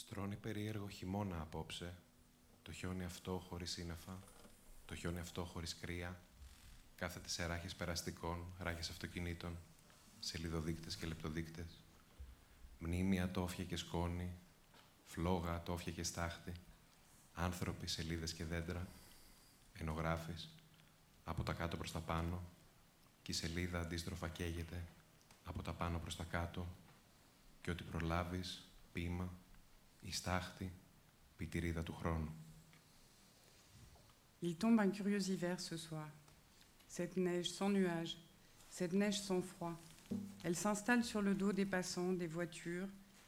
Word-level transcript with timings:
Στρώνει 0.00 0.36
περίεργο 0.36 0.88
χειμώνα 0.88 1.40
απόψε, 1.40 1.94
το 2.62 2.72
χιόνι 2.72 3.04
αυτό 3.04 3.38
χωρίς 3.48 3.70
σύννεφα, 3.70 4.18
το 4.86 4.94
χιόνι 4.94 5.18
αυτό 5.18 5.44
χωρίς 5.44 5.74
κρύα, 5.74 6.20
κάθεται 6.96 7.28
σε 7.28 7.46
ράχες 7.46 7.74
περαστικών, 7.74 8.44
ράχες 8.58 8.90
αυτοκινήτων, 8.90 9.56
σελιδοδείκτες 10.18 10.96
και 10.96 11.06
λεπτοδείκτες, 11.06 11.80
μνήμια, 12.78 13.30
τόφια 13.30 13.64
και 13.64 13.76
σκόνη, 13.76 14.30
φλόγα, 15.04 15.62
τόφια 15.62 15.92
και 15.92 16.02
στάχτη, 16.02 16.52
άνθρωποι, 17.34 17.86
σελίδες 17.86 18.32
και 18.32 18.44
δέντρα, 18.44 18.88
ενογράφεις, 19.72 20.48
από 21.24 21.42
τα 21.42 21.52
κάτω 21.52 21.76
προς 21.76 21.92
τα 21.92 22.00
πάνω, 22.00 22.42
και 23.22 23.32
η 23.32 23.34
σελίδα 23.34 23.80
αντίστροφα 23.80 24.28
καίγεται 24.28 24.84
από 25.44 25.62
τα 25.62 25.72
πάνω 25.72 25.98
προς 25.98 26.16
τα 26.16 26.24
κάτω. 26.24 26.66
Και 27.60 27.70
ό,τι 27.70 27.82
προλάβεις, 27.82 28.64
ποίημα, 28.92 29.32
η 30.01 30.11
στάχτη, 30.11 30.73
πιτηρίδα 31.37 31.83
του 31.83 31.93
χρόνου. 31.93 32.33
Il 34.41 34.55
tombe 34.57 34.79
un 34.79 34.91
curieux 34.91 35.29
hiver 35.29 35.59
ce 35.59 35.75
soir. 35.75 36.09
Cette 36.87 37.17
neige 37.17 37.49
sans 37.49 37.69
nuages, 37.69 38.17
cette 38.69 38.93
neige 38.93 39.19
sans 39.21 39.41
froid. 39.41 39.75
Elle 40.43 40.55
s'installe 40.55 41.03
sur 41.03 41.21
le 41.21 41.33
dos 41.33 41.51
des 41.51 41.65
passants, 41.65 42.13
des 42.13 42.27
voitures, 42.27 42.87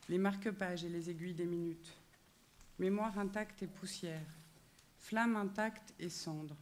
les 0.09 0.19
marque-pages 0.19 0.83
et 0.83 0.89
les 0.89 1.09
aiguilles 1.09 1.33
des 1.33 1.45
minutes. 1.45 1.91
Mémoire 2.77 3.17
intacte 3.17 3.63
et 3.63 3.67
poussière, 3.67 4.31
flamme 4.99 5.35
intacte 5.35 5.93
et 5.99 6.09
cendre. 6.09 6.57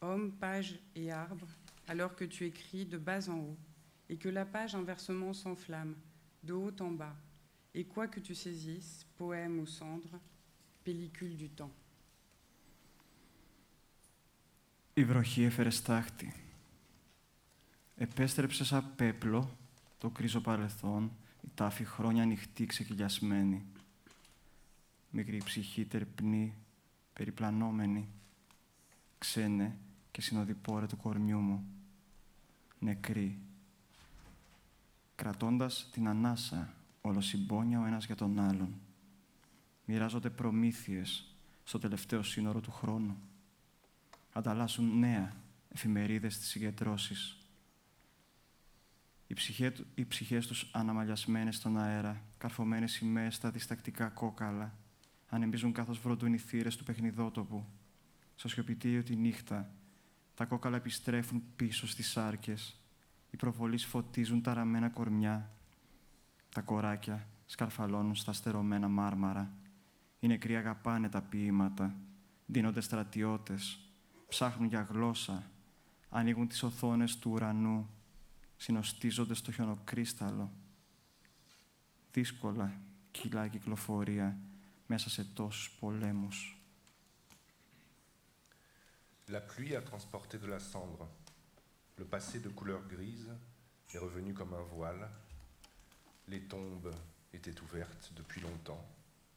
Hommes, 0.00 0.32
pages 0.32 0.78
et 0.94 1.10
arbres, 1.10 1.48
alors 1.88 2.14
que 2.14 2.24
tu 2.24 2.44
écris 2.46 2.86
de 2.86 2.98
bas 2.98 3.28
en 3.28 3.38
haut, 3.38 3.58
et 4.08 4.16
que 4.16 4.28
la 4.28 4.46
page 4.46 4.76
inversement 4.76 5.32
s'enflamme, 5.32 5.96
de 6.44 6.52
haut 6.52 6.76
en 6.80 6.92
bas, 6.92 7.16
et 7.75 7.85
quoi 7.85 8.07
que 8.07 8.19
tu 8.19 8.35
saisisses, 8.35 9.05
poème 9.17 9.59
ou 9.59 9.65
cendre, 9.65 10.19
pellicule 10.83 11.35
du 11.35 11.49
temps. 11.49 11.73
Η 14.93 15.03
βροχή 15.03 15.43
έφερε 15.43 15.69
στάχτη. 15.69 16.33
Επέστρεψες 17.95 18.67
σαν 18.67 18.95
πέπλο 18.95 19.57
το 19.97 20.09
κρίζο 20.09 20.41
παρελθόν, 20.41 21.11
η 21.41 21.47
τάφη 21.55 21.83
χρόνια 21.83 22.23
ανοιχτή 22.23 22.65
ξεκυλιασμένη. 22.65 23.65
Μικρή 25.09 25.41
ψυχή 25.45 25.85
τερπνή, 25.85 26.55
περιπλανόμενη, 27.13 28.09
ξένε 29.17 29.77
και 30.11 30.21
συνοδοιπόρε 30.21 30.85
του 30.85 30.97
κορμιού 30.97 31.39
μου, 31.39 31.67
νεκρή, 32.79 33.39
κρατώντας 35.15 35.89
την 35.91 36.07
ανάσα 36.07 36.73
ολοσυμπόνια 37.05 37.81
ο 37.81 37.85
ένας 37.85 38.05
για 38.05 38.15
τον 38.15 38.39
άλλον. 38.39 38.73
Μοιράζονται 39.85 40.29
προμήθειες 40.29 41.35
στο 41.63 41.79
τελευταίο 41.79 42.23
σύνορο 42.23 42.59
του 42.59 42.71
χρόνου. 42.71 43.17
Ανταλλάσσουν 44.31 44.99
νέα 44.99 45.33
εφημερίδες 45.69 46.33
στις 46.33 46.47
συγκεντρώσεις. 46.47 47.37
Οι, 49.27 49.33
ψυχέ, 49.33 49.73
οι 49.95 50.05
ψυχές 50.05 50.47
τους 50.47 50.69
αναμαλιασμένες 50.73 51.55
στον 51.55 51.77
αέρα, 51.77 52.23
καρφωμένες 52.37 52.91
σημαίες 52.91 53.35
στα 53.35 53.51
διστακτικά 53.51 54.09
κόκαλα, 54.09 54.77
ανεμίζουν 55.29 55.71
καθώς 55.71 55.99
βροντούν 55.99 56.33
οι 56.33 56.37
θύρες 56.37 56.75
του 56.75 56.83
παιχνιδότοπου. 56.83 57.65
Στο 58.35 58.47
σιωπητήριο 58.47 59.03
τη 59.03 59.15
νύχτα, 59.15 59.73
τα 60.35 60.45
κόκαλα 60.45 60.77
επιστρέφουν 60.77 61.43
πίσω 61.55 61.87
στις 61.87 62.17
άρκες. 62.17 62.81
Οι 63.31 63.37
προβολείς 63.37 63.85
φωτίζουν 63.85 64.41
τα 64.41 64.53
ραμμένα 64.53 64.89
κορμιά. 64.89 65.51
Τα 66.53 66.61
κοράκια 66.61 67.27
σκαρφαλώνουν 67.45 68.15
στα 68.15 68.33
στερωμένα 68.33 68.87
μάρμαρα. 68.87 69.57
Οι 70.19 70.27
νεκροί 70.27 70.55
αγαπάνε 70.55 71.09
τα 71.09 71.21
ποίηματα. 71.21 71.95
Δίνονται 72.45 72.81
στρατιώτες. 72.81 73.79
Ψάχνουν 74.27 74.67
για 74.67 74.81
γλώσσα. 74.81 75.51
Ανοίγουν 76.09 76.47
τις 76.47 76.63
οθόνες 76.63 77.17
του 77.17 77.31
ουρανού. 77.31 77.89
Συνοστίζονται 78.55 79.33
στο 79.33 79.51
χιονοκρίσταλο. 79.51 80.51
Δύσκολα 82.11 82.81
κυλά 83.11 83.45
η 83.45 83.49
κυκλοφορία 83.49 84.39
μέσα 84.85 85.09
σε 85.09 85.23
τόσους 85.23 85.71
πολέμους. 85.79 86.57
La 89.27 89.41
pluie 89.51 89.75
a 89.75 89.81
transporté 89.91 90.37
de 90.37 90.47
la 90.47 90.59
cendre. 90.73 91.05
Le 92.01 92.05
passé 92.13 92.35
de 92.45 92.49
couleur 92.57 92.81
grise 92.93 93.31
est 93.93 94.01
revenu 94.05 94.33
comme 94.33 94.53
un 94.61 94.67
voile. 94.77 95.05
Les 96.27 96.41
tombes 96.41 96.93
étaient 97.33 97.59
ouvertes 97.61 98.11
depuis 98.15 98.41
longtemps, 98.41 98.85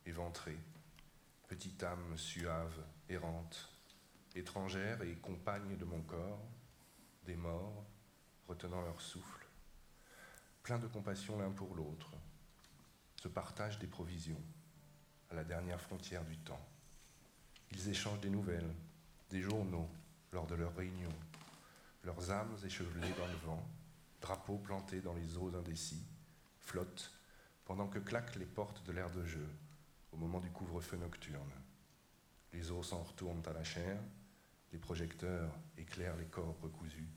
éventrées. 0.06 0.58
Petite 1.48 1.82
âme 1.82 2.16
suave, 2.16 2.84
errante, 3.08 3.68
étrangère 4.34 5.02
et 5.02 5.16
compagne 5.16 5.76
de 5.76 5.84
mon 5.84 6.00
corps, 6.02 6.46
des 7.24 7.36
morts, 7.36 7.84
retenant 8.48 8.82
leur 8.82 9.00
souffle. 9.00 9.46
Plein 10.62 10.78
de 10.78 10.86
compassion 10.86 11.38
l'un 11.38 11.50
pour 11.50 11.74
l'autre, 11.74 12.10
se 13.16 13.28
partagent 13.28 13.78
des 13.78 13.86
provisions 13.86 14.40
à 15.30 15.34
la 15.34 15.44
dernière 15.44 15.80
frontière 15.80 16.24
du 16.24 16.36
temps. 16.38 16.64
Ils 17.72 17.88
échangent 17.88 18.20
des 18.20 18.30
nouvelles, 18.30 18.74
des 19.30 19.42
journaux 19.42 19.88
lors 20.32 20.46
de 20.46 20.54
leurs 20.54 20.76
réunions, 20.76 21.18
leurs 22.04 22.30
âmes 22.30 22.56
échevelées 22.64 23.12
dans 23.18 23.26
le 23.26 23.36
vent, 23.44 23.68
drapeaux 24.20 24.58
plantés 24.58 25.00
dans 25.00 25.14
les 25.14 25.36
eaux 25.36 25.52
indécis, 25.56 26.04
flottent 26.66 27.12
pendant 27.64 27.88
que 27.88 27.98
claquent 27.98 28.36
les 28.36 28.46
portes 28.46 28.84
de 28.84 28.92
l'air 28.92 29.10
de 29.10 29.24
jeu 29.24 29.48
au 30.12 30.16
moment 30.16 30.40
du 30.40 30.50
couvre-feu 30.50 30.96
nocturne. 30.96 31.52
Les 32.52 32.70
eaux 32.70 32.82
s'en 32.82 33.02
retournent 33.02 33.46
à 33.46 33.52
la 33.52 33.64
chair, 33.64 34.00
les 34.72 34.78
projecteurs 34.78 35.52
éclairent 35.78 36.16
les 36.16 36.26
corps 36.26 36.58
recousus, 36.60 37.08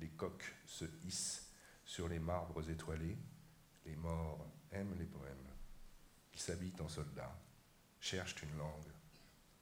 les 0.00 0.08
coques 0.08 0.54
se 0.66 0.86
hissent 1.04 1.50
sur 1.84 2.08
les 2.08 2.18
marbres 2.18 2.68
étoilés, 2.70 3.18
les 3.84 3.96
morts 3.96 4.46
aiment 4.72 4.96
les 4.98 5.06
poèmes. 5.06 5.36
Ils 6.32 6.40
s'habitent 6.40 6.80
en 6.80 6.88
soldats, 6.88 7.38
cherchent 8.00 8.42
une 8.42 8.56
langue, 8.56 8.92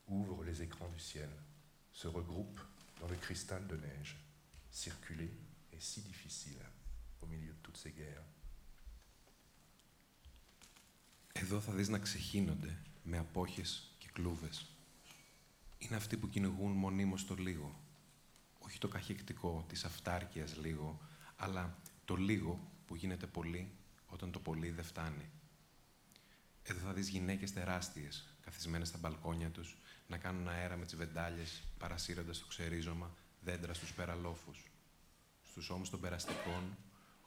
ouvrent 0.06 0.44
les 0.44 0.62
écrans 0.62 0.88
du 0.88 1.00
ciel, 1.00 1.30
se 1.92 2.06
regroupent 2.06 2.60
dans 3.00 3.08
le 3.08 3.16
cristal 3.16 3.66
de 3.66 3.76
neige. 3.76 4.16
Circuler 4.70 5.32
est 5.72 5.80
si 5.80 6.02
difficile 6.02 6.62
au 7.20 7.26
milieu 7.26 7.52
de 7.52 7.58
toutes 7.62 7.78
ces 7.78 7.90
guerres. 7.90 8.24
Εδώ 11.40 11.60
θα 11.60 11.72
δεις 11.72 11.88
να 11.88 11.98
ξεχύνονται 11.98 12.78
με 13.02 13.18
απόχες 13.18 13.90
και 13.98 14.08
κλούβες. 14.12 14.66
Είναι 15.78 15.96
αυτοί 15.96 16.16
που 16.16 16.28
κυνηγούν 16.28 16.72
μονίμως 16.72 17.26
το 17.26 17.34
λίγο. 17.34 17.80
Όχι 18.58 18.78
το 18.78 18.88
καχεκτικό 18.88 19.64
της 19.68 19.84
αυτάρκειας 19.84 20.56
λίγο, 20.56 21.00
αλλά 21.36 21.78
το 22.04 22.16
λίγο 22.16 22.70
που 22.86 22.94
γίνεται 22.94 23.26
πολύ 23.26 23.72
όταν 24.06 24.30
το 24.30 24.38
πολύ 24.38 24.70
δεν 24.70 24.84
φτάνει. 24.84 25.30
Εδώ 26.62 26.78
θα 26.78 26.92
δεις 26.92 27.08
γυναίκες 27.08 27.52
τεράστιες, 27.52 28.26
καθισμένες 28.40 28.88
στα 28.88 28.98
μπαλκόνια 28.98 29.50
τους, 29.50 29.76
να 30.06 30.16
κάνουν 30.16 30.48
αέρα 30.48 30.76
με 30.76 30.84
τις 30.84 30.96
βεντάλιες, 30.96 31.62
παρασύροντας 31.78 32.38
το 32.38 32.46
ξερίζωμα 32.46 33.14
δέντρα 33.40 33.74
στους 33.74 33.92
περαλόφους. 33.92 34.70
Στους 35.42 35.70
ώμους 35.70 35.90
των 35.90 36.00
περαστικών, 36.00 36.76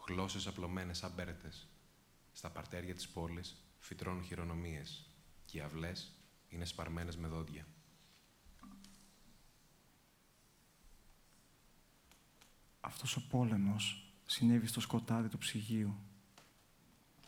γλώσσες 0.08 0.48
απλωμένες 0.48 0.98
σαν 0.98 1.12
μπέρτες. 1.16 1.68
Στα 2.32 2.50
παρτέρια 2.50 2.96
της 2.96 3.08
πόλης 3.08 3.56
φυτρώνουν 3.82 4.24
χειρονομίες 4.24 5.10
και 5.46 5.58
οι 5.58 5.62
αυλές 5.62 6.12
είναι 6.50 6.66
σπαρμένες 6.66 7.18
με 7.18 7.28
δόντια. 7.28 7.66
Αυτός 12.80 13.16
ο 13.16 13.28
πόλεμος 13.30 14.14
συνέβη 14.26 14.68
στο 14.68 14.80
σκοτάδι 14.80 15.28
του 15.28 15.38
ψυγείου. 15.38 15.96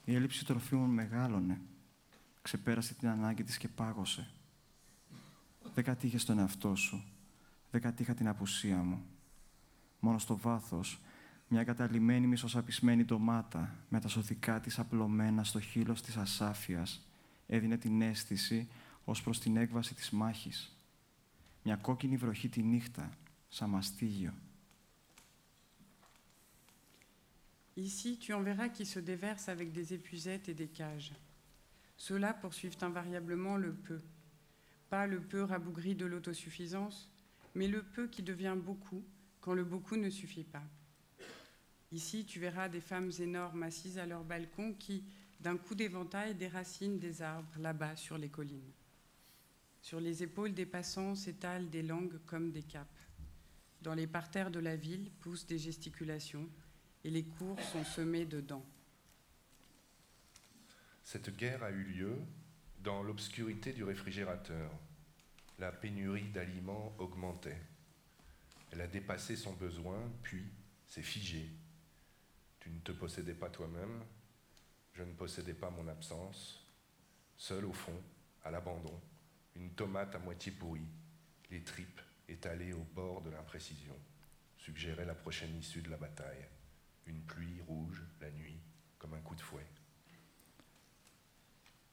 Η 0.05 0.15
έλλειψη 0.15 0.45
τροφίμων 0.45 0.89
μεγάλωνε. 0.89 1.61
Ξεπέρασε 2.41 2.93
την 2.93 3.07
ανάγκη 3.07 3.43
της 3.43 3.57
και 3.57 3.67
πάγωσε. 3.67 4.31
Δεν 5.73 5.83
κατήχε 5.83 6.17
τον 6.17 6.39
εαυτό 6.39 6.75
σου. 6.75 7.03
Δεν 7.71 7.81
κατήχα 7.81 8.13
την 8.13 8.27
απουσία 8.27 8.77
μου. 8.77 9.05
Μόνο 9.99 10.17
στο 10.17 10.37
βάθος, 10.37 10.99
μια 11.53 11.63
καταλημμένη 11.63 12.27
μισοσαπισμένη 12.27 13.05
ντομάτα 13.05 13.75
με 13.89 13.99
τα 13.99 14.07
σωθικά 14.07 14.59
της 14.59 14.79
απλωμένα 14.79 15.43
στο 15.43 15.59
χείλος 15.59 16.01
της 16.01 16.17
ασάφειας 16.17 17.07
έδινε 17.47 17.77
την 17.77 18.01
αίσθηση 18.01 18.67
ως 19.03 19.21
προς 19.21 19.39
την 19.39 19.57
έκβαση 19.57 19.95
της 19.95 20.09
μάχης. 20.09 20.77
Μια 21.63 21.75
κόκκινη 21.75 22.17
βροχή 22.17 22.49
τη 22.49 22.63
νύχτα, 22.63 23.09
σαν 23.49 23.69
μαστίγιο. 23.69 24.33
Ici, 27.75 28.17
tu 28.21 28.33
en 28.33 28.43
verras 28.49 28.69
qui 28.77 28.85
se 28.93 28.99
déversent 28.99 29.49
avec 29.55 29.71
des 29.77 29.87
épuisettes 29.97 30.47
et 30.51 30.57
des 30.61 30.71
cages. 30.81 31.13
Ceux-là 32.05 32.31
poursuivent 32.41 32.79
invariablement 32.89 33.57
le 33.65 33.73
peu. 33.85 33.99
Pas 34.89 35.05
le 35.13 35.19
peu 35.31 35.41
rabougri 35.51 35.93
de 36.01 36.05
l'autosuffisance, 36.11 36.97
mais 37.55 37.67
le 37.75 37.81
peu 37.93 38.05
qui 38.13 38.23
devient 38.31 38.57
beaucoup 38.69 39.01
quand 39.41 39.55
le 39.59 39.65
beaucoup 39.73 39.97
ne 40.05 40.09
suffit 40.21 40.49
pas. 40.55 40.67
Ici, 41.93 42.25
tu 42.25 42.39
verras 42.39 42.69
des 42.69 42.81
femmes 42.81 43.11
énormes 43.19 43.61
assises 43.61 43.99
à 43.99 44.07
leur 44.07 44.23
balcon 44.23 44.73
qui, 44.73 45.03
d'un 45.39 45.57
coup 45.57 45.75
d'éventail 45.75 46.33
des 46.33 46.47
racines 46.47 46.97
des 46.97 47.21
arbres 47.21 47.55
là-bas 47.59 47.95
sur 47.95 48.17
les 48.17 48.29
collines. 48.29 48.71
Sur 49.79 49.99
les 49.99 50.23
épaules 50.23 50.55
des 50.55 50.65
passants 50.65 51.13
s'étalent 51.13 51.69
des 51.69 51.83
langues 51.83 52.17
comme 52.25 52.51
des 52.51 52.63
capes. 52.63 52.99
Dans 53.83 53.93
les 53.93 54.07
parterres 54.07 54.49
de 54.49 54.59
la 54.59 54.75
ville 54.75 55.11
poussent 55.19 55.45
des 55.45 55.59
gesticulations 55.59 56.49
et 57.03 57.11
les 57.11 57.25
cours 57.25 57.59
sont 57.61 57.83
semés 57.83 58.25
de 58.25 58.41
dents. 58.41 58.65
Cette 61.03 61.35
guerre 61.37 61.61
a 61.61 61.69
eu 61.69 61.83
lieu 61.83 62.17
dans 62.79 63.03
l'obscurité 63.03 63.71
du 63.71 63.83
réfrigérateur. 63.83 64.71
La 65.59 65.71
pénurie 65.71 66.29
d'aliments 66.29 66.95
augmentait. 66.97 67.61
Elle 68.71 68.81
a 68.81 68.87
dépassé 68.87 69.35
son 69.35 69.53
besoin, 69.53 69.99
puis 70.23 70.43
s'est 70.87 71.03
figée. 71.03 71.51
Tu 72.62 72.70
ne 72.70 72.80
te 72.80 72.92
possédais 72.92 73.34
pas 73.34 73.50
toi-même, 73.50 74.04
je 74.92 75.02
ne 75.02 75.12
possédais 75.12 75.54
pas 75.54 75.70
mon 75.70 75.86
absence. 75.88 76.66
Seul 77.36 77.64
au 77.64 77.72
fond, 77.72 78.00
à 78.44 78.50
l'abandon, 78.50 79.00
une 79.54 79.70
tomate 79.74 80.14
à 80.14 80.18
moitié 80.18 80.52
pourrie, 80.52 80.88
les 81.50 81.62
tripes 81.62 82.00
étalées 82.28 82.72
au 82.72 82.84
bord 82.94 83.22
de 83.22 83.30
l'imprécision, 83.30 83.96
suggéraient 84.56 85.04
la 85.04 85.14
prochaine 85.14 85.56
issue 85.56 85.82
de 85.82 85.90
la 85.90 85.96
bataille. 85.96 86.46
Une 87.06 87.22
pluie 87.22 87.60
rouge 87.62 88.02
la 88.20 88.30
nuit, 88.30 88.60
comme 88.98 89.14
un 89.14 89.20
coup 89.20 89.36
de 89.36 89.42
fouet. 89.42 89.66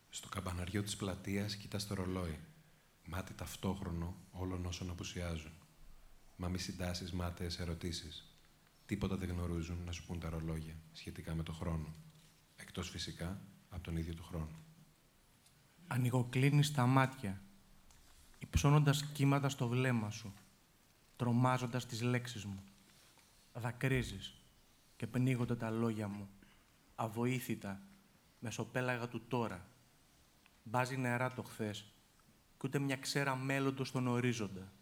Στο 0.10 0.30
καμπαναριό 0.30 0.84
της 0.84 0.96
πλατείας 0.96 1.56
κοιτάς 1.56 1.88
το 1.88 1.94
ρολόι. 1.94 2.40
Μάτι 3.06 3.34
ταυτόχρονο 3.34 4.16
όλων 4.32 4.66
όσων 4.66 4.90
απουσιάζουν. 4.90 5.52
Μα 6.36 6.48
μη 6.48 6.58
συντάσεις 6.58 7.12
μάταιες 7.12 7.60
ερωτήσεις. 7.60 8.29
Τίποτα 8.91 9.17
δεν 9.17 9.29
γνωρίζουν 9.29 9.79
να 9.85 9.93
σου 9.93 10.07
πούν 10.07 10.21
τα 10.21 10.31
ρολόγια 10.31 10.75
σχετικά 10.93 11.35
με 11.35 11.43
το 11.43 11.53
χρόνο. 11.53 11.95
Εκτός 12.57 12.91
φυσικά 12.91 13.41
από 13.69 13.83
τον 13.83 13.97
ίδιο 13.97 14.15
του 14.15 14.23
χρόνο. 14.23 14.59
Ανοιγοκλίνεις 15.87 16.73
τα 16.73 16.87
μάτια, 16.87 17.41
υψώνοντας 18.39 19.05
κύματα 19.05 19.49
στο 19.49 19.69
βλέμμα 19.69 20.11
σου, 20.11 20.35
τρομάζοντας 21.17 21.87
τις 21.87 22.03
λέξεις 22.03 22.45
μου. 22.45 22.63
Δακρύζεις 23.53 24.35
και 24.97 25.07
πνίγονται 25.07 25.57
τα 25.57 25.71
λόγια 25.71 26.09
μου, 26.09 26.29
αβοήθητα, 26.95 27.81
μεσοπέλαγα 28.39 29.09
του 29.09 29.23
τώρα. 29.29 29.67
Μπάζει 30.63 30.97
νερά 30.97 31.33
το 31.33 31.43
χθες 31.43 31.93
και 32.59 32.67
ούτε 32.67 32.79
μια 32.79 32.97
ξέρα 32.97 33.37
μέλλοντος 33.37 33.89
στον 33.89 34.07
ορίζοντα. 34.07 34.73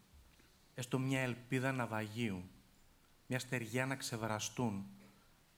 Έστω 0.75 0.99
μια 0.99 1.19
ελπίδα 1.19 1.71
ναυαγίου, 1.71 2.43
μια 3.28 3.38
στεριά 3.38 3.86
να 3.86 3.96
ξεβραστούν, 3.96 4.86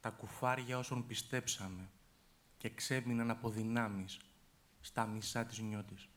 τα 0.00 0.11
κουφάρια 0.11 0.78
όσων 0.78 1.06
πιστέψαμε 1.06 1.90
και 2.59 2.71
ξέμειναν 2.71 3.30
από 3.30 3.50
δυνάμεις 3.50 4.21
στα 4.80 5.06
μισά 5.06 5.45
της 5.45 5.59
νιώτης. 5.59 6.09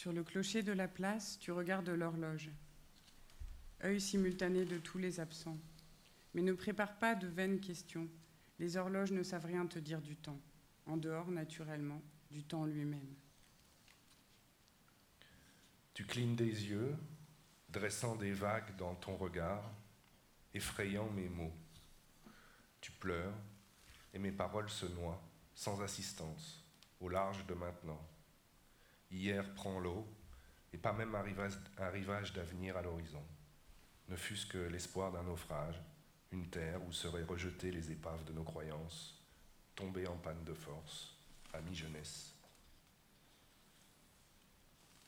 Sur 0.00 0.12
le 0.12 0.22
clocher 0.22 0.62
de 0.62 0.72
la 0.72 0.86
place, 0.86 1.38
tu 1.40 1.50
regardes 1.50 1.88
l'horloge. 1.88 2.50
Œil 3.82 4.00
simultané 4.00 4.64
de 4.64 4.78
tous 4.78 4.98
les 4.98 5.18
absents. 5.18 5.58
Mais 6.32 6.42
ne 6.42 6.52
prépare 6.52 6.98
pas 6.98 7.14
de 7.16 7.26
vaines 7.26 7.60
questions. 7.60 8.08
Les 8.60 8.76
horloges 8.76 9.12
ne 9.12 9.24
savent 9.24 9.46
rien 9.46 9.66
te 9.66 9.80
dire 9.80 10.00
du 10.00 10.14
temps. 10.14 10.40
En 10.86 10.96
dehors, 10.96 11.30
naturellement, 11.30 12.00
du 12.30 12.44
temps 12.44 12.64
lui-même. 12.64 13.12
Tu 15.94 16.04
clignes 16.04 16.36
des 16.36 16.66
yeux, 16.70 16.96
dressant 17.73 18.15
des 18.15 18.31
vagues 18.31 18.75
dans 18.77 18.93
ton 18.93 19.17
regard, 19.17 19.63
effrayant 20.53 21.09
mes 21.09 21.27
mots. 21.27 21.53
Tu 22.79 22.91
pleures, 22.91 23.33
et 24.13 24.19
mes 24.19 24.31
paroles 24.31 24.69
se 24.69 24.85
noient, 24.85 25.21
sans 25.55 25.81
assistance, 25.81 26.63
au 27.01 27.09
large 27.09 27.45
de 27.47 27.55
maintenant. 27.55 27.99
Hier 29.09 29.53
prend 29.55 29.79
l'eau, 29.79 30.07
et 30.71 30.77
pas 30.77 30.93
même 30.93 31.15
un 31.15 31.89
rivage, 31.89 32.33
d'avenir 32.33 32.77
à 32.77 32.83
l'horizon. 32.83 33.23
Ne 34.07 34.15
fût-ce 34.15 34.45
que 34.45 34.59
l'espoir 34.59 35.11
d'un 35.11 35.23
naufrage, 35.23 35.81
une 36.31 36.49
terre 36.49 36.83
où 36.85 36.91
seraient 36.91 37.23
rejetées 37.23 37.71
les 37.71 37.91
épaves 37.91 38.23
de 38.25 38.33
nos 38.33 38.43
croyances, 38.43 39.19
tombées 39.75 40.07
en 40.07 40.17
panne 40.17 40.43
de 40.43 40.53
force, 40.53 41.15
à 41.53 41.61
mi-jeunesse. 41.61 42.32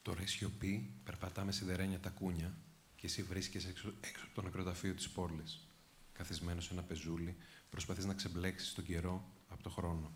Τώρα 0.05 0.21
η 0.21 0.25
σιωπή 0.25 0.93
περπατά 1.03 1.43
με 1.43 1.51
σιδερένια 1.51 1.99
τα 1.99 2.09
κούνια 2.09 2.57
και 2.95 3.05
εσύ 3.05 3.23
βρίσκεσαι 3.23 3.69
έξω, 3.69 3.93
έξω 4.01 4.25
από 4.25 4.35
το 4.35 4.41
νεκροταφείο 4.41 4.93
της 4.93 5.09
πόλης. 5.09 5.67
Καθισμένος 6.13 6.65
σε 6.65 6.73
ένα 6.73 6.83
πεζούλι, 6.83 7.35
προσπαθείς 7.69 8.05
να 8.05 8.13
ξεμπλέξεις 8.13 8.73
τον 8.73 8.83
καιρό 8.83 9.31
από 9.47 9.63
το 9.63 9.69
χρόνο. 9.69 10.11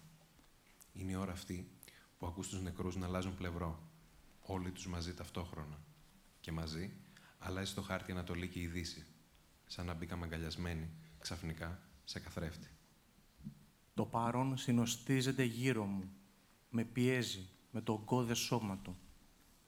Είναι 0.94 1.12
η 1.12 1.16
ώρα 1.16 1.32
αυτή 1.32 1.72
που 2.18 2.26
ακούς 2.28 2.48
τους 2.48 2.62
νεκρούς 2.62 2.96
να 2.96 3.06
αλλάζουν 3.06 3.36
πλευρό. 3.36 3.90
Όλοι 4.42 4.72
τους 4.72 4.88
μαζί 4.88 5.14
ταυτόχρονα. 5.14 5.80
Και 6.40 6.52
μαζί 6.52 6.92
αλλάζει 7.38 7.74
το 7.74 7.82
χάρτη 7.82 8.12
Ανατολή 8.12 8.48
και 8.48 8.60
η 8.60 8.68
Δύση. 8.68 9.06
Σαν 9.66 9.86
να 9.86 9.94
μπήκαμε 9.94 10.26
αγκαλιασμένοι, 10.26 10.90
ξαφνικά, 11.20 11.82
σε 12.04 12.20
καθρέφτη. 12.20 12.70
Το 13.94 14.06
παρόν 14.06 14.58
συνοστίζεται 14.58 15.44
γύρω 15.44 15.86
μου. 15.86 16.10
Με 16.70 16.84
πιέζει 16.84 17.50
με 17.72 17.82
το 17.82 18.02
γκώδε 18.04 18.34
σώμα 18.34 18.78
του. 18.78 18.98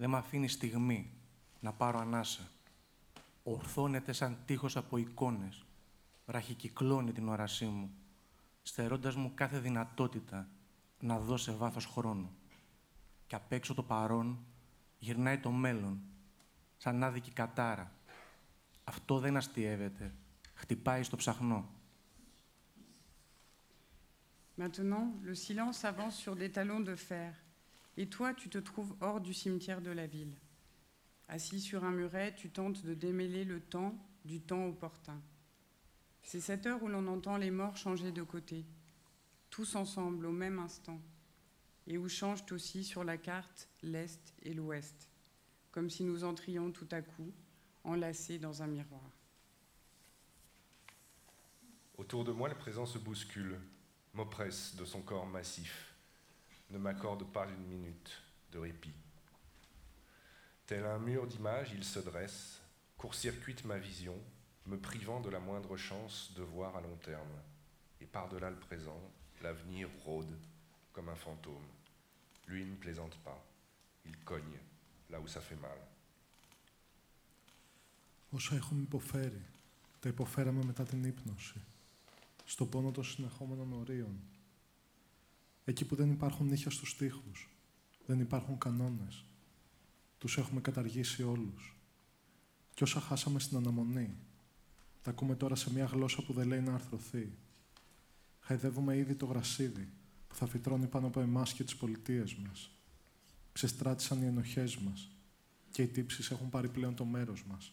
Δεν 0.01 0.10
με 0.10 0.17
αφήνει 0.17 0.48
στιγμή 0.48 1.12
να 1.60 1.74
πάρω 1.74 2.00
ανάσα. 2.00 2.50
Ορθώνεται 3.43 4.12
σαν 4.12 4.38
τείχος 4.46 4.77
από 4.77 4.98
εικόνες. 4.98 5.65
Ραχικυκλώνει 6.25 7.12
την 7.12 7.27
όρασή 7.27 7.65
μου, 7.65 7.93
στερώντας 8.62 9.15
μου 9.15 9.31
κάθε 9.36 9.60
δυνατότητα 9.60 10.50
να 11.00 11.20
δω 11.20 11.38
σε 11.38 11.51
βάθος 11.51 11.86
χρόνου. 11.86 12.31
Και 13.27 13.36
απ' 13.36 13.51
έξω 13.51 13.74
το 13.74 13.84
παρόν 13.84 14.46
γυρνάει 15.00 15.39
το 15.39 15.51
μέλλον, 15.51 16.01
σαν 16.77 17.03
άδικη 17.03 17.31
κατάρα. 17.31 17.91
Αυτό 18.84 19.20
δεν 19.20 19.38
αστείευεται. 19.38 20.13
Χτυπάει 20.53 21.03
στο 21.03 21.15
ψαχνό. 21.15 21.70
Maintenant, 24.58 25.08
le 25.24 25.36
silence 25.36 25.84
avance 25.84 26.17
sur 26.24 26.36
des 26.36 26.51
talons 26.51 26.84
de 26.89 26.96
fer, 26.96 27.31
et 28.01 28.08
toi, 28.08 28.34
tu 28.34 28.50
te 28.50 28.58
trouves 28.58 28.96
hors 29.00 29.22
du 29.22 29.31
cimetière 29.31 29.79
de 29.79 29.91
la 29.91 30.08
ville. 30.08 30.34
Assis 31.27 31.62
sur 31.62 31.84
un 31.84 31.91
muret, 31.91 32.34
tu 32.36 32.50
tentes 32.50 32.84
de 32.84 32.96
démêler 32.96 33.46
le 33.46 33.60
temps 33.62 33.96
du 34.25 34.41
temps 34.41 34.65
opportun. 34.65 35.22
C'est 36.24 36.39
cette 36.39 36.65
heure 36.65 36.81
où 36.81 36.88
l'on 36.88 37.05
entend 37.05 37.38
les 37.38 37.51
morts 37.51 37.77
changer 37.77 38.12
de 38.12 38.24
côté, 38.24 38.65
tous 39.51 39.75
ensemble 39.75 40.25
au 40.25 40.31
même 40.31 40.58
instant, 40.58 41.00
et 41.86 42.00
où 42.00 42.10
changent 42.10 42.51
aussi 42.51 42.84
sur 42.84 43.03
la 43.03 43.17
carte 43.17 43.70
l'Est 43.84 44.34
et 44.41 44.55
l'Ouest, 44.55 45.12
comme 45.70 45.91
si 45.91 46.03
nous 46.03 46.24
entrions 46.24 46.72
tout 46.72 46.88
à 46.89 47.03
coup 47.03 47.31
enlacés 47.84 48.39
dans 48.39 48.63
un 48.63 48.67
miroir. 48.67 49.12
Autour 52.00 52.24
de 52.24 52.31
moi, 52.31 52.50
le 52.50 52.55
présent 52.55 52.88
se 52.88 52.98
bouscule, 52.98 53.60
m'oppresse 54.15 54.75
de 54.75 54.86
son 54.86 55.03
corps 55.03 55.27
massif, 55.27 55.90
ne 56.71 56.78
m'accorde 56.78 57.25
pas 57.33 57.47
une 57.47 57.66
minute 57.66 58.23
de 58.52 58.59
répit. 58.59 58.95
Tel 60.66 60.85
un 60.85 60.99
mur 60.99 61.26
d'images, 61.26 61.73
il 61.73 61.85
se 61.85 62.00
dresse, 62.00 62.61
court-circuite 62.97 63.64
ma 63.64 63.78
vision, 63.78 64.18
me 64.66 64.76
privant 64.76 65.21
de 65.21 65.30
la 65.30 65.38
moindre 65.38 65.76
chance 65.76 66.33
de 66.35 66.42
voir 66.42 66.76
à 66.76 66.80
long 66.80 66.97
terme. 66.97 67.37
Et 68.00 68.06
par-delà 68.06 68.50
le 68.50 68.59
présent, 68.59 69.00
l'avenir 69.42 69.88
rôde 70.04 70.37
comme 70.92 71.09
un 71.09 71.14
fantôme. 71.14 71.68
Lui 72.49 72.64
ne 72.64 72.75
plaisante 72.76 73.16
pas, 73.18 73.45
il 74.04 74.16
cogne 74.18 74.59
là 75.11 75.21
où 75.21 75.26
ça 75.28 75.40
fait 75.40 75.61
mal. 75.61 75.78
Όσα 78.30 78.54
έχουμε 78.54 78.83
υποφέρει, 78.83 79.42
τα 80.00 80.09
υποφέραμε 80.09 80.64
μετά 80.64 80.85
την 80.85 81.04
ύπνωση, 81.04 81.61
στο 82.45 82.66
πόνο 82.66 82.90
των 82.90 83.04
συνεχόμενων 83.04 83.73
ορίων. 83.73 84.21
Εκεί 85.65 85.86
που 85.86 85.96
δεν 85.96 86.12
υπάρχουν 86.12 86.48
νύχια 86.48 86.72
στους 86.72 86.96
τοίχους, 86.98 87.50
δεν 88.06 88.20
υπάρχουν 88.20 88.58
κανόνες. 88.58 89.25
Τους 90.18 90.38
έχουμε 90.38 90.62
καταργήσει 90.62 91.24
όλους. 91.24 91.75
Και 92.74 92.84
όσα 92.84 93.00
χάσαμε 93.00 93.39
στην 93.39 93.58
αναμονή, 93.58 94.18
τα 95.01 95.12
ακούμε 95.12 95.36
τώρα 95.36 95.56
σε 95.56 95.74
μια 95.74 95.86
γλώσσα 95.86 96.22
που 96.22 96.34
δεν 96.34 96.48
λέει 96.48 96.62
να 96.62 96.74
αρθρωθεί. 96.74 97.38
Χαϊδεύουμε 98.39 98.98
ήδη 98.98 99.15
το 99.15 99.25
γρασίδι 99.25 99.89
που 100.27 100.36
θα 100.36 100.48
φυτρώνει 100.48 100.88
πάνω 100.88 101.08
από 101.08 101.20
εμάς 101.20 101.53
και 101.53 101.63
τις 101.63 101.75
πολιτείες 101.75 102.36
μας. 102.36 102.72
Ξεστράτησαν 103.51 104.22
οι 104.22 104.25
ενοχές 104.25 104.77
μας 104.77 105.10
και 105.72 105.82
οι 105.82 105.88
τύψεις 105.88 106.32
έχουν 106.32 106.50
πάρει 106.50 106.70
πλέον 106.70 106.96
το 106.96 107.06
μέρος 107.06 107.44
μας. 107.46 107.72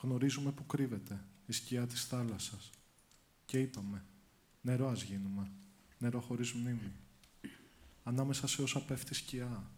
Γνωρίζουμε 0.00 0.52
που 0.52 0.66
κρύβεται 0.66 1.24
η 1.46 1.52
σκιά 1.52 1.86
της 1.86 2.04
θάλασσας 2.04 2.70
και 3.46 3.60
είπαμε 3.60 4.04
νερό 4.60 4.88
ας 4.88 5.02
γίνουμε, 5.02 5.50
νερό 6.00 6.20
χωρίς 6.20 6.52
μνήμη. 6.52 6.92
Ανάμεσα 8.02 8.46
σε 8.46 8.62
όσα 8.62 8.80
πέφτει 8.84 9.14
σκιά, 9.14 9.70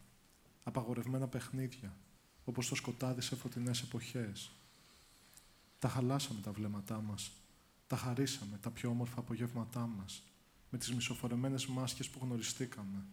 απαγορευμένα 0.62 1.28
παιχνίδια, 1.28 1.96
όπως 2.44 2.68
το 2.68 2.74
σκοτάδι 2.74 3.20
σε 3.20 3.36
φωτεινές 3.36 3.82
εποχές. 3.82 4.50
Τα 5.78 5.88
χαλάσαμε 5.88 6.40
τα 6.40 6.52
βλέμματά 6.52 7.00
μας, 7.00 7.32
τα 7.86 7.96
χαρίσαμε 7.96 8.58
τα 8.58 8.70
πιο 8.70 8.90
όμορφα 8.90 9.18
απογεύματά 9.18 9.86
μας, 9.86 10.22
με 10.70 10.78
τις 10.78 10.94
μισοφορεμένες 10.94 11.66
μάσκες 11.66 12.08
που 12.08 12.18
γνωριστήκαμε. 12.22 13.04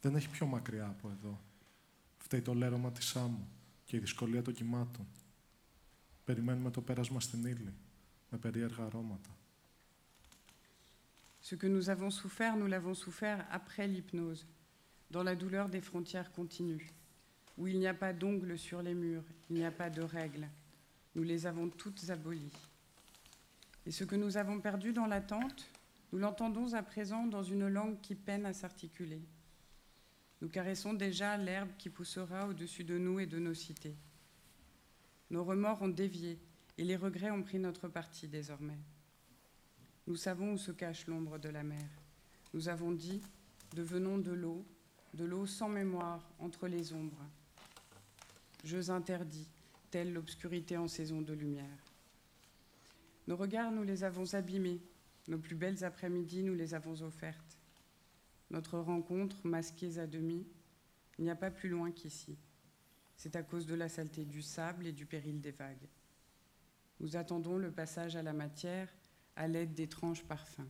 Δεν 0.00 0.16
έχει 0.16 0.28
πιο 0.28 0.46
μακριά 0.46 0.86
από 0.86 1.10
εδώ. 1.10 1.40
Φταίει 2.18 2.40
το 2.40 2.54
λέρωμα 2.54 2.92
της 2.92 3.16
άμμου 3.16 3.48
και 3.84 3.96
η 3.96 3.98
δυσκολία 3.98 4.42
των 4.42 4.54
κυμάτων. 4.54 5.06
Περιμένουμε 6.24 6.70
το 6.70 6.80
πέρασμα 6.80 7.20
στην 7.20 7.44
ύλη, 7.44 7.74
με 8.30 8.38
περίεργα 8.38 8.84
αρώματα. 8.84 9.33
Ce 11.44 11.54
que 11.54 11.66
nous 11.66 11.90
avons 11.90 12.10
souffert, 12.10 12.56
nous 12.56 12.66
l'avons 12.66 12.94
souffert 12.94 13.46
après 13.50 13.86
l'hypnose, 13.86 14.46
dans 15.10 15.22
la 15.22 15.36
douleur 15.36 15.68
des 15.68 15.82
frontières 15.82 16.32
continues, 16.32 16.88
où 17.58 17.66
il 17.66 17.78
n'y 17.78 17.86
a 17.86 17.92
pas 17.92 18.14
d'ongles 18.14 18.56
sur 18.58 18.80
les 18.80 18.94
murs, 18.94 19.22
il 19.50 19.56
n'y 19.56 19.64
a 19.66 19.70
pas 19.70 19.90
de 19.90 20.00
règles. 20.00 20.48
Nous 21.14 21.22
les 21.22 21.44
avons 21.44 21.68
toutes 21.68 22.08
abolies. 22.08 22.56
Et 23.84 23.90
ce 23.90 24.04
que 24.04 24.16
nous 24.16 24.38
avons 24.38 24.58
perdu 24.58 24.94
dans 24.94 25.04
l'attente, 25.04 25.70
nous 26.12 26.18
l'entendons 26.18 26.72
à 26.72 26.82
présent 26.82 27.26
dans 27.26 27.42
une 27.42 27.68
langue 27.68 28.00
qui 28.00 28.14
peine 28.14 28.46
à 28.46 28.54
s'articuler. 28.54 29.20
Nous 30.40 30.48
caressons 30.48 30.94
déjà 30.94 31.36
l'herbe 31.36 31.76
qui 31.76 31.90
poussera 31.90 32.48
au-dessus 32.48 32.84
de 32.84 32.96
nous 32.96 33.20
et 33.20 33.26
de 33.26 33.38
nos 33.38 33.52
cités. 33.52 33.98
Nos 35.28 35.44
remords 35.44 35.82
ont 35.82 35.88
dévié 35.88 36.38
et 36.78 36.84
les 36.84 36.96
regrets 36.96 37.30
ont 37.30 37.42
pris 37.42 37.58
notre 37.58 37.86
parti 37.86 38.28
désormais. 38.28 38.78
Nous 40.06 40.16
savons 40.16 40.52
où 40.52 40.58
se 40.58 40.70
cache 40.70 41.06
l'ombre 41.06 41.38
de 41.38 41.48
la 41.48 41.62
mer. 41.62 41.88
Nous 42.52 42.68
avons 42.68 42.92
dit, 42.92 43.22
devenons 43.74 44.18
de 44.18 44.32
l'eau, 44.32 44.64
de 45.14 45.24
l'eau 45.24 45.46
sans 45.46 45.68
mémoire 45.68 46.30
entre 46.38 46.68
les 46.68 46.92
ombres. 46.92 47.24
Jeux 48.64 48.90
interdits, 48.90 49.48
telle 49.90 50.12
l'obscurité 50.12 50.76
en 50.76 50.88
saison 50.88 51.22
de 51.22 51.32
lumière. 51.32 51.84
Nos 53.26 53.36
regards, 53.36 53.72
nous 53.72 53.82
les 53.82 54.04
avons 54.04 54.34
abîmés. 54.34 54.80
Nos 55.28 55.38
plus 55.38 55.54
belles 55.54 55.84
après-midi, 55.84 56.42
nous 56.42 56.54
les 56.54 56.74
avons 56.74 57.00
offertes. 57.02 57.58
Notre 58.50 58.78
rencontre, 58.78 59.36
masquée 59.44 59.98
à 59.98 60.06
demi, 60.06 60.46
il 61.18 61.24
n'y 61.24 61.30
a 61.30 61.36
pas 61.36 61.50
plus 61.50 61.70
loin 61.70 61.90
qu'ici. 61.90 62.36
C'est 63.16 63.36
à 63.36 63.42
cause 63.42 63.66
de 63.66 63.74
la 63.74 63.88
saleté 63.88 64.24
du 64.24 64.42
sable 64.42 64.86
et 64.86 64.92
du 64.92 65.06
péril 65.06 65.40
des 65.40 65.52
vagues. 65.52 65.88
Nous 67.00 67.16
attendons 67.16 67.56
le 67.56 67.70
passage 67.70 68.16
à 68.16 68.22
la 68.22 68.32
matière 68.32 68.88
à 69.36 69.48
l'aide 69.48 69.74
d'étranges 69.74 70.24
parfums. 70.24 70.68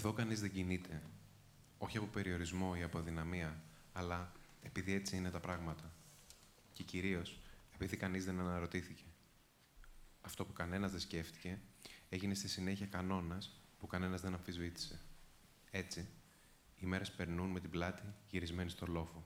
Εδώ 0.00 0.12
κανείς 0.12 0.40
δεν 0.40 0.50
κινείται. 0.50 1.02
Όχι 1.78 1.96
από 1.96 2.06
περιορισμό 2.06 2.74
ή 2.78 2.82
από 2.82 2.98
αδυναμία, 2.98 3.62
αλλά 3.92 4.32
επειδή 4.62 4.92
έτσι 4.92 5.16
είναι 5.16 5.30
τα 5.30 5.40
πράγματα. 5.40 5.92
Και 6.72 6.82
κυρίως 6.82 7.40
επειδή 7.74 7.96
κανείς 7.96 8.24
δεν 8.24 8.40
αναρωτήθηκε. 8.40 9.04
Αυτό 10.20 10.44
που 10.44 10.52
κανένας 10.52 10.90
δεν 10.90 11.00
σκέφτηκε 11.00 11.58
έγινε 12.08 12.34
στη 12.34 12.48
συνέχεια 12.48 12.86
κανόνας 12.86 13.60
που 13.78 13.86
κανένας 13.86 14.20
δεν 14.20 14.34
αμφισβήτησε. 14.34 15.00
Έτσι, 15.70 16.08
οι 16.76 16.86
μέρες 16.86 17.10
περνούν 17.10 17.50
με 17.50 17.60
την 17.60 17.70
πλάτη 17.70 18.02
γυρισμένη 18.30 18.70
στο 18.70 18.86
λόφο. 18.86 19.24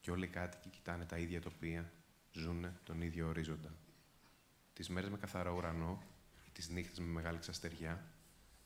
Και 0.00 0.10
όλοι 0.10 0.24
οι 0.24 0.28
κάτοικοι 0.28 0.68
κοιτάνε 0.68 1.04
τα 1.04 1.18
ίδια 1.18 1.40
τοπία, 1.40 1.92
ζούνε 2.32 2.80
τον 2.84 3.00
ίδιο 3.00 3.28
ορίζοντα. 3.28 3.74
Τις 4.72 4.88
μέρες 4.88 5.10
με 5.10 5.16
καθαρό 5.16 5.56
ουρανό 5.56 6.02
ή 6.46 6.50
τις 6.52 6.68
νύχτες 6.68 6.98
με 6.98 7.06
μεγάλη 7.06 7.38
ξαστεριά 7.38 8.14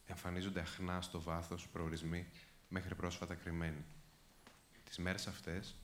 εμφανίζονται 0.06 0.60
αχνά 0.60 1.00
στο 1.00 1.20
βάθος 1.20 1.68
προορισμοί 1.68 2.28
μέχρι 2.68 2.94
πρόσφατα 2.94 3.34
κρυμμένοι. 3.34 3.84
Τις 4.84 4.98
μέρες 4.98 5.26
αυτές 5.26 5.74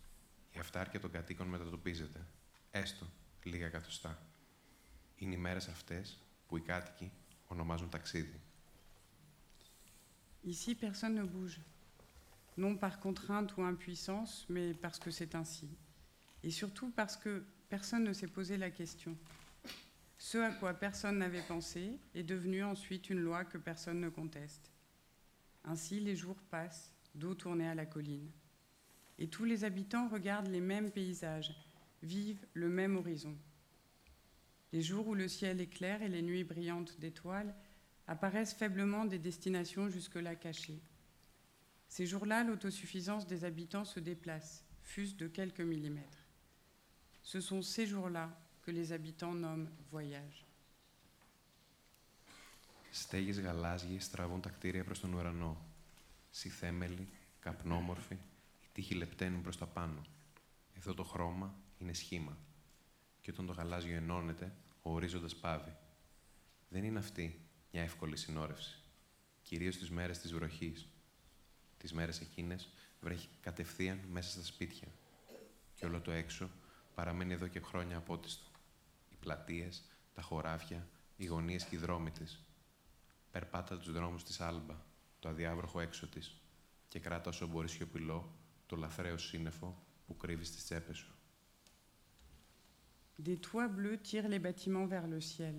η 0.52 0.58
αυτάρκεια 0.58 1.00
των 1.00 1.10
κατοίκων 1.10 1.46
μετατοπίζεται, 1.46 2.26
έστω 2.70 3.06
λίγα 3.42 3.66
εκατοστά. 3.66 4.26
Είναι 5.16 5.34
οι 5.34 5.38
μέρες 5.38 5.68
αυτές 5.68 6.18
που 6.48 6.56
οι 6.56 6.60
κάτοικοι 6.60 7.12
ονομάζουν 7.46 7.88
ταξίδι. 7.88 8.40
Ici, 10.42 10.74
personne 10.74 11.16
ne 11.20 11.24
bouge. 11.24 11.60
Non 12.56 12.76
par 12.76 12.98
contrainte 12.98 13.50
ou 13.56 13.62
impuissance, 13.72 14.32
mais 14.48 14.74
parce 14.84 14.98
que 14.98 15.10
c'est 15.10 15.34
ainsi. 15.34 15.68
Et 16.42 16.50
surtout 16.50 16.90
parce 17.00 17.16
que 17.22 17.44
personne 17.68 18.04
ne 18.04 18.14
s'est 18.18 18.32
posé 18.38 18.56
la 18.56 18.70
question. 18.70 19.12
Ce 20.22 20.36
à 20.36 20.50
quoi 20.50 20.74
personne 20.74 21.16
n'avait 21.16 21.40
pensé 21.40 21.98
est 22.14 22.22
devenu 22.22 22.62
ensuite 22.62 23.08
une 23.08 23.20
loi 23.20 23.46
que 23.46 23.56
personne 23.56 24.00
ne 24.00 24.10
conteste. 24.10 24.70
Ainsi, 25.64 25.98
les 25.98 26.14
jours 26.14 26.36
passent, 26.50 26.92
dos 27.14 27.34
tourné 27.34 27.66
à 27.66 27.74
la 27.74 27.86
colline. 27.86 28.30
Et 29.18 29.28
tous 29.28 29.46
les 29.46 29.64
habitants 29.64 30.10
regardent 30.10 30.50
les 30.50 30.60
mêmes 30.60 30.90
paysages, 30.90 31.54
vivent 32.02 32.46
le 32.52 32.68
même 32.68 32.98
horizon. 32.98 33.34
Les 34.74 34.82
jours 34.82 35.08
où 35.08 35.14
le 35.14 35.26
ciel 35.26 35.58
est 35.58 35.68
clair 35.68 36.02
et 36.02 36.08
les 36.10 36.22
nuits 36.22 36.44
brillantes 36.44 37.00
d'étoiles 37.00 37.54
apparaissent 38.06 38.54
faiblement 38.54 39.06
des 39.06 39.18
destinations 39.18 39.88
jusque-là 39.88 40.34
cachées. 40.34 40.82
Ces 41.88 42.04
jours-là, 42.04 42.44
l'autosuffisance 42.44 43.26
des 43.26 43.46
habitants 43.46 43.86
se 43.86 44.00
déplace, 44.00 44.66
fût-ce 44.82 45.14
de 45.14 45.28
quelques 45.28 45.62
millimètres. 45.62 46.26
Ce 47.22 47.40
sont 47.40 47.62
ces 47.62 47.86
jours-là 47.86 48.38
que 48.62 48.70
les 48.70 48.92
habitants 48.92 49.34
nomment 49.34 49.70
voyage. 49.92 50.44
Στέγες 52.90 53.40
γαλάζιες 53.40 54.10
τραβούν 54.10 54.40
τα 54.40 54.48
κτίρια 54.48 54.84
προς 54.84 55.00
τον 55.00 55.12
ουρανό. 55.12 55.64
Συθέμελοι, 56.30 57.08
καπνόμορφοι, 57.40 58.14
οι 58.60 58.66
τείχοι 58.72 58.94
λεπταίνουν 58.94 59.42
προς 59.42 59.56
τα 59.56 59.66
πάνω. 59.66 60.04
Εδώ 60.76 60.94
το 60.94 61.04
χρώμα 61.04 61.54
είναι 61.78 61.92
σχήμα. 61.92 62.36
Και 63.20 63.30
όταν 63.30 63.46
το 63.46 63.52
γαλάζιο 63.52 63.96
ενώνεται, 63.96 64.52
ο 64.82 64.92
ορίζοντας 64.92 65.36
πάβει. 65.36 65.76
Δεν 66.68 66.84
είναι 66.84 66.98
αυτή 66.98 67.40
μια 67.72 67.82
εύκολη 67.82 68.16
συνόρευση. 68.16 68.78
Κυρίως 69.42 69.76
τις 69.76 69.90
μέρες 69.90 70.18
της 70.18 70.32
βροχής. 70.32 70.88
Τις 71.78 71.92
μέρες 71.92 72.20
εκείνες 72.20 72.68
βρέχει 73.00 73.28
κατευθείαν 73.40 74.00
μέσα 74.10 74.30
στα 74.30 74.44
σπίτια. 74.44 74.88
Και 75.74 75.86
όλο 75.86 76.00
το 76.00 76.10
έξω 76.10 76.50
παραμένει 76.94 77.32
εδώ 77.32 77.46
και 77.46 77.60
χρόνια 77.60 77.96
απότιστο. 77.96 78.49
Οι 79.19 79.19
πλατείες, 79.19 79.83
τα 80.13 80.21
χωράφια, 80.21 80.87
οι 81.15 81.25
γωνίες 81.25 81.65
και 81.65 81.75
οι 81.75 81.79
δρόμοι 81.79 82.11
της. 82.11 82.43
Περπάτα 83.31 83.77
τους 83.77 83.91
δρόμους 83.91 84.23
της 84.23 84.41
Άλμπα, 84.41 84.75
το 85.19 85.29
αδιάβροχο 85.29 85.79
έξω 85.79 86.07
της 86.07 86.41
και 86.87 86.99
κράτα 86.99 87.29
όσο 87.29 87.47
μπορεί 87.47 87.67
σιωπηλό 87.67 88.35
το 88.65 88.75
λαθρέο 88.75 89.17
σύννεφο 89.17 89.83
που 90.05 90.17
κρύβει 90.17 90.45
στις 90.45 90.63
τσέπες 90.63 90.97
σου. 90.97 91.15
Des 93.23 93.39
toits 93.39 93.69
bleus 93.69 93.97
tirent 94.09 94.29
les 94.33 94.39
bâtiments 94.39 94.87
vers 94.95 95.07
le 95.07 95.19
ciel. 95.31 95.57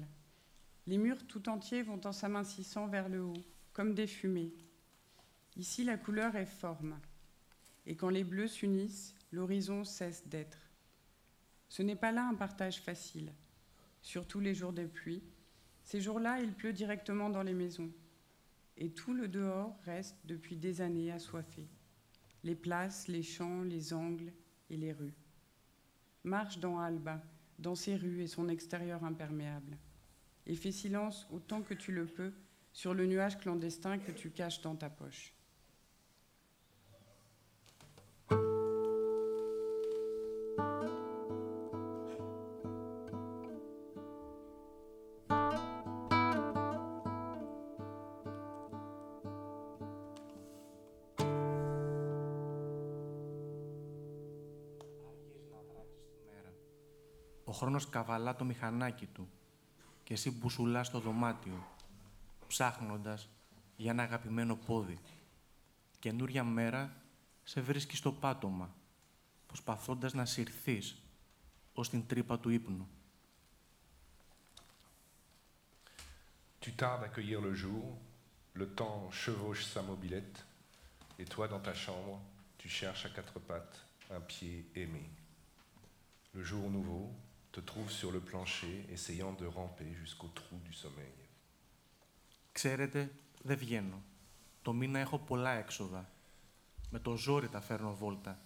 Les 0.91 0.99
murs 0.99 1.25
tout 1.27 1.49
entiers 1.49 1.83
vont 1.83 2.03
en 2.11 2.13
s'amincissant 2.13 2.87
vers 2.87 3.09
le 3.09 3.21
haut, 3.29 3.43
comme 3.73 3.95
des 3.95 4.11
fumées. 4.19 4.55
Ici, 5.57 5.81
la 5.85 5.97
couleur 5.97 6.37
est 6.37 6.53
forme. 6.63 6.95
Et 7.87 7.95
quand 7.97 8.11
les 8.11 8.25
bleus 8.25 8.53
s'unissent, 8.59 9.15
l'horizon 9.33 9.85
cesse 9.85 10.27
d'être. 10.29 10.63
Ce 11.69 11.83
n'est 11.83 12.03
pas 12.05 12.13
là 12.13 12.29
un 12.29 12.35
partage 12.35 12.79
facile, 12.89 13.33
surtout 14.02 14.40
les 14.40 14.54
jours 14.54 14.74
de 14.74 14.86
pluie. 14.86 15.24
Ces 15.84 16.02
jours-là, 16.02 16.40
il 16.40 16.54
pleut 16.54 16.74
directement 16.74 17.30
dans 17.30 17.44
les 17.44 17.54
maisons. 17.54 17.92
Et 18.78 18.90
tout 18.90 19.14
le 19.14 19.28
dehors 19.28 19.78
reste 19.86 20.18
depuis 20.26 20.56
des 20.56 20.82
années 20.82 21.12
assoiffé. 21.12 21.68
Les 22.44 22.56
places, 22.56 23.08
les 23.08 23.24
champs, 23.24 23.62
les 23.62 23.94
angles 23.94 24.34
et 24.70 24.78
les 24.78 24.94
rues. 24.94 25.14
Marche 26.24 26.60
dans 26.60 26.80
Alba, 26.80 27.22
dans 27.60 27.76
ses 27.76 27.96
rues 27.96 28.22
et 28.22 28.28
son 28.28 28.50
extérieur 28.50 29.04
imperméable. 29.04 29.78
Et 30.48 30.56
fais 30.56 30.72
silence 30.72 31.28
autant 31.32 31.62
que 31.62 31.74
tu 31.74 31.92
le 31.92 32.06
peux 32.06 32.34
sur 32.74 32.94
le 32.94 33.06
nuage 33.06 33.38
clandestin 33.38 34.00
que 34.00 34.12
tu 34.12 34.32
caches 34.32 34.62
dans 34.62 34.76
ta 34.76 34.90
poche. 34.90 35.34
Ο 57.52 57.54
χρόνος 57.54 57.90
καβαλά 57.90 58.36
το 58.36 58.46
μηχανάκι 58.46 59.06
του 59.06 59.30
και 60.04 60.14
εσύ 60.14 60.32
μπουσουλάς 60.32 60.88
στο 60.88 61.00
δωμάτιο, 61.00 61.68
ψάχνοντας 62.48 63.30
για 63.76 63.92
ένα 63.92 64.04
αγαπημένο 64.04 64.56
πόδι. 64.56 65.00
Καινούρια 66.00 66.44
μέρα 66.44 66.96
σε 67.44 67.62
βρίσκει 67.62 67.96
στο 67.96 68.12
πάτωμα, 68.12 68.76
προσπαθώντας 69.48 70.14
να 70.14 70.26
συρθείς 70.26 71.02
ως 71.74 71.90
την 71.90 72.08
τρύπα 72.08 72.40
του 72.40 72.50
ύπνου. 72.50 72.88
Tu 76.62 76.72
tardes 76.76 77.04
à 77.04 77.10
cueillir 77.16 77.42
le 77.42 77.54
jour, 77.64 77.86
le 78.62 78.68
temps 78.80 79.00
chevauche 79.22 79.64
sa 79.74 79.82
mobilette, 79.92 80.38
et 81.20 81.26
toi, 81.34 81.46
dans 81.54 81.64
ta 81.68 81.74
chambre, 81.86 82.16
tu 82.60 82.68
cherches 82.80 83.06
à 83.08 83.10
quatre 83.18 83.40
pattes 83.50 83.78
un 84.18 84.22
pied 84.32 84.58
aimé. 84.82 85.06
Le 86.36 86.44
jour 86.50 86.66
nouveau 86.78 87.08
te 87.52 87.60
trouve 87.60 87.90
sur 88.00 88.12
le 88.12 88.22
plancher, 88.30 88.76
essayant 88.96 89.34
de 89.42 89.46
ramper 89.46 89.90
jusqu'au 90.02 90.30
trou 90.40 90.58
du 90.68 90.74
sommeil. 90.74 91.22
Ξέρετε, 92.52 93.12
δεν 93.42 93.58
βγαίνω. 93.58 94.02
Το 94.62 94.74
μήνα 94.74 95.00
έχω 95.00 95.18
πολλά 95.18 95.52
έξοδα. 95.52 96.10
Με 96.90 97.00
το 97.00 97.16
ζόρι 97.16 97.50
τα 97.50 97.62
φέρνω 97.62 97.96
βόλτα. 97.96 98.40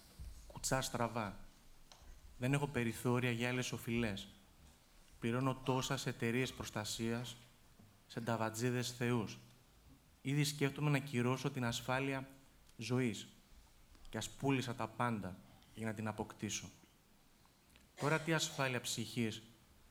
Κουτσά 0.46 0.80
στραβά. 0.80 1.38
Δεν 2.38 2.52
έχω 2.52 2.66
περιθώρια 2.66 3.30
για 3.30 3.48
άλλες 3.48 3.72
οφειλές. 3.72 4.28
Πληρώνω 5.18 5.54
τόσα 5.54 5.96
σε 5.96 6.08
εταιρείες 6.08 6.52
προστασίας, 6.52 7.36
σε 8.06 8.20
νταβατζίδες 8.20 8.92
θεούς. 8.92 9.38
Ήδη 10.20 10.44
σκέφτομαι 10.44 10.90
να 10.90 10.98
κυρώσω 10.98 11.50
την 11.50 11.64
ασφάλεια 11.64 12.28
ζωής. 12.76 13.28
Και 14.08 14.18
ας 14.18 14.30
πούλησα 14.30 14.74
τα 14.74 14.88
πάντα 14.88 15.38
για 15.74 15.86
να 15.86 15.94
την 15.94 16.08
αποκτήσω. 16.08 16.70
Τώρα 18.00 18.20
τι 18.20 18.32
ασφάλεια 18.32 18.80
ψυχής 18.80 19.42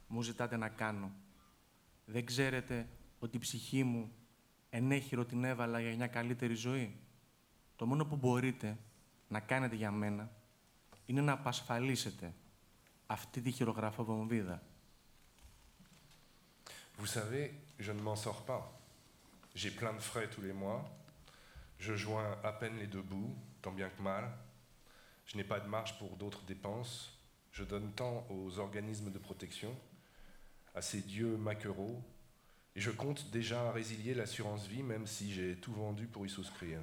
μου 0.08 0.22
ζητάτε 0.22 0.58
να 0.58 0.70
κάνω. 0.70 1.12
Δεν 2.06 2.26
ξέρετε 2.26 2.88
ότι 3.20 3.36
η 3.36 3.39
ψυχή 3.39 3.84
μου 3.84 4.12
ενέχειρο 4.70 5.26
την 5.26 5.44
έβαλα 5.44 5.80
για 5.80 5.96
μια 5.96 6.08
καλύτερη 6.08 6.54
ζωή; 6.54 7.00
Το 7.76 7.86
μόνο 7.86 8.06
που 8.06 8.15
μπορείτε 8.15 8.78
να 9.28 9.39
κάνετε 9.39 9.76
για 9.76 9.91
μένα 9.91 10.32
είναι 11.06 11.22
να 11.22 11.32
απασφαλίσετε 11.32 12.34
αυτή 13.06 13.41
τη 13.41 13.52
χειρογραφοβομβίδα. 13.52 14.63
Vous 16.98 17.12
savez, 17.20 17.46
je 17.86 17.91
ne 17.91 18.02
m'en 18.02 18.15
sors 18.15 18.41
pas. 18.50 18.62
J'ai 19.54 19.72
plein 19.72 19.94
de 19.94 20.00
frais 20.00 20.28
tous 20.34 20.41
les 20.41 20.54
mois. 20.54 20.82
Je 21.78 21.94
joins 21.96 22.38
à 22.44 22.52
peine 22.60 22.78
les 22.78 22.88
deux 22.88 23.06
bouts, 23.12 23.36
tant 23.62 23.74
bien 23.80 23.89
que 23.89 24.02
mal. 24.02 24.26
Je 25.26 25.36
n'ai 25.38 25.44
pas 25.44 25.60
de 25.60 25.68
marge 25.68 25.98
pour 26.00 26.15
d'autres 26.15 26.44
dépenses. 26.46 27.14
Je 27.56 27.63
donne 27.63 27.89
tant 27.94 28.28
aux 28.30 28.60
organismes 28.60 29.12
de 29.12 29.18
protection, 29.18 29.74
à 30.74 30.82
ces 30.82 31.00
dieux 31.00 31.38
maquereaux, 31.38 32.04
et 32.76 32.82
je 32.82 32.91
compte 32.91 33.32
déjà 33.32 33.72
résilier 33.72 34.13
l'assurance 34.13 34.68
vie, 34.68 34.84
même 34.84 35.08
si 35.08 35.32
j'ai 35.34 35.56
tout 35.56 35.72
vendu 35.72 36.06
pour 36.06 36.26
y 36.26 36.30
souscrire. 36.30 36.82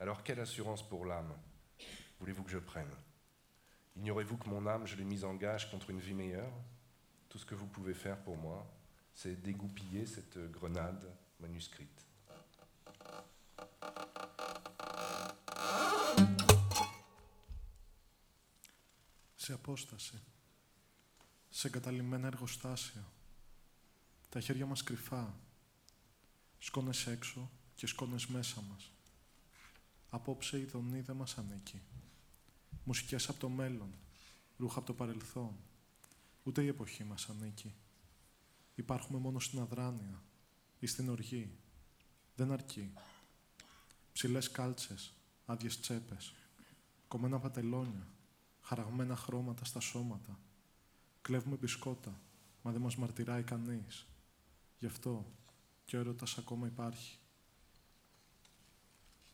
Alors 0.00 0.24
quelle 0.24 0.40
assurance 0.40 0.82
pour 0.82 1.06
l'âme 1.06 1.32
voulez-vous 2.18 2.42
que 2.42 2.50
je 2.50 2.58
prenne? 2.58 2.90
Ignorez-vous 3.94 4.36
que 4.36 4.48
mon 4.48 4.66
âme, 4.66 4.84
je 4.84 4.96
l'ai 4.96 5.04
mise 5.04 5.24
en 5.24 5.34
gage 5.34 5.70
contre 5.70 5.90
une 5.90 6.00
vie 6.00 6.14
meilleure? 6.14 6.52
Tout 7.28 7.38
ce 7.38 7.46
que 7.46 7.54
vous 7.54 7.68
pouvez 7.68 7.94
faire 7.94 8.18
pour 8.18 8.36
moi, 8.36 8.66
c'est 9.14 9.40
dégoupiller 9.42 10.06
cette 10.06 10.50
grenade 10.50 11.06
manuscrite. 11.38 12.03
Σε 19.44 19.52
απόσταση, 19.52 20.22
σε 21.50 21.66
εγκαταλειμμένα 21.66 22.26
εργοστάσια, 22.26 23.12
τα 24.28 24.40
χέρια 24.40 24.66
μας 24.66 24.82
κρυφά, 24.82 25.34
σκόνες 26.58 27.06
έξω 27.06 27.50
και 27.74 27.86
σκόνες 27.86 28.26
μέσα 28.26 28.60
μας. 28.60 28.90
Απόψε 30.10 30.58
η 30.58 30.64
δονή 30.64 31.00
δεν 31.00 31.16
μας 31.16 31.38
ανήκει. 31.38 31.82
Μουσικές 32.84 33.28
από 33.28 33.38
το 33.38 33.48
μέλλον, 33.48 33.92
ρούχα 34.56 34.78
από 34.78 34.86
το 34.86 34.94
παρελθόν. 34.94 35.56
Ούτε 36.42 36.62
η 36.62 36.66
εποχή 36.66 37.04
μας 37.04 37.28
ανήκει. 37.28 37.74
Υπάρχουμε 38.74 39.18
μόνο 39.18 39.38
στην 39.38 39.58
αδράνεια 39.58 40.22
ή 40.78 40.86
στην 40.86 41.08
οργή. 41.08 41.50
Δεν 42.36 42.52
αρκεί. 42.52 42.92
Ψηλές 44.12 44.50
κάλτσες, 44.50 45.12
άδειες 45.46 45.80
τσέπες, 45.80 46.34
κομμένα 47.08 47.38
πατελόνια, 47.38 48.13
χαραγμένα 48.63 49.15
χρώματα 49.15 49.65
στα 49.65 49.79
σώματα. 49.79 50.39
Κλέβουμε 51.21 51.55
μπισκότα, 51.55 52.21
μα 52.61 52.71
δεν 52.71 52.81
μας 52.81 52.95
μαρτυράει 52.95 53.43
κανείς. 53.43 54.07
Γι' 54.79 54.85
αυτό 54.85 55.25
και 55.85 55.97
ο 55.97 55.99
έρωτας 55.99 56.37
ακόμα 56.37 56.67
υπάρχει. 56.67 57.19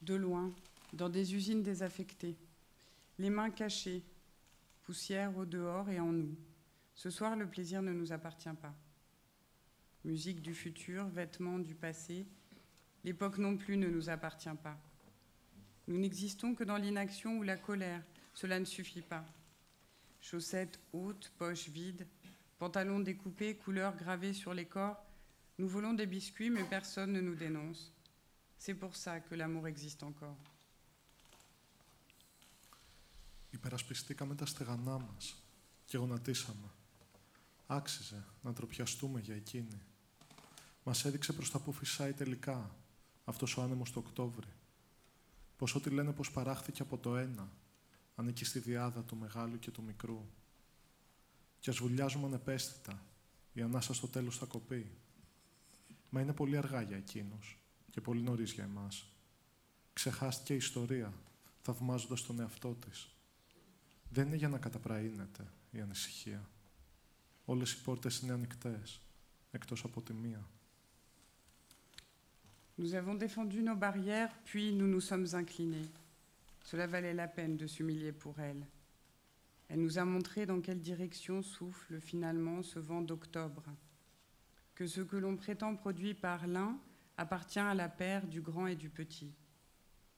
De 0.06 0.17
loin, 0.17 0.54
dans 0.93 1.10
des 1.10 1.34
usines 1.34 1.63
désaffectées, 1.63 2.38
les 3.17 3.32
mains 3.38 3.49
cachées, 3.49 4.04
poussière 4.84 5.36
au 5.36 5.45
dehors 5.45 5.89
et 5.89 5.99
en 5.99 6.12
nous. 6.12 6.36
Ce 6.93 7.10
soir, 7.10 7.36
le 7.36 7.47
plaisir 7.47 7.82
ne 7.82 7.91
nous 7.91 8.12
appartient 8.12 8.58
pas. 8.62 8.75
Musique 10.04 10.41
du 10.41 10.54
futur, 10.54 11.08
vêtements 11.08 11.60
du 11.60 11.73
passé, 11.73 12.28
l'époque 13.04 13.38
non 13.39 13.58
plus 13.58 13.78
ne 13.78 13.88
nous 13.88 14.10
appartient 14.10 14.58
pas. 14.62 14.78
Nous 15.88 15.97
n'existons 15.97 16.56
que 16.56 16.63
dans 16.63 16.78
l'inaction 16.78 17.38
ou 17.38 17.43
la 17.43 17.58
colère, 17.58 18.04
cela 18.39 18.60
ne 18.60 18.65
suffit 18.65 19.01
pas. 19.01 19.25
Chaussettes 20.21 20.80
hautes, 20.93 21.32
poches 21.38 21.69
vides, 21.69 22.06
pantalons 22.58 22.99
découpés, 22.99 23.56
couleurs 23.56 23.95
gravées 23.95 24.34
sur 24.34 24.54
les 24.54 24.65
corps, 24.65 24.99
nous 25.58 25.69
volons 25.69 25.93
des 25.93 26.10
biscuits, 26.17 26.49
mais 26.49 26.65
personne 26.78 27.12
ne 27.13 27.21
nous 27.21 27.36
dénonce. 27.36 27.82
C'est 28.58 28.78
pour 28.84 28.93
ça 28.95 29.13
que 29.25 29.36
l'amour 29.36 29.67
existe 29.67 30.04
encore. 30.04 30.38
Υπερασπιστήκαμε 33.49 34.36
τα 34.36 34.45
στεγανά 34.45 34.97
μας 34.99 35.36
και 35.86 35.97
γονατίσαμε. 35.97 36.69
Άξιζε 37.67 38.25
να 38.41 38.54
τροπιαστούμε 38.54 39.19
για 39.19 39.36
εκείνη. 39.36 39.82
Μας 40.84 41.06
έδειξε 41.06 41.34
προς 41.34 41.51
τα 41.51 41.60
που 41.60 41.71
φυσάει 41.71 42.13
τελικά 42.13 42.75
αυτός 43.25 43.58
ο 43.58 43.62
άνεμος 43.62 43.91
το 43.91 43.99
Οκτώβρη. 43.99 44.54
Πως 45.58 45.75
ό,τι 45.75 45.89
λένε 45.89 46.12
πως 46.12 46.32
παράχθηκε 46.32 46.82
από 46.82 46.97
το 46.97 47.17
ένα, 47.17 47.49
ανήκει 48.20 48.44
στη 48.44 48.59
διάδα 48.59 49.02
του 49.04 49.16
μεγάλου 49.16 49.59
και 49.59 49.70
του 49.70 49.83
μικρού. 49.83 50.26
Και 51.59 51.70
ας 51.70 51.76
βουλιάζουμε 51.76 52.26
ανεπαίσθητα, 52.26 53.02
η 53.52 53.61
ανάσα 53.62 53.94
στο 53.94 54.09
τέλος 54.09 54.38
θα 54.38 54.46
κοπεί. 54.46 54.90
Μα 56.11 56.20
είναι 56.20 56.33
πολύ 56.33 56.56
αργά 56.56 56.83
για 56.83 56.96
εκείνους 56.96 57.59
και 57.90 58.00
πολύ 58.00 58.22
νωρίς 58.22 58.52
για 58.52 58.64
εμάς. 58.64 59.06
Ξεχάστηκε 59.92 60.52
η 60.52 60.56
ιστορία, 60.56 61.12
θαυμάζοντας 61.62 62.22
τον 62.22 62.40
εαυτό 62.40 62.74
της. 62.74 63.09
Δεν 64.11 64.26
είναι 64.26 64.37
για 64.37 64.48
να 64.48 64.59
καταπραίνεται 64.59 65.52
η 65.70 65.80
ανησυχία. 65.80 66.48
Όλες 67.44 67.72
οι 67.72 67.83
πόρτες 67.83 68.18
είναι 68.18 68.33
ανοιχτές, 68.33 69.00
εκτός 69.50 69.85
από 69.85 70.02
τη 70.02 70.12
μία. 70.12 70.48
Nous 72.83 72.94
avons 72.94 73.14
défendu 73.14 73.59
nos 73.62 73.76
barrières, 73.76 74.33
puis 74.48 74.72
nous 74.72 74.90
nous 74.94 75.04
sommes 75.11 75.35
inclinés. 75.35 75.88
Cela 76.70 76.87
valait 76.87 77.14
la 77.14 77.26
peine 77.26 77.56
de 77.56 77.66
s'humilier 77.66 78.12
pour 78.12 78.38
elle. 78.38 78.64
Elle 79.68 79.80
nous 79.80 79.98
a 79.98 80.04
montré 80.04 80.46
dans 80.46 80.61
quelle 80.61 80.80
direction 80.80 81.42
souffle 81.42 82.00
finalement 82.00 82.62
ce 82.62 82.78
vent 82.78 83.02
d'octobre. 83.02 83.64
Que 84.76 84.87
ce 84.87 85.00
que 85.00 85.16
l'on 85.16 85.35
prétend 85.35 85.74
produit 85.74 86.14
par 86.14 86.46
l'un 86.46 86.78
appartient 87.16 87.59
à 87.59 87.74
la 87.74 87.88
paire 87.88 88.24
du 88.28 88.40
grand 88.40 88.68
et 88.68 88.76
du 88.76 88.88
petit. 88.88 89.35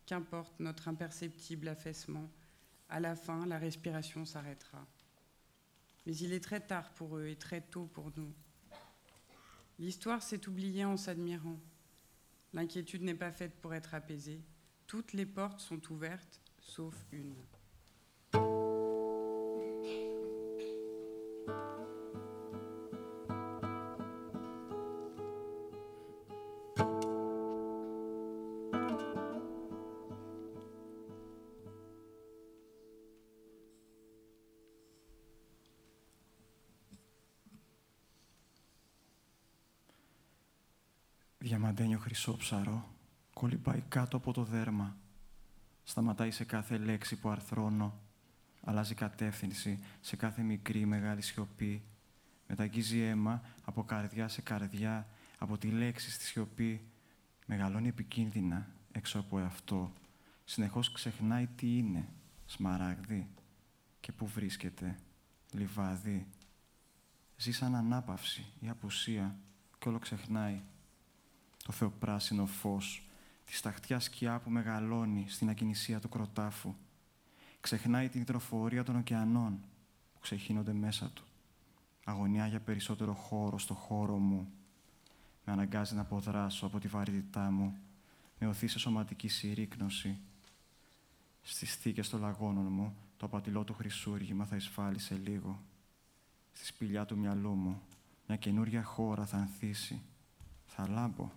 Qu'importe 0.04 0.60
notre 0.60 0.88
imperceptible 0.88 1.68
affaissement, 1.68 2.30
à 2.90 3.00
la 3.00 3.16
fin, 3.16 3.46
la 3.46 3.58
respiration 3.58 4.26
s'arrêtera. 4.26 4.86
Mais 6.04 6.14
il 6.14 6.34
est 6.34 6.44
très 6.44 6.60
tard 6.60 6.92
pour 6.92 7.16
eux 7.16 7.28
et 7.28 7.36
très 7.36 7.62
tôt 7.62 7.86
pour 7.86 8.12
nous. 8.14 8.34
L'histoire 9.78 10.22
s'est 10.22 10.46
oubliée 10.46 10.84
en 10.84 10.98
s'admirant. 10.98 11.58
L'inquiétude 12.52 13.04
n'est 13.04 13.14
pas 13.14 13.32
faite 13.32 13.58
pour 13.62 13.72
être 13.72 13.94
apaisée. 13.94 14.42
Toutes 14.86 15.14
les 15.14 15.24
portes 15.24 15.60
sont 15.60 15.90
ouvertes, 15.90 16.41
sauf 16.62 16.94
une. 17.11 17.53
Διαμαντένιο 41.44 41.98
χρυσό 41.98 42.37
ψαρό, 42.37 42.88
κολυμπάει 43.33 43.81
κάτω 43.88 44.16
από 44.16 44.33
το 44.33 44.42
δέρμα. 44.42 45.01
Σταματάει 45.84 46.30
σε 46.30 46.44
κάθε 46.44 46.78
λέξη 46.78 47.16
που 47.16 47.28
αρθρώνω. 47.28 48.00
Αλλάζει 48.64 48.94
κατεύθυνση 48.94 49.84
σε 50.00 50.16
κάθε 50.16 50.42
μικρή 50.42 50.80
ή 50.80 50.86
μεγάλη 50.86 51.22
σιωπή. 51.22 51.82
Μεταγγίζει 52.46 53.00
αίμα 53.00 53.42
από 53.64 53.84
καρδιά 53.84 54.28
σε 54.28 54.42
καρδιά, 54.42 55.08
από 55.38 55.58
τη 55.58 55.68
λέξη 55.68 56.10
στη 56.10 56.24
σιωπή. 56.24 56.84
Μεγαλώνει 57.46 57.88
επικίνδυνα 57.88 58.68
έξω 58.92 59.18
από 59.18 59.38
αυτό. 59.38 59.92
Συνεχώς 60.44 60.92
ξεχνάει 60.92 61.46
τι 61.46 61.78
είναι, 61.78 62.08
σμαράγδι. 62.46 63.28
Και 64.00 64.12
πού 64.12 64.26
βρίσκεται, 64.26 64.98
λιβάδι. 65.52 66.26
Ζει 67.36 67.52
σαν 67.52 67.74
ανάπαυση 67.74 68.46
ή 68.60 68.68
απουσία 68.68 69.36
και 69.78 69.88
όλο 69.88 69.98
ξεχνάει 69.98 70.60
το 71.64 71.72
θεοπράσινο 71.72 72.46
φως, 72.46 73.08
τη 73.52 73.58
σταχτιά 73.58 74.00
σκιά 74.00 74.38
που 74.38 74.50
μεγαλώνει 74.50 75.24
στην 75.28 75.48
ακινησία 75.48 76.00
του 76.00 76.08
κροτάφου. 76.08 76.74
Ξεχνάει 77.60 78.08
την 78.08 78.20
υδροφορία 78.20 78.84
των 78.84 78.96
ωκεανών 78.96 79.60
που 80.12 80.20
ξεχύνονται 80.20 80.72
μέσα 80.72 81.10
του. 81.10 81.24
Αγωνιά 82.04 82.46
για 82.46 82.60
περισσότερο 82.60 83.12
χώρο 83.12 83.58
στο 83.58 83.74
χώρο 83.74 84.16
μου. 84.16 84.52
Με 85.44 85.52
αναγκάζει 85.52 85.94
να 85.94 86.00
αποδράσω 86.00 86.66
από 86.66 86.78
τη 86.78 86.88
βαρύτητά 86.88 87.50
μου. 87.50 87.76
Με 88.38 88.46
οθεί 88.46 88.66
σε 88.66 88.78
σωματική 88.78 89.28
συρρήκνωση. 89.28 90.18
Στις 91.42 91.74
θήκες 91.76 92.08
των 92.08 92.20
λαγώνων 92.20 92.66
μου, 92.66 92.96
το 93.16 93.26
απατηλό 93.26 93.64
του 93.64 93.74
χρυσούργημα 93.74 94.44
θα 94.44 94.56
εισφάλει 94.56 94.98
σε 94.98 95.14
λίγο. 95.14 95.62
Στη 96.52 96.66
σπηλιά 96.66 97.04
του 97.04 97.18
μυαλού 97.18 97.52
μου, 97.54 97.82
μια 98.26 98.36
καινούρια 98.36 98.82
χώρα 98.82 99.26
θα 99.26 99.36
ανθίσει. 99.36 100.02
Θα 100.66 100.88
λάμπω 100.88 101.30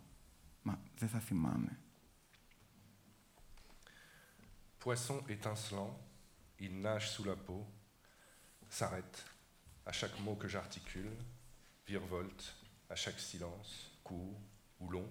Μα 0.61 0.79
δεν 0.97 1.09
θα 1.09 1.19
θυμάμαι. 1.19 1.79
Poisson 4.85 5.23
étincelant, 5.29 5.99
il 6.59 6.79
nage 6.79 7.09
sous 7.09 7.23
la 7.23 7.35
peau, 7.35 7.65
s'arrête 8.69 9.25
à 9.83 9.91
chaque 9.91 10.19
mot 10.19 10.35
que 10.35 10.47
j'articule, 10.47 11.09
virevolte 11.87 12.53
à 12.91 12.95
chaque 12.95 13.19
silence, 13.19 13.89
court 14.03 14.39
ou 14.79 14.89
long. 14.89 15.09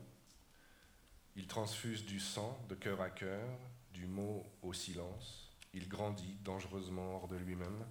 Il 1.35 1.49
transfuse 1.49 2.07
du 2.07 2.21
sang 2.21 2.57
de 2.69 2.77
cœur 2.77 3.01
à 3.01 3.11
cœur, 3.11 3.49
du 3.93 4.07
mot 4.07 4.47
au 4.63 4.73
silence. 4.73 5.51
Il 5.73 5.89
grandit 5.89 6.37
dangereusement 6.45 7.17
hors 7.17 7.27
de 7.27 7.35
lui-même, 7.35 7.85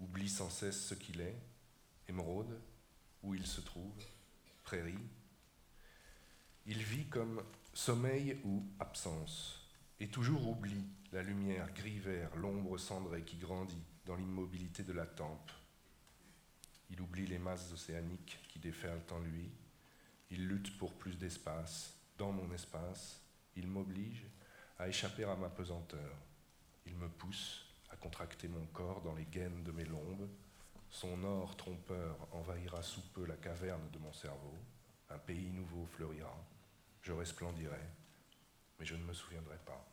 oublie 0.00 0.28
sans 0.28 0.50
cesse 0.50 0.86
ce 0.88 0.94
qu'il 0.94 1.20
est, 1.20 1.40
émeraude, 2.08 2.60
où 3.22 3.32
il 3.32 3.46
se 3.46 3.60
trouve, 3.60 4.04
prairie, 4.64 5.06
il 6.66 6.82
vit 6.82 7.06
comme 7.06 7.44
sommeil 7.72 8.40
ou 8.42 8.66
absence, 8.80 9.57
et 10.00 10.08
toujours 10.08 10.48
oublie 10.48 10.84
la 11.12 11.22
lumière 11.22 11.72
gris-vert, 11.72 12.36
l'ombre 12.36 12.78
cendrée 12.78 13.22
qui 13.22 13.36
grandit 13.36 13.82
dans 14.06 14.16
l'immobilité 14.16 14.82
de 14.82 14.92
la 14.92 15.06
tempe. 15.06 15.50
Il 16.90 17.00
oublie 17.00 17.26
les 17.26 17.38
masses 17.38 17.72
océaniques 17.72 18.38
qui 18.48 18.58
déferlent 18.58 19.02
en 19.10 19.18
lui. 19.18 19.50
Il 20.30 20.46
lutte 20.46 20.76
pour 20.78 20.94
plus 20.94 21.16
d'espace. 21.16 21.94
Dans 22.16 22.32
mon 22.32 22.52
espace, 22.52 23.20
il 23.56 23.66
m'oblige 23.66 24.26
à 24.78 24.88
échapper 24.88 25.24
à 25.24 25.36
ma 25.36 25.48
pesanteur. 25.48 26.16
Il 26.86 26.94
me 26.96 27.08
pousse 27.08 27.66
à 27.90 27.96
contracter 27.96 28.48
mon 28.48 28.66
corps 28.66 29.02
dans 29.02 29.14
les 29.14 29.26
gaines 29.26 29.62
de 29.64 29.72
mes 29.72 29.84
lombes. 29.84 30.28
Son 30.90 31.22
or 31.24 31.56
trompeur 31.56 32.16
envahira 32.32 32.82
sous 32.82 33.02
peu 33.12 33.26
la 33.26 33.36
caverne 33.36 33.90
de 33.92 33.98
mon 33.98 34.12
cerveau. 34.12 34.54
Un 35.10 35.18
pays 35.18 35.50
nouveau 35.50 35.86
fleurira 35.86 36.36
je 37.08 37.12
resplendirai, 37.14 37.80
mais 38.78 38.86
je 38.86 38.94
ne 38.94 39.02
me 39.02 39.12
souviendrai 39.12 39.58
pas. 39.64 39.84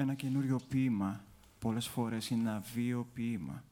Ένα 0.00 0.14
καινούριο 0.14 0.60
ποίημα 0.68 1.24
πολλές 1.58 1.88
φορές 1.88 2.30
είναι 2.30 2.40
ένα 2.40 2.60
βίο 2.60 3.08
ποίημα 3.12 3.64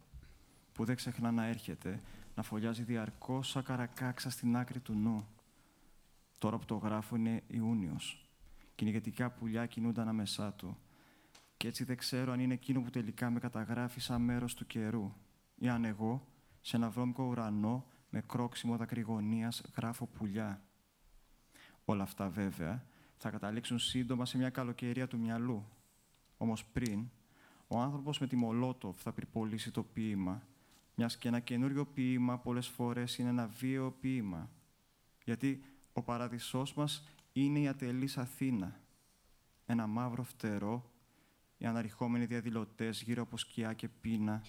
που 0.73 0.85
δεν 0.85 0.97
ξεχνά 0.97 1.31
να 1.31 1.47
έρχεται, 1.47 2.03
να 2.35 2.43
φωλιάζει 2.43 2.83
διαρκώς 2.83 3.49
σαν 3.49 3.63
καρακάξα 3.63 4.31
στην 4.31 4.57
άκρη 4.57 4.81
του 4.81 4.93
νου. 4.95 5.27
Τώρα 6.39 6.59
που 6.59 6.65
το 6.65 6.75
γράφω 6.75 7.17
είναι 7.17 7.43
Ιούνιος. 7.47 8.29
Κυνηγετικά 8.75 9.31
πουλιά 9.31 9.67
κινούνται 9.67 10.01
ανάμεσά 10.01 10.53
του. 10.53 10.77
Και 11.57 11.69
έτσι 11.69 11.85
δεν 11.85 11.97
ξέρω 11.97 12.33
αν 12.33 12.41
είναι 12.41 12.55
εκείνο 12.55 12.81
που 12.81 12.91
τελικά 12.91 13.31
με 13.31 13.39
καταγράφει 13.39 14.01
σαν 14.01 14.23
μέρος 14.23 14.55
του 14.55 14.67
καιρού. 14.67 15.13
Ή 15.55 15.69
αν 15.69 15.85
εγώ, 15.85 16.27
σε 16.61 16.77
ένα 16.77 16.91
βρώμικο 16.91 17.25
ουρανό, 17.25 17.87
με 18.11 18.21
κρόξιμο 18.21 18.77
δακρυγονίας, 18.77 19.63
γράφω 19.77 20.07
πουλιά. 20.07 20.63
Όλα 21.85 22.03
αυτά 22.03 22.29
βέβαια 22.29 22.85
θα 23.17 23.31
καταλήξουν 23.31 23.79
σύντομα 23.79 24.27
σε 24.27 24.39
μια 24.39 24.51
καλοκαιρία 24.51 25.07
του 25.07 25.19
μυαλού. 25.19 25.67
Όμως 26.39 26.65
πριν, 26.65 27.09
ο 27.69 27.79
άνθρωπος 27.79 28.19
με 28.19 28.27
τη 28.27 28.37
Μολότοφ 28.37 29.03
θα 29.03 29.13
πυρπολίσει 29.13 29.71
το 29.71 29.83
ποίημα, 29.83 30.43
μιας 30.95 31.17
και 31.17 31.29
ένα 31.29 31.41
καινούριο 31.41 31.87
ποίημα 31.87 32.39
πολλές 32.39 32.67
φορές 32.67 33.19
είναι 33.19 33.29
ένα 33.29 33.47
βίαιο 33.47 33.91
ποίημα. 33.91 34.51
Γιατί 35.25 35.63
ο 35.93 36.03
παραδεισός 36.03 36.75
μας 36.75 37.09
είναι 37.33 37.59
η 37.59 37.69
ατελής 37.69 38.19
Αθήνα. 38.19 38.81
Ένα 39.67 39.87
μαύρο 39.87 40.23
φτερό, 40.23 40.91
οι 41.59 41.67
αναρριχόμενοι 41.67 42.25
διαδηλωτές 42.27 43.03
γύρω 43.03 43.23
από 43.23 43.37
σκιά 43.37 43.73
και 43.73 43.89
πείνα, 43.89 44.43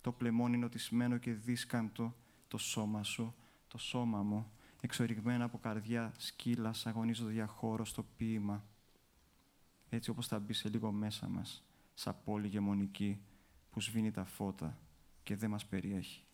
το 0.00 0.12
πλεμόνι 0.12 0.56
νοτισμένο 0.56 1.16
και 1.16 1.32
δίσκαμπτο, 1.32 2.14
το 2.48 2.58
σώμα 2.58 3.02
σου, 3.02 3.34
το 3.68 3.78
σώμα 3.78 4.22
μου, 4.22 4.52
εξορυγμένα 4.80 5.44
από 5.44 5.58
καρδιά 5.58 6.12
σκύλας 6.16 6.86
αγωνίζονται 6.86 7.32
για 7.32 7.46
χώρο 7.46 7.84
στο 7.84 8.02
ποίημα. 8.16 8.64
Έτσι 9.89 10.09
όπως 10.09 10.27
θα 10.27 10.39
μπει 10.39 10.53
σε 10.53 10.69
λίγο 10.69 10.91
μέσα 10.91 11.27
μας, 11.27 11.63
σαν 11.93 12.15
πόλη 12.23 12.47
γεμονική 12.47 13.19
που 13.71 13.81
σβήνει 13.81 14.11
τα 14.11 14.25
φώτα 14.25 14.77
και 15.23 15.35
δεν 15.35 15.49
μας 15.49 15.65
περιέχει. 15.65 16.25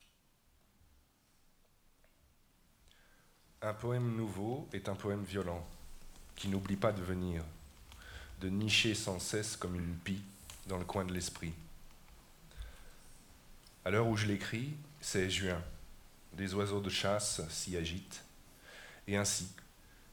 Un 3.63 3.75
poème 3.75 4.15
nouveau 4.15 4.67
est 4.73 4.89
un 4.89 4.95
poème 4.95 5.23
violent, 5.23 5.63
qui 6.35 6.47
n'oublie 6.49 6.81
pas 6.85 6.91
de 6.91 7.03
venir, 7.03 7.43
de 8.39 8.49
nicher 8.49 8.95
sans 8.95 9.19
cesse 9.19 9.55
comme 9.55 9.75
une 9.75 9.97
pie 10.05 10.23
dans 10.65 10.79
le 10.79 10.85
coin 10.85 11.05
de 11.05 11.13
l'esprit. 11.13 11.53
À 13.85 13.91
l'heure 13.91 14.07
où 14.07 14.17
je 14.17 14.25
l'écris, 14.25 14.73
c'est 14.99 15.29
juin. 15.29 15.61
Des 16.33 16.55
oiseaux 16.55 16.81
de 16.81 16.89
chasse 16.89 17.47
s'y 17.49 17.77
agitent. 17.77 18.23
Et 19.07 19.15
ainsi, 19.15 19.47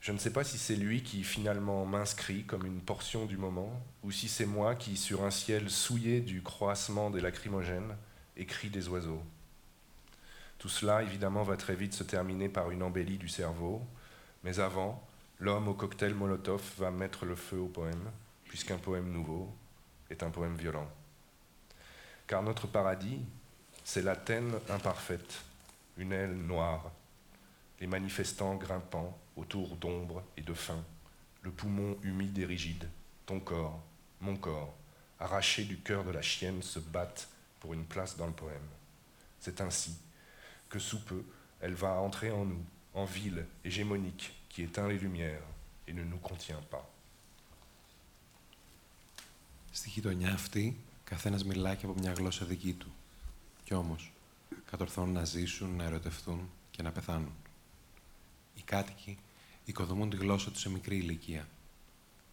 je 0.03 0.11
ne 0.11 0.17
sais 0.17 0.33
pas 0.33 0.43
si 0.43 0.57
c'est 0.57 0.75
lui 0.75 1.01
qui 1.01 1.23
finalement 1.23 1.85
m'inscrit 1.85 2.43
comme 2.43 2.65
une 2.65 2.81
portion 2.81 3.25
du 3.25 3.37
moment, 3.37 3.71
ou 4.03 4.11
si 4.11 4.27
c'est 4.27 4.45
moi 4.45 4.75
qui, 4.75 4.97
sur 4.97 5.23
un 5.23 5.31
ciel 5.31 5.69
souillé 5.69 6.19
du 6.19 6.41
croissement 6.41 7.09
des 7.09 7.21
lacrymogènes, 7.21 7.95
écris 8.35 8.69
des 8.69 8.89
oiseaux. 8.89 9.23
Tout 10.57 10.67
cela, 10.67 11.03
évidemment, 11.03 11.43
va 11.43 11.55
très 11.55 11.75
vite 11.75 11.93
se 11.93 12.03
terminer 12.03 12.49
par 12.49 12.69
une 12.69 12.83
embellie 12.83 13.17
du 13.17 13.29
cerveau, 13.29 13.81
mais 14.43 14.59
avant, 14.59 15.01
l'homme 15.39 15.69
au 15.69 15.73
cocktail 15.73 16.13
Molotov 16.13 16.61
va 16.79 16.91
mettre 16.91 17.25
le 17.25 17.37
feu 17.37 17.59
au 17.59 17.67
poème, 17.67 18.11
puisqu'un 18.43 18.77
poème 18.77 19.09
nouveau 19.09 19.55
est 20.09 20.21
un 20.21 20.31
poème 20.31 20.57
violent. 20.57 20.89
Car 22.27 22.43
notre 22.43 22.67
paradis, 22.67 23.21
c'est 23.85 24.01
l'Athènes 24.01 24.59
imparfaite, 24.69 25.43
une 25.95 26.11
aile 26.11 26.35
noire, 26.35 26.91
les 27.79 27.87
manifestants 27.87 28.55
grimpant 28.55 29.17
autour 29.36 29.76
d'ombre 29.76 30.22
et 30.36 30.42
de 30.42 30.54
faim, 30.54 30.82
le 31.42 31.50
poumon 31.50 31.96
humide 32.02 32.38
et 32.38 32.44
rigide, 32.44 32.88
ton 33.26 33.40
corps, 33.40 33.80
mon 34.20 34.36
corps, 34.36 34.74
arraché 35.20 35.64
du 35.64 35.78
cœur 35.78 36.04
de 36.04 36.10
la 36.10 36.22
chienne, 36.22 36.62
se 36.62 36.78
battent 36.78 37.28
pour 37.60 37.74
une 37.74 37.84
place 37.84 38.16
dans 38.16 38.26
le 38.26 38.32
poème. 38.32 38.68
C'est 39.40 39.60
ainsi 39.60 39.96
que 40.68 40.78
sous 40.78 41.00
peu, 41.04 41.22
elle 41.60 41.74
va 41.74 42.00
entrer 42.00 42.30
en 42.30 42.44
nous, 42.44 42.64
en 42.94 43.04
ville 43.04 43.46
hégémonique 43.64 44.34
qui 44.48 44.62
éteint 44.62 44.88
les 44.88 44.98
lumières 44.98 45.42
et 45.86 45.92
ne 45.92 46.04
nous 46.04 46.18
contient 46.18 46.62
pas. 46.70 46.84
Στη 49.70 49.90
γειτονιά 49.90 50.32
αυτή, 50.32 50.76
καθένας 51.04 51.44
μιλάει 51.44 51.76
και 51.76 51.86
από 51.86 51.94
μια 51.94 52.12
γλώσσα 52.12 52.44
δική 52.44 52.72
του. 52.72 52.92
Κι 53.64 53.74
όμως, 53.74 54.12
κατορθώνουν 54.70 55.12
να 55.12 55.24
ζήσουν, 55.24 55.76
να 55.76 55.84
ερωτευτούν 55.84 56.50
και 56.70 56.82
να 56.82 56.90
πεθάνουν. 56.92 57.32
Οι 58.55 58.61
κάτοικοι 58.61 59.17
οικοδομούν 59.65 60.09
τη 60.09 60.15
γλώσσα 60.15 60.51
τους 60.51 60.61
σε 60.61 60.69
μικρή 60.69 60.97
ηλικία. 60.97 61.47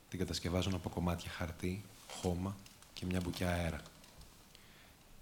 Την 0.08 0.18
κατασκευάζουν 0.18 0.74
από 0.74 0.88
κομμάτια 0.88 1.30
χαρτί, 1.30 1.84
χώμα 2.08 2.56
και 2.92 3.06
μια 3.06 3.20
μπουκιά 3.20 3.50
αέρα. 3.50 3.82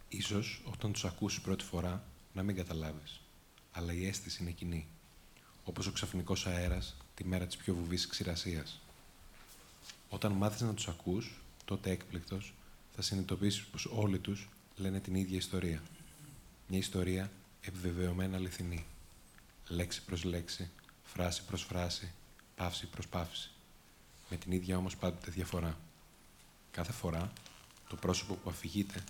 Ίσως, 0.09 0.63
όταν 0.65 0.93
τους 0.93 1.05
ακούσεις 1.05 1.41
πρώτη 1.41 1.65
φορά, 1.65 2.05
να 2.33 2.43
μην 2.43 2.57
καταλάβεις. 2.57 3.21
Αλλά 3.73 3.93
η 3.93 4.07
αίσθηση 4.07 4.43
είναι 4.43 4.51
κοινή. 4.51 4.87
Όπως 5.65 5.87
ο 5.87 5.93
ξαφνικός 5.93 6.47
αέρας 6.47 6.97
τη 7.15 7.25
μέρα 7.25 7.47
της 7.47 7.57
πιο 7.57 7.75
βουβής 7.75 8.07
ξηρασίας. 8.07 8.81
Όταν 10.09 10.33
μάθεις 10.33 10.61
να 10.61 10.75
τους 10.75 10.89
ακούς, 10.89 11.35
τότε 11.65 11.91
έκπληκτος, 11.91 12.55
θα 12.95 13.03
συνειδητοποιήσεις 13.03 13.65
πως 13.65 13.87
όλοι 13.87 14.19
τους 14.19 14.49
λένε 14.77 15.01
την 15.01 15.15
ίδια 15.15 15.37
ιστορία. 15.37 15.83
Μια 16.69 16.79
ιστορία 16.79 17.31
επιβεβαιωμένα 17.61 18.37
αληθινή. 18.37 18.85
Λέξη 19.69 20.05
προς 20.05 20.25
λέξη, 20.25 20.71
φράση 21.12 21.44
προς 21.44 21.62
φράση, 21.62 22.12
παύση 22.57 22.87
προς 22.87 23.09
παύση. 23.09 23.51
Με 24.31 24.37
την 24.37 24.53
ίδια 24.53 24.77
όμως 24.77 24.97
πάντοτε 24.97 25.31
διαφορά. 25.31 25.79
Κάθε 26.71 26.92
φορά, 26.92 27.33
το 27.88 27.97
πρόσωπο 27.97 28.35
που 28.35 28.51
αφηγείται 28.51 29.05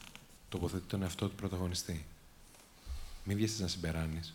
τοποθετεί 0.48 0.86
τον 0.86 1.02
εαυτό 1.02 1.28
του 1.28 1.34
πρωταγωνιστή. 1.34 2.06
Μην 3.24 3.36
βιαστείς 3.36 3.60
να 3.60 3.68
συμπεράνεις. 3.68 4.34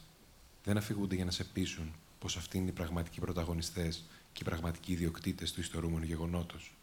Δεν 0.63 0.77
αφηγούνται 0.77 1.15
για 1.15 1.25
να 1.25 1.31
σε 1.31 1.43
πείσουν 1.43 1.93
πως 2.19 2.37
αυτοί 2.37 2.57
είναι 2.57 2.69
οι 2.69 2.73
πραγματικοί 2.73 3.19
πρωταγωνιστές 3.19 4.03
και 4.33 4.41
οι 4.41 4.45
πραγματικοί 4.45 4.91
ιδιοκτήτες 4.91 5.51
του 5.51 5.59
ιστορούμενου 5.59 6.05
γεγονότος. 6.05 6.73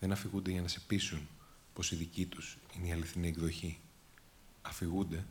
Δεν 0.00 0.12
αφηγούνται 0.12 0.50
για 0.50 0.62
να 0.62 0.68
σε 0.68 0.80
πείσουν 0.80 1.28
πως 1.74 1.92
η 1.92 1.96
δική 1.96 2.26
τους 2.26 2.58
είναι 2.76 2.86
η 2.86 2.92
αληθινή 2.92 3.28
εκδοχή. 3.28 3.78
Αφηγούνται 4.62 5.24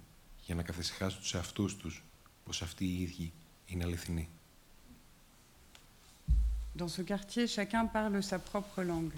για 0.46 0.56
να 0.56 0.64
καθησυχάσουν 0.64 1.20
τους 1.20 1.34
εαυτούς 1.34 1.78
τους 1.78 2.04
πως 2.46 2.62
αυτοί 2.62 2.86
οι 2.86 3.02
ίδιοι 3.02 3.34
είναι 3.66 3.84
αληθινοί. 3.84 4.30
Dans 6.80 6.88
ce 6.88 7.02
quartier, 7.02 7.46
chacun 7.46 7.88
parle 7.88 8.24
sa 8.24 8.40
propre 8.40 8.84
langue. 8.84 9.12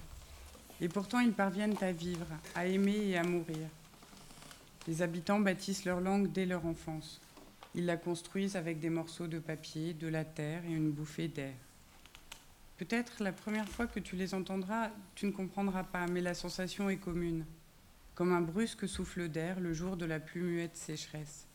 Et 0.81 0.89
pourtant, 0.89 1.19
ils 1.19 1.31
parviennent 1.31 1.77
à 1.81 1.91
vivre, 1.91 2.25
à 2.55 2.65
aimer 2.65 2.97
et 3.09 3.17
à 3.19 3.23
mourir. 3.23 3.67
Les 4.87 5.03
habitants 5.03 5.39
bâtissent 5.39 5.85
leur 5.85 6.01
langue 6.01 6.31
dès 6.31 6.47
leur 6.47 6.65
enfance. 6.65 7.21
Ils 7.75 7.85
la 7.85 7.97
construisent 7.97 8.55
avec 8.55 8.79
des 8.79 8.89
morceaux 8.89 9.27
de 9.27 9.37
papier, 9.37 9.93
de 9.93 10.07
la 10.07 10.25
terre 10.25 10.65
et 10.65 10.73
une 10.73 10.89
bouffée 10.89 11.27
d'air. 11.27 11.53
Peut-être 12.77 13.21
la 13.21 13.31
première 13.31 13.69
fois 13.69 13.85
que 13.85 13.99
tu 13.99 14.15
les 14.15 14.33
entendras, 14.33 14.89
tu 15.13 15.27
ne 15.27 15.31
comprendras 15.31 15.83
pas, 15.83 16.07
mais 16.07 16.21
la 16.21 16.33
sensation 16.33 16.89
est 16.89 16.97
commune, 16.97 17.45
comme 18.15 18.33
un 18.33 18.41
brusque 18.41 18.89
souffle 18.89 19.29
d'air 19.29 19.59
le 19.59 19.75
jour 19.75 19.97
de 19.97 20.05
la 20.05 20.19
plus 20.19 20.41
muette 20.41 20.77
sécheresse. 20.77 21.45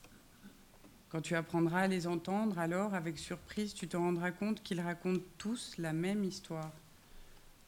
Quand 1.10 1.20
tu 1.20 1.36
apprendras 1.36 1.82
à 1.82 1.86
les 1.86 2.06
entendre, 2.06 2.58
alors, 2.58 2.94
avec 2.94 3.18
surprise, 3.18 3.74
tu 3.74 3.86
te 3.86 3.96
rendras 3.96 4.32
compte 4.32 4.62
qu'ils 4.62 4.80
racontent 4.80 5.24
tous 5.38 5.74
la 5.78 5.92
même 5.92 6.24
histoire. 6.24 6.72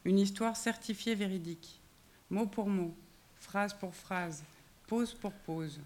Une 0.05 0.19
histoire 0.19 0.57
certifiée 0.57 1.15
véridique, 1.15 1.79
mot 2.29 2.45
pour 2.45 2.67
mot, 2.67 2.93
phrase 3.39 3.73
pour 3.73 3.95
phrase, 3.95 4.43
pause 4.87 5.13
pour 5.13 5.31
pause. 5.31 5.79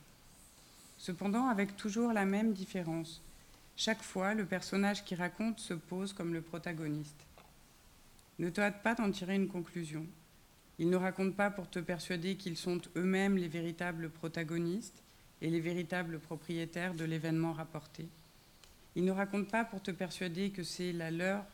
Cependant, 0.98 1.48
avec 1.48 1.78
toujours 1.78 2.12
la 2.13 2.26
même 2.26 2.54
différence. 2.54 3.22
Chaque 3.76 4.02
fois, 4.02 4.34
le 4.34 4.46
personnage 4.46 5.04
qui 5.04 5.16
raconte 5.16 5.60
se 5.60 5.74
pose 5.74 6.13
comme 6.13 6.34
le 6.34 6.42
protagoniste. 6.42 7.26
Ne 8.39 8.50
te 8.50 8.62
hâte 8.62 8.82
pas 8.82 8.96
d'en 8.96 9.12
tirer 9.12 9.36
une 9.36 9.48
conclusion. 9.48 10.06
Ils 10.80 10.89
ne 10.89 10.96
racontent 10.96 11.36
pas 11.36 11.52
pour 11.52 11.70
te 11.70 11.80
persuader 11.80 12.36
qu'ils 12.36 12.58
sont 12.58 12.82
eux-mêmes 12.96 13.38
les 13.38 13.48
véritables 13.48 14.10
protagonistes 14.10 15.04
et 15.41 15.51
les 15.51 15.61
véritables 15.61 16.19
propriétaires 16.19 16.95
de 16.95 17.05
l'événement 17.05 17.53
rapporté. 17.53 18.09
Ils 18.97 19.05
ne 19.05 19.12
racontent 19.12 19.51
pas 19.51 19.64
pour 19.64 19.81
te 19.81 19.91
persuader 19.91 20.51
que 20.51 20.62
c'est 20.62 20.93
la 20.93 21.11
leur, 21.11 21.45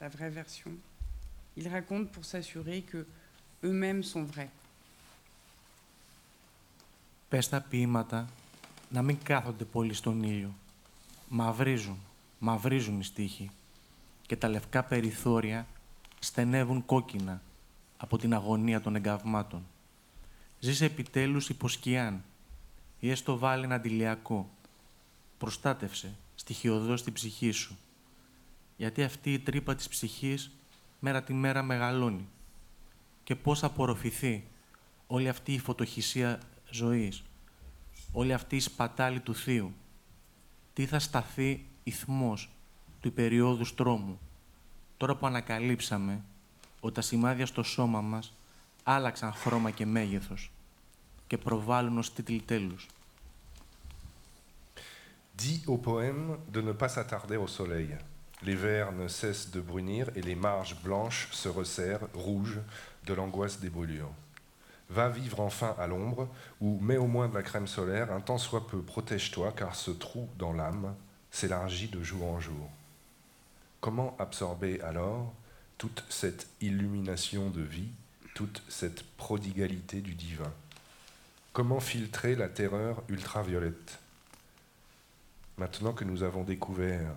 la 0.00 0.08
vraie 0.08 0.30
version. 0.30 0.72
Ils 1.56 1.68
racontent 1.68 2.10
pour 2.14 2.24
s'assurer 2.24 2.82
que 2.82 3.06
eux-mêmes 3.64 4.02
sont 4.02 4.24
vrais. 4.24 4.50
Πες 7.28 7.48
τα 7.48 7.60
ποίηματα 7.60 8.28
να 8.90 9.02
μην 9.02 9.18
κάθονται 9.22 9.64
πολύ 9.64 9.94
στον 9.94 10.22
ήλιο. 10.22 10.54
Μαυρίζουν, 11.28 11.98
μαυρίζουν 12.38 13.00
οι 13.00 13.04
στίχοι 13.04 13.50
και 14.26 14.36
τα 14.36 14.48
λευκά 14.48 14.82
περιθώρια 14.84 15.66
στενεύουν 16.18 16.84
κόκκινα 16.84 17.42
από 17.96 18.18
την 18.18 18.34
αγωνία 18.34 18.80
των 18.80 18.96
εγκαυμάτων. 18.96 19.66
Ζήσε 20.60 20.84
επιτέλους 20.84 21.48
υποσκιάν 21.48 22.24
ή 23.03 23.09
έστω 23.09 23.37
βάλει 23.37 23.63
ένα 23.63 23.75
αντιλιακό. 23.75 24.49
Προστάτευσε 25.37 26.15
στοιχειοδός 26.35 27.03
την 27.03 27.13
ψυχή 27.13 27.51
σου. 27.51 27.77
Γιατί 28.77 29.03
αυτή 29.03 29.33
η 29.33 29.39
τρύπα 29.39 29.75
της 29.75 29.87
ψυχής 29.87 30.51
μέρα 30.99 31.23
τη 31.23 31.33
μέρα 31.33 31.63
μεγαλώνει. 31.63 32.27
και 33.23 33.35
πώς 33.35 33.59
θα 33.59 33.65
απορροφηθεί 33.65 34.47
όλη 35.07 35.29
αυτή 35.29 35.53
η 35.53 35.59
φωτοχυσία 35.59 36.39
ζωής, 36.71 37.23
όλη 38.11 38.33
αυτή 38.33 38.55
η 38.55 38.59
σπατάλη 38.59 39.19
του 39.19 39.35
Θείου. 39.35 39.73
Τι 40.73 40.85
θα 40.85 40.99
σταθεί 40.99 41.65
ηθμός 41.83 42.49
του 43.01 43.07
υπεριόδους 43.07 43.75
τρόμου, 43.75 44.19
τώρα 44.97 45.15
που 45.15 45.25
ανακαλύψαμε 45.25 46.23
ότι 46.79 46.93
τα 46.93 47.01
σημάδια 47.01 47.45
στο 47.45 47.63
σώμα 47.63 48.01
μας 48.01 48.33
άλλαξαν 48.83 49.33
χρώμα 49.33 49.71
και 49.71 49.85
μέγεθος 49.85 50.51
και 51.32 51.38
προβάλλουν 51.38 51.98
ως 51.98 52.12
τίτλοι 52.12 52.40
τέλους. 52.40 52.86
Dit 55.38 55.62
au 55.66 55.76
poème 55.76 56.36
de 56.48 56.60
ne 56.60 56.72
pas 56.72 56.88
s'attarder 56.88 57.36
au 57.36 57.46
soleil. 57.46 57.96
Les 58.42 58.56
vers 58.56 58.90
ne 58.92 59.06
cessent 59.06 59.50
de 59.50 59.60
brunir 59.60 60.10
et 60.16 60.22
les 60.22 60.34
marges 60.34 60.76
blanches 60.82 61.28
se 61.30 61.48
resserrent, 61.48 62.08
rouges, 62.12 62.60
de 63.06 63.14
l'angoisse 63.14 63.60
des 63.60 63.70
brûlures. 63.70 64.14
Va 64.90 65.08
vivre 65.08 65.40
enfin 65.40 65.76
à 65.78 65.86
l'ombre, 65.86 66.28
ou 66.60 66.80
mets 66.80 66.96
au 66.96 67.06
moins 67.06 67.28
de 67.28 67.34
la 67.34 67.42
crème 67.42 67.66
solaire, 67.66 68.12
un 68.12 68.20
temps 68.20 68.38
soit 68.38 68.66
peu, 68.66 68.80
protège-toi, 68.82 69.52
car 69.52 69.74
ce 69.74 69.90
trou 69.90 70.28
dans 70.38 70.52
l'âme 70.52 70.94
s'élargit 71.30 71.88
de 71.88 72.02
jour 72.02 72.24
en 72.26 72.40
jour. 72.40 72.70
Comment 73.80 74.16
absorber 74.18 74.80
alors 74.80 75.32
toute 75.76 76.04
cette 76.08 76.48
illumination 76.60 77.50
de 77.50 77.62
vie, 77.62 77.92
toute 78.34 78.62
cette 78.68 79.04
prodigalité 79.16 80.00
du 80.00 80.14
divin 80.14 80.52
Comment 81.52 81.80
filtrer 81.80 82.34
la 82.34 82.48
terreur 82.48 83.02
ultraviolette 83.08 83.98
Maintenant 85.56 85.92
que 85.92 86.04
nous 86.04 86.22
avons 86.22 86.44
découvert 86.44 87.14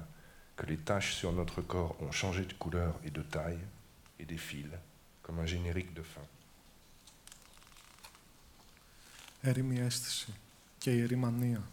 que 0.55 0.65
les 0.65 0.77
taches 0.77 1.13
sur 1.13 1.31
notre 1.31 1.61
corps 1.61 1.95
ont 2.01 2.11
changé 2.11 2.43
de 2.45 2.53
couleur 2.53 2.93
et 3.05 3.11
de 3.11 3.21
taille, 3.21 3.65
et 4.19 4.25
défilent 4.25 4.79
comme 5.21 5.39
un 5.39 5.45
générique 5.45 5.93
de 5.93 6.01
fin. 6.01 6.25
Έρημη 9.43 9.79
αίσθηση 9.79 10.33
και 10.77 10.91
ιερή 10.91 11.15
μανία. 11.15 11.69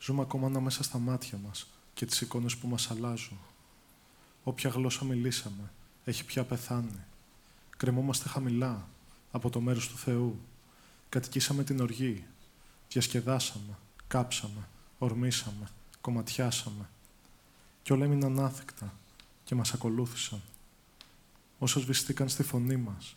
Ζούμε 0.00 0.22
ακόμα 0.22 0.46
ανάμεσα 0.46 0.82
στα 0.82 0.98
μάτια 0.98 1.38
μας 1.38 1.66
και 1.94 2.06
τις 2.06 2.20
εικόνες 2.20 2.56
που 2.56 2.68
μας 2.68 2.90
αλλάζουν. 2.90 3.38
Όποια 4.42 4.70
γλώσσα 4.70 5.04
μιλήσαμε, 5.04 5.70
έχει 6.04 6.24
πια 6.24 6.44
πεθάνει. 6.44 7.04
Κρεμόμαστε 7.76 8.28
χαμηλά, 8.28 8.88
από 9.30 9.50
το 9.50 9.60
μέρος 9.60 9.88
του 9.88 9.96
Θεού. 9.98 10.40
Κατοικήσαμε 11.13 11.63
την 11.63 11.79
οργή. 11.79 12.25
Διασκεδάσαμε, 12.89 13.77
κάψαμε, 14.07 14.67
ορμήσαμε, 14.97 15.69
κομματιάσαμε. 16.01 16.89
Κι 17.81 17.93
όλα 17.93 18.05
έμειναν 18.05 18.39
άθικτα 18.39 18.93
και 19.43 19.55
μας 19.55 19.73
ακολούθησαν. 19.73 20.41
Όσο 21.59 21.79
σβηστήκαν 21.79 22.29
στη 22.29 22.43
φωνή 22.43 22.75
μας, 22.75 23.15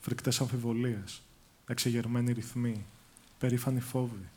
φρικτές 0.00 0.40
αμφιβολίες, 0.40 1.22
εξεγερμένοι 1.66 2.32
ρυθμοί, 2.32 2.84
περήφανοι 3.38 3.80
φόβοι. 3.80 4.28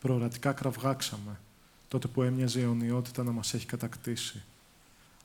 Προορατικά 0.00 0.52
κραυγάξαμε, 0.52 1.40
τότε 1.88 2.08
που 2.08 2.22
έμοιαζε 2.22 2.60
η 2.60 2.62
αιωνιότητα 2.62 3.22
να 3.22 3.30
μας 3.30 3.54
έχει 3.54 3.66
κατακτήσει. 3.66 4.42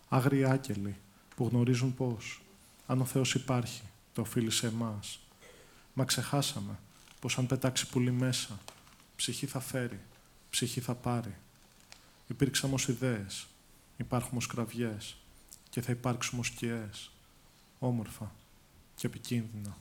Άγριοι 0.09 0.43
άγγελοι 0.43 0.95
που 1.35 1.47
γνωρίζουν 1.47 1.95
πώς, 1.95 2.41
αν 2.87 3.01
ο 3.01 3.05
Θεός 3.05 3.35
υπάρχει, 3.35 3.83
το 4.13 4.21
οφείλει 4.21 4.51
σε 4.51 4.67
εμάς. 4.67 5.19
Μα 5.94 6.04
ξεχάσαμε 6.04 6.78
πως 7.20 7.38
αν 7.38 7.46
πετάξει 7.46 7.88
πουλί 7.88 8.10
μέσα, 8.10 8.58
ψυχή 9.16 9.46
θα 9.46 9.60
φέρει, 9.60 10.00
ψυχή 10.50 10.80
θα 10.80 10.94
πάρει. 10.94 11.34
Υπήρξαμε 12.26 12.74
ως 12.74 12.88
ιδέες, 12.88 13.46
υπάρχουμε 13.96 14.36
ως 14.36 14.46
κραυγές 14.46 15.16
και 15.70 15.80
θα 15.80 15.92
υπάρξουμε 15.92 16.40
ως 16.40 16.46
σκιές, 16.46 17.10
όμορφα 17.78 18.32
και 18.94 19.06
επικίνδυνα. 19.06 19.76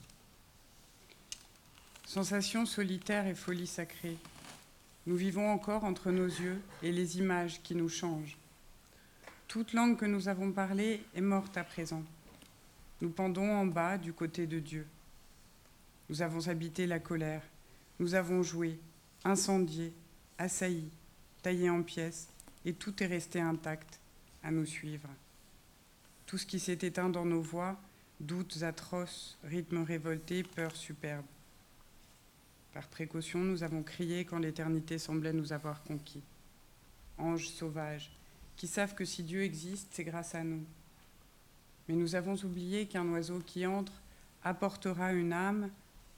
Sensation 2.06 2.64
solitaire 2.66 3.26
et 3.26 3.34
folie 3.34 3.66
sacrée. 3.66 4.18
Nous 5.06 5.16
vivons 5.16 5.48
encore 5.50 5.84
entre 5.84 6.10
nos 6.10 6.30
yeux 6.44 6.60
et 6.82 6.92
les 6.92 7.18
images 7.18 7.60
qui 7.64 7.74
nous 7.74 7.88
changent. 7.88 8.36
Toute 9.48 9.72
langue 9.72 9.96
que 9.96 10.06
nous 10.06 10.28
avons 10.28 10.52
parlée 10.52 11.02
est 11.14 11.20
morte 11.34 11.56
à 11.56 11.64
présent. 11.64 12.04
Nous 13.00 13.10
pendons 13.10 13.50
en 13.62 13.66
bas 13.66 13.98
du 13.98 14.12
côté 14.12 14.46
de 14.46 14.58
Dieu. 14.58 14.86
Nous 16.09 16.21
avons 16.21 16.47
habité 16.47 16.87
la 16.87 16.99
colère. 16.99 17.43
Nous 17.99 18.15
avons 18.15 18.41
joué, 18.43 18.79
incendié, 19.23 19.93
assailli, 20.37 20.89
taillé 21.41 21.69
en 21.69 21.83
pièces, 21.83 22.29
et 22.65 22.73
tout 22.73 23.03
est 23.03 23.07
resté 23.07 23.39
intact 23.39 23.99
à 24.43 24.51
nous 24.51 24.65
suivre. 24.65 25.09
Tout 26.25 26.37
ce 26.37 26.45
qui 26.45 26.59
s'est 26.59 26.79
éteint 26.81 27.09
dans 27.09 27.25
nos 27.25 27.41
voix, 27.41 27.79
doutes 28.19 28.63
atroces, 28.63 29.37
rythmes 29.43 29.83
révoltés, 29.83 30.43
peurs 30.43 30.75
superbes. 30.75 31.25
Par 32.73 32.87
précaution, 32.87 33.39
nous 33.39 33.63
avons 33.63 33.83
crié 33.83 34.25
quand 34.25 34.39
l'éternité 34.39 34.97
semblait 34.97 35.33
nous 35.33 35.53
avoir 35.53 35.83
conquis. 35.83 36.21
Anges 37.17 37.49
sauvages, 37.49 38.11
qui 38.55 38.67
savent 38.67 38.95
que 38.95 39.05
si 39.05 39.23
Dieu 39.23 39.43
existe, 39.43 39.89
c'est 39.91 40.03
grâce 40.03 40.35
à 40.35 40.43
nous. 40.43 40.63
Mais 41.87 41.95
nous 41.95 42.15
avons 42.15 42.35
oublié 42.35 42.85
qu'un 42.85 43.07
oiseau 43.09 43.39
qui 43.39 43.65
entre 43.65 43.93
apportera 44.43 45.11
une 45.13 45.33
âme, 45.33 45.69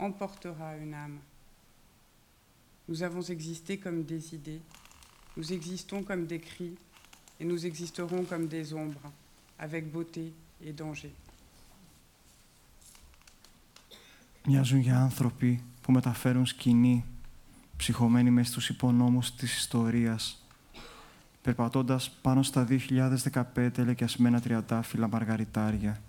emportera 0.08 0.70
une 0.84 0.94
âme. 1.06 1.20
Nous 2.90 3.04
avons 3.04 3.22
existé 3.22 3.78
comme 3.78 4.04
des 4.04 4.24
idées, 4.38 4.62
nous 5.38 5.48
existons 5.54 6.02
comme 6.04 6.26
des 6.26 6.40
cris, 6.40 6.76
et 7.40 7.46
nous 7.46 7.66
existerons 7.66 8.24
comme 8.30 8.48
des 8.48 8.74
ombres, 8.74 9.08
avec 9.60 9.84
beauté 9.92 10.34
et 10.66 10.74
danger. 10.74 11.12
Μοιάζουν 14.46 14.80
για 14.80 15.02
άνθρωποι 15.02 15.64
που 15.82 15.92
μεταφέρουν 15.92 16.46
σκηνή, 16.46 17.06
ψυχωμένοι 17.78 18.30
μες 18.30 18.48
στους 18.48 18.70
υπονόμους 18.70 19.36
της 19.36 19.58
ιστορίας, 19.58 20.46
περπατώντας 21.42 22.10
πάνω 22.22 22.44
στα 22.44 22.64
2015 22.64 23.84
λεκιασμένα 23.86 24.42
τριαντάφυλλα 24.42 25.08
μαργαριτάρια, 25.08 26.02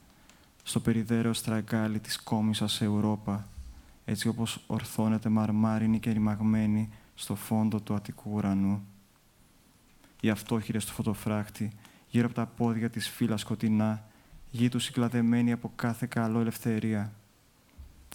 στο 0.63 0.81
περιδέρεο 0.81 1.33
στραγκάλι 1.33 2.01
της 2.01 2.23
κόμισας 2.23 2.81
Ευρώπα, 2.81 3.49
έτσι 4.13 4.29
όπως 4.29 4.61
ορθώνεται 4.67 5.29
μαρμάρινη 5.29 6.01
και 6.01 6.11
ρημαγμένη 6.11 6.89
στο 7.15 7.35
φόντο 7.35 7.81
του 7.81 7.95
Αττικού 7.95 8.31
ουρανού. 8.31 8.87
Οι 10.21 10.31
αυτόχειρες 10.31 10.85
του 10.85 10.93
φωτοφράχτη, 10.93 11.73
γύρω 12.09 12.27
από 12.27 12.35
τα 12.35 12.47
πόδια 12.47 12.91
της 12.91 13.09
φύλλα 13.09 13.37
σκοτεινά, 13.37 14.05
γη 14.51 14.69
του 14.69 14.79
συγκλαδεμένη 14.79 15.53
από 15.53 15.73
κάθε 15.77 16.07
καλό 16.07 16.41
ελευθερία. 16.41 17.13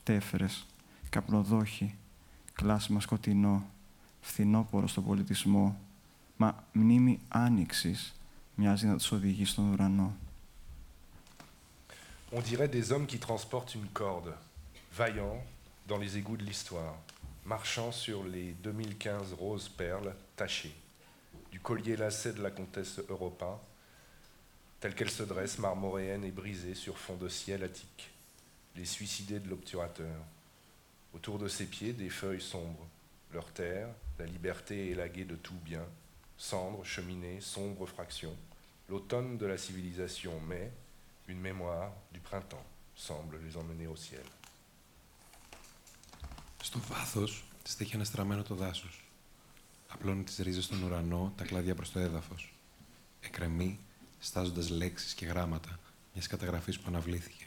Τέφερες, 0.03 0.65
καπνοδόχοι, 1.09 1.95
κλάσμα 2.53 2.99
σκοτεινό, 2.99 3.65
φθινόπορο 4.21 4.87
στον 4.87 5.05
πολιτισμό, 5.05 5.79
μα 6.37 6.63
μνήμη 6.71 7.19
άνοιξης 7.27 8.15
μοιάζει 8.55 8.87
να 8.87 8.97
τους 8.97 9.11
οδηγεί 9.11 9.45
στον 9.45 9.71
ουρανό. 9.71 10.15
On 12.31 12.41
dirait 12.41 12.67
des 12.67 12.91
hommes 12.91 13.07
qui 13.11 13.19
transportent 13.19 13.73
une 13.79 13.89
corde, 13.93 14.33
vaillants 14.97 15.41
dans 15.87 15.97
les 15.97 16.17
égouts 16.17 16.35
de 16.35 16.43
l'histoire, 16.43 16.97
marchant 17.45 17.93
sur 17.93 18.25
les 18.25 18.51
2015 18.51 19.33
roses 19.33 19.69
perles 19.69 20.13
tachées, 20.35 20.75
du 21.49 21.61
collier 21.61 21.95
lacet 21.95 22.33
de 22.33 22.43
la 22.43 22.51
comtesse 22.51 22.99
Europa, 23.07 23.61
telle 24.81 24.93
qu'elle 24.93 25.09
se 25.09 25.23
dresse 25.23 25.57
marmoréenne 25.57 26.25
et 26.25 26.31
brisée 26.31 26.75
sur 26.75 26.97
fond 26.97 27.15
de 27.15 27.29
ciel 27.29 27.63
attique, 27.63 28.11
les 28.75 28.83
suicidés 28.83 29.39
de 29.39 29.49
l'obturateur. 29.49 30.17
Autour 31.13 31.39
de 31.39 31.47
ses 31.47 31.65
pieds, 31.65 31.93
des 31.93 32.09
feuilles 32.09 32.41
sombres, 32.41 32.85
leur 33.33 33.49
terre, 33.53 33.87
la 34.19 34.25
liberté 34.25 34.89
élaguée 34.89 35.25
de 35.25 35.35
tout 35.35 35.57
bien, 35.63 35.85
cendres, 36.37 36.83
cheminées, 36.83 37.39
sombres 37.39 37.87
fractions, 37.87 38.35
l'automne 38.89 39.37
de 39.37 39.45
la 39.45 39.57
civilisation, 39.57 40.33
mais 40.47 40.69
une 41.29 41.39
mémoire 41.39 41.93
du 42.11 42.19
printemps 42.19 42.65
semble 42.93 43.39
les 43.41 43.55
emmener 43.55 43.87
au 43.87 43.95
ciel. 43.95 44.23
Στο 46.67 46.79
βάθος 46.79 47.43
στέχει 47.63 47.95
αναστραμμένο 47.95 48.43
το 48.43 48.55
δάσος. 48.55 49.03
Απλώνει 49.87 50.23
τις 50.23 50.37
ρίζες 50.37 50.63
στον 50.63 50.83
ουρανό, 50.83 51.33
τα 51.35 51.43
κλαδιά 51.43 51.75
προς 51.75 51.91
το 51.91 51.99
έδαφος. 51.99 52.53
Εκρεμεί, 53.19 53.79
στάζοντας 54.19 54.69
λέξεις 54.69 55.13
και 55.13 55.25
γράμματα 55.25 55.79
μιας 56.13 56.27
καταγραφής 56.27 56.79
που 56.79 56.83
αναβλήθηκε. 56.87 57.45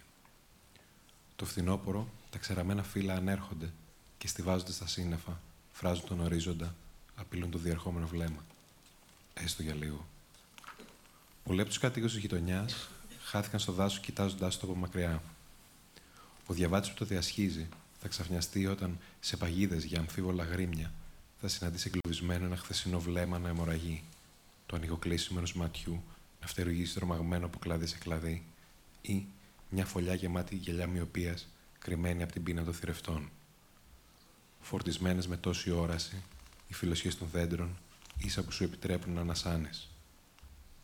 Το 1.36 1.44
φθινόπωρο, 1.44 2.08
τα 2.30 2.38
ξεραμένα 2.38 2.82
φύλλα 2.82 3.14
ανέρχονται 3.14 3.72
και 4.18 4.28
στηβάζονται 4.28 4.72
στα 4.72 4.86
σύννεφα, 4.86 5.40
φράζουν 5.72 6.06
τον 6.06 6.20
ορίζοντα, 6.20 6.74
απειλούν 7.14 7.50
το 7.50 7.58
διερχόμενο 7.58 8.06
βλέμμα. 8.06 8.44
Έστω 9.34 9.62
για 9.62 9.74
λίγο. 9.74 10.06
Πολλοί 11.44 11.60
από 11.60 11.68
τους 11.68 11.78
κάτοικου 11.78 12.06
της 12.06 12.16
γειτονιάς 12.16 12.88
χάθηκαν 13.22 13.60
στο 13.60 13.72
δάσος 13.72 14.00
κοιτάζοντάς 14.00 14.58
το 14.58 14.66
από 14.66 14.76
μακριά. 14.76 15.22
Ο 16.46 16.54
διαβάτης 16.54 16.88
που 16.88 16.96
το 16.96 17.04
διασχίζει 17.04 17.68
θα 18.00 18.08
ξαφνιαστεί 18.08 18.66
όταν 18.66 18.98
σε 19.20 19.36
παγίδες 19.36 19.84
για 19.84 19.98
αμφίβολα 19.98 20.44
γρήμια 20.44 20.92
θα 21.40 21.48
συναντήσει 21.48 21.90
εγκλωβισμένο 21.94 22.44
ένα 22.44 22.56
χθεσινό 22.56 23.00
βλέμμα 23.00 23.38
να 23.38 23.48
αιμορραγεί, 23.48 24.02
το 24.66 24.76
ανοιγοκλείσιμο 24.76 25.38
ενός 25.38 25.54
ματιού 25.54 26.02
να 26.40 26.46
φτερουγήσει 26.46 26.94
τρομαγμένο 26.94 27.46
από 27.46 27.58
κλαδί 27.58 27.86
σε 27.86 27.98
κλαδί 27.98 28.44
ή 29.02 29.26
μια 29.70 29.86
φωλιά 29.86 30.14
γεμάτη 30.14 30.54
γυαλιά 30.54 30.86
μοιοπίας 30.86 31.48
κρυμμένη 31.78 32.22
από 32.22 32.32
την 32.32 32.42
πείνα 32.42 32.64
των 32.64 32.74
θηρευτών. 32.74 33.30
Φορτισμένες 34.60 35.26
με 35.26 35.36
τόση 35.36 35.70
όραση, 35.70 36.22
οι 36.68 36.74
φιλοσιές 36.74 37.18
των 37.18 37.28
δέντρων, 37.32 37.78
ίσα 38.18 38.42
που 38.42 38.52
σου 38.52 38.64
επιτρέπουν 38.64 39.12
να 39.12 39.20
ανασάνεις. 39.20 39.88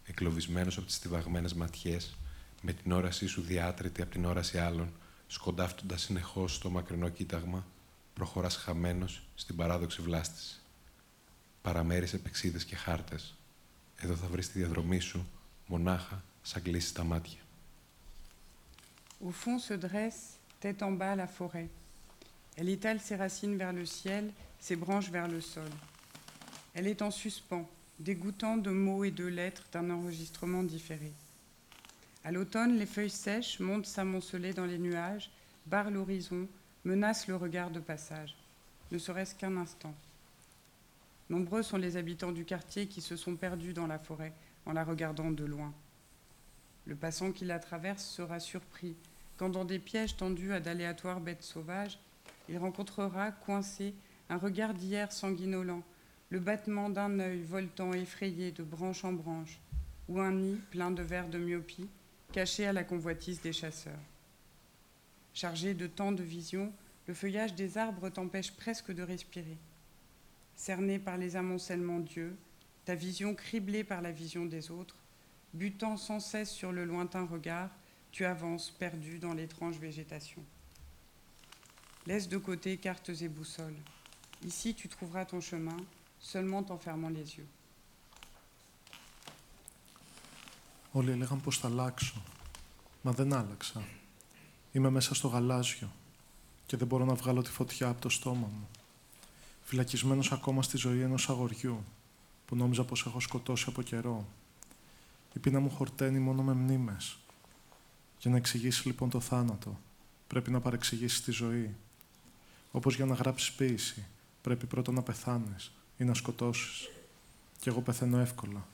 Εκλοβισμένος 0.05 0.77
από 0.77 0.87
τις 0.87 0.95
στιβαγμένες 0.95 1.55
ματιές, 1.55 2.17
με 2.63 2.73
την 2.73 2.93
όρασή 2.93 3.27
σου 3.27 3.43
διάτρητη 3.43 4.03
από 4.03 4.11
την 4.11 4.25
όραση 4.25 4.59
άλλων, 4.59 4.93
σκοντάφτοντας 5.27 6.03
συνεχώς 6.03 6.55
στο 6.55 6.71
μακρινό 6.71 7.09
κοίταγμα, 7.09 7.67
προχωράς 8.15 8.57
χαμένος 8.57 9.23
στην 9.35 9.57
παράδοξη 9.57 10.03
βλάστηση. 10.03 10.61
Παραμέρεις 11.63 12.13
επεξίδες 12.13 12.65
και 12.65 12.77
χάρτες. 12.77 13.35
Εδώ 13.97 14.15
θα 14.15 14.27
βρεις 14.27 14.51
τη 14.51 14.59
διαδρομή 14.59 14.99
σου, 14.99 15.27
μονάχα, 15.67 16.23
σαν 16.43 16.63
κλείσεις 16.63 16.93
τα 16.93 17.05
μάτια. 17.05 17.41
Au 19.25 19.31
fond 19.31 19.59
se 19.59 19.75
dresse, 19.75 20.39
tête 20.61 20.83
en 20.83 20.93
bas, 20.93 21.17
la 21.17 21.27
forêt. 21.27 21.69
Elle 22.57 22.69
étale 22.69 23.01
ses 23.01 23.17
racines 23.17 23.57
vers 23.57 23.73
le 23.73 23.87
ciel, 23.87 24.25
ses 24.59 24.77
branches 24.77 25.11
vers 25.11 25.29
le 25.29 25.41
sol. 25.41 25.71
Elle 26.75 26.87
est 26.87 27.01
en 27.01 27.11
suspens, 27.11 27.67
dégoûtant 27.99 28.59
de 28.59 28.71
mots 28.71 29.05
et 29.05 29.11
de 29.11 29.27
lettres 29.27 29.67
d'un 29.73 29.89
enregistrement 29.91 30.63
différé. 30.63 31.13
À 32.27 32.33
l'automne, 32.33 32.77
les 32.77 32.87
feuilles 32.87 33.09
sèches 33.09 33.61
montent 33.61 33.87
s'amonceler 33.87 34.53
dans 34.53 34.67
les 34.67 34.79
nuages, 34.79 35.31
barrent 35.67 35.93
l'horizon, 35.93 36.49
menacent 36.85 37.29
le 37.29 37.37
regard 37.37 37.71
de 37.71 37.79
passage, 37.79 38.35
ne 38.91 38.99
serait-ce 38.99 39.37
qu'un 39.37 39.57
instant. 39.57 39.95
Nombreux 41.31 41.63
sont 41.63 41.77
les 41.77 41.97
habitants 41.97 42.33
du 42.33 42.45
quartier 42.45 42.89
qui 42.89 43.01
se 43.01 43.15
sont 43.15 43.37
perdus 43.37 43.75
dans 43.75 43.87
la 43.87 44.01
forêt 44.01 44.33
en 44.65 44.73
la 44.73 44.83
regardant 44.83 45.31
de 45.31 45.45
loin. 45.45 45.73
Le 46.87 46.97
passant 46.97 47.31
qui 47.31 47.45
la 47.45 47.61
traverse 47.61 48.05
sera 48.05 48.41
surpris 48.41 48.97
quand, 49.37 49.51
dans 49.51 49.65
des 49.65 49.79
pièges 49.79 50.17
tendus 50.17 50.53
à 50.53 50.59
d'aléatoires 50.59 51.21
bêtes 51.21 51.45
sauvages, 51.45 52.01
il 52.49 52.59
rencontrera, 52.59 53.31
coincé, 53.31 53.95
un 54.31 54.39
regard 54.39 54.75
d'hier 54.75 55.13
sanguinolent, 55.13 55.85
le 56.31 56.41
battement 56.41 56.91
d'un 56.91 57.21
œil 57.21 57.43
voltant 57.45 57.93
effrayé 57.93 58.51
de 58.51 58.65
branche 58.65 59.05
en 59.05 59.13
branche, 59.13 59.61
ou 60.09 60.19
un 60.19 60.33
nid 60.33 60.59
plein 60.73 60.91
de 60.91 61.05
verres 61.05 61.29
de 61.29 61.39
myopie, 61.39 61.89
caché 62.33 62.67
à 62.67 62.73
la 62.73 62.85
convoitise 62.85 63.41
des 63.41 63.53
chasseurs. 63.53 63.99
Chargé 65.35 65.75
de 65.75 65.87
tant 65.87 66.13
de 66.13 66.23
visions, 66.23 66.73
le 67.07 67.15
feuillage 67.15 67.55
des 67.55 67.79
arbres 67.79 68.09
t'empêche 68.09 68.53
presque 68.53 68.93
de 68.93 69.03
respirer. 69.03 69.57
Cerné 70.57 70.99
par 70.99 71.19
les 71.19 71.37
amoncellements 71.37 72.01
d'yeux, 72.01 72.37
ta 72.85 72.95
vision 72.95 73.35
criblée 73.35 73.85
par 73.85 74.01
la 74.01 74.13
vision 74.13 74.47
des 74.47 74.71
autres, 74.71 74.97
butant 75.55 75.97
sans 75.97 76.21
cesse 76.21 76.51
sur 76.51 76.73
le 76.73 76.85
lointain 76.85 77.27
regard, 77.27 77.71
tu 78.13 78.25
avances 78.25 78.71
perdu 78.71 79.19
dans 79.19 79.35
l'étrange 79.35 79.79
végétation. 79.79 80.43
Laisse 82.07 82.29
de 82.29 82.39
côté 82.39 82.77
cartes 82.79 83.11
et 83.21 83.29
boussoles. 83.29 83.77
Ici, 84.45 84.75
tu 84.75 84.89
trouveras 84.89 85.25
ton 85.25 85.41
chemin, 85.41 85.77
seulement 86.19 86.65
en 86.71 86.79
fermant 86.79 87.09
les 87.09 87.37
yeux. 87.37 87.47
Όλοι 90.97 91.11
έλεγαν 91.11 91.41
πως 91.41 91.59
θα 91.59 91.69
αλλάξω. 91.69 92.15
Μα 93.03 93.13
δεν 93.13 93.33
άλλαξα. 93.33 93.83
Είμαι 94.73 94.91
μέσα 94.91 95.15
στο 95.15 95.29
γαλάζιο 95.29 95.91
και 96.67 96.77
δεν 96.77 96.87
μπορώ 96.87 97.05
να 97.05 97.15
βγάλω 97.15 97.43
τη 97.43 97.51
φωτιά 97.51 97.89
από 97.89 98.01
το 98.01 98.09
στόμα 98.09 98.47
μου. 98.47 98.69
Φυλακισμένος 99.65 100.33
ακόμα 100.33 100.63
στη 100.63 100.77
ζωή 100.77 101.01
ενός 101.01 101.29
αγοριού 101.29 101.85
που 102.47 102.57
νόμιζα 102.57 102.85
πως 102.85 103.07
έχω 103.07 103.21
σκοτώσει 103.21 103.65
από 103.69 103.83
καιρό. 103.83 104.27
Η 105.33 105.39
πείνα 105.39 105.61
μου 105.61 105.71
χορταίνει 105.71 106.19
μόνο 106.19 106.43
με 106.43 106.53
μνήμες. 106.53 107.17
Για 108.21 108.31
να 108.31 108.37
εξηγήσει 108.37 108.87
λοιπόν 108.87 109.11
το 109.11 109.21
θάνατο, 109.21 109.79
πρέπει 110.27 110.51
να 110.51 110.61
παρεξηγήσει 110.61 111.23
τη 111.23 111.31
ζωή. 111.31 111.75
Όπως 112.71 112.97
για 112.97 113.07
να 113.07 113.15
γράψεις 113.15 113.53
ποίηση, 113.53 114.05
πρέπει 114.43 114.67
πρώτα 114.67 114.93
να 114.93 115.03
πεθάνεις 115.03 115.73
ή 115.97 116.05
να 116.05 116.15
σκοτώσεις. 116.15 116.89
Και 117.61 117.71
εγώ 117.71 117.81
πεθαίνω 117.81 118.19
εύκολα, 118.19 118.67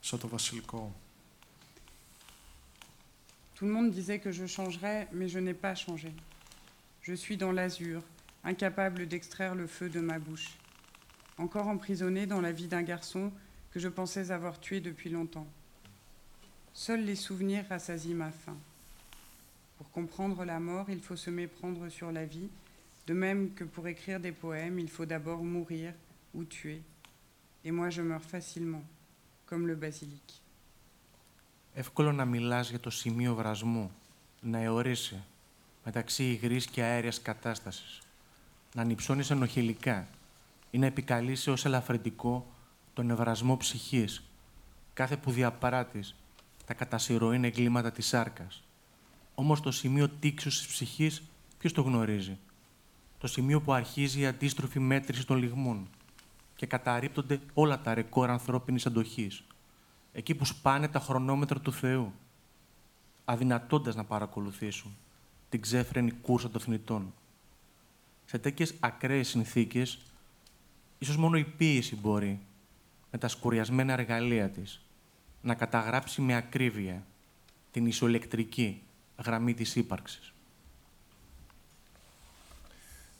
σαν 0.00 0.18
το 0.18 0.28
βασιλικό. 0.28 0.94
Tout 3.60 3.66
le 3.66 3.72
monde 3.72 3.90
disait 3.90 4.20
que 4.20 4.32
je 4.32 4.46
changerais, 4.46 5.06
mais 5.12 5.28
je 5.28 5.38
n'ai 5.38 5.52
pas 5.52 5.74
changé. 5.74 6.14
Je 7.02 7.12
suis 7.12 7.36
dans 7.36 7.52
l'azur, 7.52 8.02
incapable 8.42 9.06
d'extraire 9.06 9.54
le 9.54 9.66
feu 9.66 9.90
de 9.90 10.00
ma 10.00 10.18
bouche. 10.18 10.56
Encore 11.36 11.68
emprisonné 11.68 12.24
dans 12.24 12.40
la 12.40 12.52
vie 12.52 12.68
d'un 12.68 12.80
garçon 12.80 13.30
que 13.70 13.78
je 13.78 13.88
pensais 13.88 14.30
avoir 14.30 14.60
tué 14.60 14.80
depuis 14.80 15.10
longtemps. 15.10 15.46
Seuls 16.72 17.04
les 17.04 17.16
souvenirs 17.16 17.66
rassasient 17.68 18.14
ma 18.14 18.30
faim. 18.30 18.56
Pour 19.76 19.90
comprendre 19.90 20.46
la 20.46 20.58
mort, 20.58 20.88
il 20.88 21.02
faut 21.02 21.16
se 21.16 21.28
méprendre 21.28 21.90
sur 21.90 22.12
la 22.12 22.24
vie, 22.24 22.48
de 23.06 23.12
même 23.12 23.52
que 23.52 23.64
pour 23.64 23.86
écrire 23.88 24.20
des 24.20 24.32
poèmes, 24.32 24.78
il 24.78 24.88
faut 24.88 25.04
d'abord 25.04 25.44
mourir 25.44 25.92
ou 26.32 26.44
tuer. 26.44 26.80
Et 27.66 27.72
moi, 27.72 27.90
je 27.90 28.00
meurs 28.00 28.24
facilement, 28.24 28.84
comme 29.44 29.66
le 29.66 29.74
basilic. 29.74 30.40
Εύκολο 31.74 32.12
να 32.12 32.24
μιλάς 32.24 32.70
για 32.70 32.80
το 32.80 32.90
σημείο 32.90 33.34
βρασμού, 33.34 33.90
να 34.40 34.58
αιωρήσει 34.58 35.22
μεταξύ 35.84 36.24
υγρής 36.24 36.66
και 36.66 36.82
αέριας 36.82 37.22
κατάστασης, 37.22 37.98
να 38.74 38.82
ανυψώνεις 38.82 39.30
ενοχηλικά 39.30 40.08
ή 40.70 40.78
να 40.78 40.86
επικαλείσαι 40.86 41.50
ως 41.50 41.64
ελαφρυντικό 41.64 42.46
τον 42.94 43.10
ευρασμό 43.10 43.56
ψυχής, 43.56 44.22
κάθε 44.92 45.16
που 45.16 45.30
διαπράττεις 45.30 46.14
τα 46.64 46.74
κατασυρωήν 46.74 47.44
εγκλήματα 47.44 47.92
της 47.92 48.06
σάρκας. 48.06 48.62
Όμως 49.34 49.60
το 49.60 49.70
σημείο 49.70 50.08
τήξους 50.08 50.58
της 50.58 50.66
ψυχής 50.66 51.22
ποιος 51.58 51.72
το 51.72 51.82
γνωρίζει; 51.82 52.38
Το 53.18 53.26
σημείο 53.26 53.60
που 53.60 53.72
αρχίζει 53.72 54.20
η 54.20 54.26
αντίστροφη 54.26 54.78
μέτρηση 54.78 55.26
των 55.26 55.36
λιγμών 55.36 55.88
και 56.56 56.66
καταρρύπτονται 56.66 57.40
όλα 57.54 57.80
τα 57.80 57.94
ρεκόρ 57.94 58.30
ανθρώπινης 58.30 58.86
αντοχής 58.86 59.42
εκεί 60.12 60.34
που 60.34 60.44
σπάνε 60.44 60.88
τα 60.88 61.00
χρονόμετρα 61.00 61.60
του 61.60 61.72
Θεού, 61.72 62.12
αδυνατώντας 63.24 63.94
να 63.94 64.04
παρακολουθήσουν 64.04 64.96
την 65.48 65.60
ξέφρενη 65.60 66.10
κούρσα 66.10 66.50
των 66.50 66.60
θνητών. 66.60 67.14
Σε 68.24 68.38
τέτοιες 68.38 68.74
ακραίες 68.80 69.28
συνθήκες, 69.28 69.98
ίσως 70.98 71.16
μόνο 71.16 71.36
η 71.36 71.44
ποίηση 71.44 71.96
μπορεί, 71.96 72.40
με 73.10 73.18
τα 73.18 73.28
σκουριασμένα 73.28 73.92
εργαλεία 73.92 74.50
της, 74.50 74.80
να 75.42 75.54
καταγράψει 75.54 76.20
με 76.20 76.36
ακρίβεια 76.36 77.06
την 77.70 77.86
ισοελεκτρική 77.86 78.82
γραμμή 79.24 79.54
της 79.54 79.76
ύπαρξης. 79.76 80.32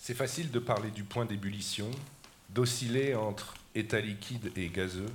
C'est 0.07 0.15
facile 0.15 0.51
de 0.51 0.61
parler 0.61 0.91
du 0.91 1.05
point 1.05 1.27
d'ébullition, 1.27 1.91
d'osciller 2.55 3.15
entre 3.15 3.47
état 3.75 4.01
liquide 4.01 4.51
et 4.57 4.69
gazeux, 4.79 5.13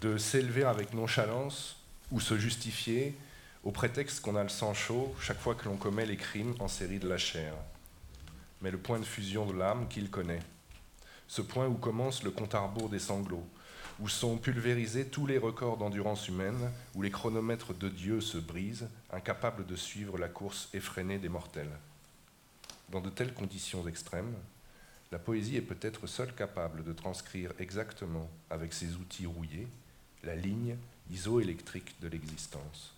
de 0.00 0.18
s'élever 0.18 0.64
avec 0.64 0.94
nonchalance 0.94 1.76
ou 2.10 2.20
se 2.20 2.38
justifier 2.38 3.16
au 3.64 3.70
prétexte 3.72 4.20
qu'on 4.20 4.36
a 4.36 4.42
le 4.42 4.48
sang 4.48 4.74
chaud 4.74 5.14
chaque 5.20 5.40
fois 5.40 5.54
que 5.54 5.64
l'on 5.64 5.76
commet 5.76 6.06
les 6.06 6.16
crimes 6.16 6.54
en 6.60 6.68
série 6.68 6.98
de 6.98 7.08
la 7.08 7.18
chair. 7.18 7.54
Mais 8.62 8.70
le 8.70 8.78
point 8.78 9.00
de 9.00 9.04
fusion 9.04 9.46
de 9.46 9.58
l'âme 9.58 9.88
qu'il 9.88 10.10
connaît, 10.10 10.42
ce 11.28 11.42
point 11.42 11.66
où 11.66 11.74
commence 11.74 12.22
le 12.22 12.30
compte 12.30 12.54
à 12.54 12.72
des 12.90 12.98
sanglots, 12.98 13.46
où 13.98 14.08
sont 14.08 14.36
pulvérisés 14.36 15.06
tous 15.06 15.26
les 15.26 15.38
records 15.38 15.78
d'endurance 15.78 16.28
humaine, 16.28 16.70
où 16.94 17.02
les 17.02 17.10
chronomètres 17.10 17.74
de 17.74 17.88
Dieu 17.88 18.20
se 18.20 18.38
brisent, 18.38 18.88
incapables 19.10 19.66
de 19.66 19.76
suivre 19.76 20.18
la 20.18 20.28
course 20.28 20.68
effrénée 20.74 21.18
des 21.18 21.28
mortels. 21.28 21.70
Dans 22.90 23.00
de 23.00 23.10
telles 23.10 23.34
conditions 23.34 23.86
extrêmes, 23.88 24.34
la 25.12 25.18
poésie 25.18 25.56
est 25.56 25.62
peut-être 25.62 26.06
seule 26.06 26.34
capable 26.34 26.82
de 26.82 26.92
transcrire 26.92 27.52
exactement, 27.58 28.28
avec 28.50 28.72
ses 28.72 28.96
outils 28.96 29.26
rouillés, 29.26 29.68
la 30.24 30.34
ligne 30.34 30.76
isoélectrique 31.10 31.94
de 32.00 32.08
l'existence. 32.08 32.95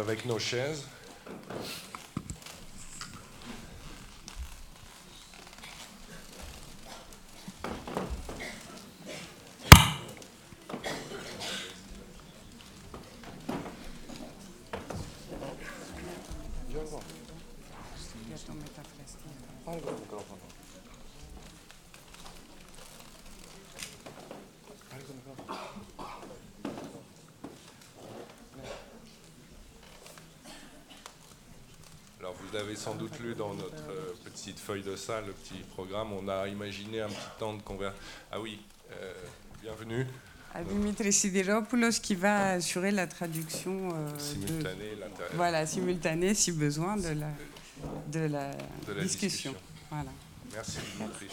Avec 0.00 0.24
nos 0.24 0.38
chaises. 0.38 0.82
Vous 32.38 32.56
avez 32.56 32.76
sans 32.76 32.94
doute 32.94 33.18
lu 33.20 33.34
dans 33.34 33.54
notre 33.54 33.90
euh, 33.90 34.14
petite 34.24 34.58
feuille 34.58 34.82
de 34.82 34.96
salle, 34.96 35.26
le 35.26 35.32
petit 35.32 35.62
programme, 35.74 36.12
on 36.12 36.28
a 36.28 36.48
imaginé 36.48 37.00
un 37.00 37.08
petit 37.08 37.38
temps 37.38 37.54
de 37.54 37.62
conversation. 37.62 38.02
Ah 38.30 38.40
oui, 38.40 38.60
euh, 38.92 39.12
bienvenue. 39.62 40.06
À 40.54 40.62
Dimitri 40.64 41.12
Sidiropoulos 41.12 42.00
qui 42.02 42.14
va 42.14 42.52
assurer 42.52 42.90
la 42.90 43.06
traduction 43.06 43.90
euh, 43.94 44.18
simultanée, 44.18 44.96
voilà, 45.34 45.64
simultanée 45.64 46.34
si 46.34 46.50
besoin 46.50 46.96
de 46.96 47.10
la, 47.10 47.30
de 48.08 48.26
la, 48.26 48.50
discussion. 49.02 49.54
Voilà. 49.90 50.10
Merci 50.52 50.78
Dimitri. 50.96 51.28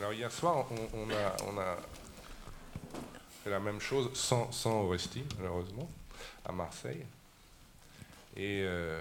Alors 0.00 0.12
hier 0.14 0.32
soir, 0.32 0.66
on, 0.94 1.10
a, 1.10 1.36
on 1.46 1.58
a 1.58 1.76
fait 3.42 3.50
la 3.50 3.60
même 3.60 3.80
chose 3.80 4.10
sans, 4.14 4.52
sans 4.52 4.82
Oresti, 4.84 5.24
malheureusement, 5.38 5.90
à 6.44 6.52
Marseille. 6.52 7.04
Et 8.36 8.62
euh, 8.62 9.00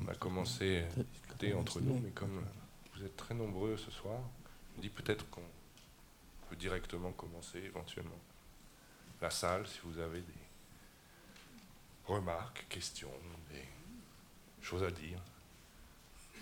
on 0.00 0.08
a 0.08 0.14
commencé 0.14 0.82
à 0.82 1.02
discuter 1.02 1.54
entre 1.54 1.80
nous, 1.80 1.98
mais 1.98 2.10
comme 2.10 2.44
vous 2.94 3.04
êtes 3.04 3.16
très 3.16 3.34
nombreux 3.34 3.76
ce 3.76 3.90
soir, 3.90 4.20
on 4.76 4.80
dit 4.80 4.88
peut-être 4.90 5.28
qu'on 5.30 5.42
peut 6.48 6.56
directement 6.56 7.12
commencer 7.12 7.58
éventuellement 7.58 8.18
la 9.20 9.30
salle 9.30 9.66
si 9.66 9.80
vous 9.84 9.98
avez 9.98 10.20
des 10.20 10.32
remarques, 12.06 12.66
questions, 12.68 13.10
des 13.50 13.64
choses 14.62 14.82
à 14.82 14.90
dire 14.90 15.20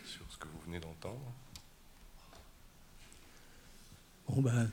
sur 0.05 0.25
ce 0.31 0.37
que 0.37 0.49
vous 0.49 0.61
venez 0.67 0.81
d'entendre. 0.81 1.33
Bon 4.29 4.43
ben, 4.43 4.71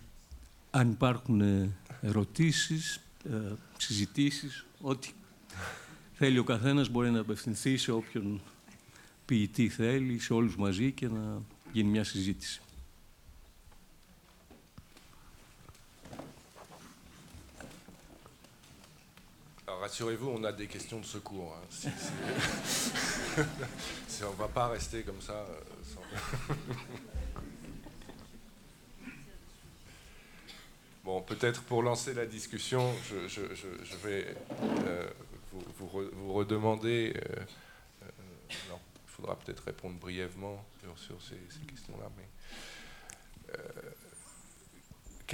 αν 0.76 0.90
υπάρχουν 0.90 1.42
ερωτήσεις, 2.02 3.00
συζητήσεις, 3.78 4.66
ό,τι 4.82 5.12
θέλει 6.14 6.38
ο 6.38 6.44
καθένας 6.44 6.90
μπορεί 6.90 7.12
να 7.12 7.20
απευθυνθεί 7.20 7.78
σε 7.78 7.92
όποιον 7.92 8.42
ποιητή 9.26 9.70
θέλει, 9.70 10.20
σε 10.20 10.34
όλους 10.34 10.56
μαζί 10.56 10.92
και 10.92 11.08
να 11.08 11.42
γίνει 11.72 11.90
μια 11.90 12.04
συζήτηση. 12.04 12.62
rassurez-vous, 19.84 20.30
on 20.30 20.44
a 20.46 20.54
des 20.54 20.68
questions 20.68 21.00
de 21.00 21.06
secours. 21.06 21.52
Hein. 21.54 21.64
Si, 21.70 21.90
si, 24.08 24.24
on 24.30 24.32
ne 24.32 24.36
va 24.38 24.48
pas 24.48 24.68
rester 24.70 25.04
comme 25.04 25.22
ça. 25.22 25.46
Sans... 25.92 26.02
Bon, 31.04 31.22
peut-être 31.22 31.64
pour 31.64 31.84
lancer 31.84 32.14
la 32.14 32.26
discussion, 32.26 32.94
je, 33.10 34.08
vais 34.08 34.26
euh, 34.86 35.10
vous, 35.80 36.34
redemander. 36.34 37.14
Euh, 37.18 37.40
euh, 38.04 38.08
il 38.50 38.56
faudra 39.08 39.38
peut-être 39.38 39.64
répondre 39.66 39.96
brièvement 40.00 40.64
sur, 40.96 41.22
ces, 41.22 41.36
questions-là. 41.66 42.10
Mais 42.18 42.24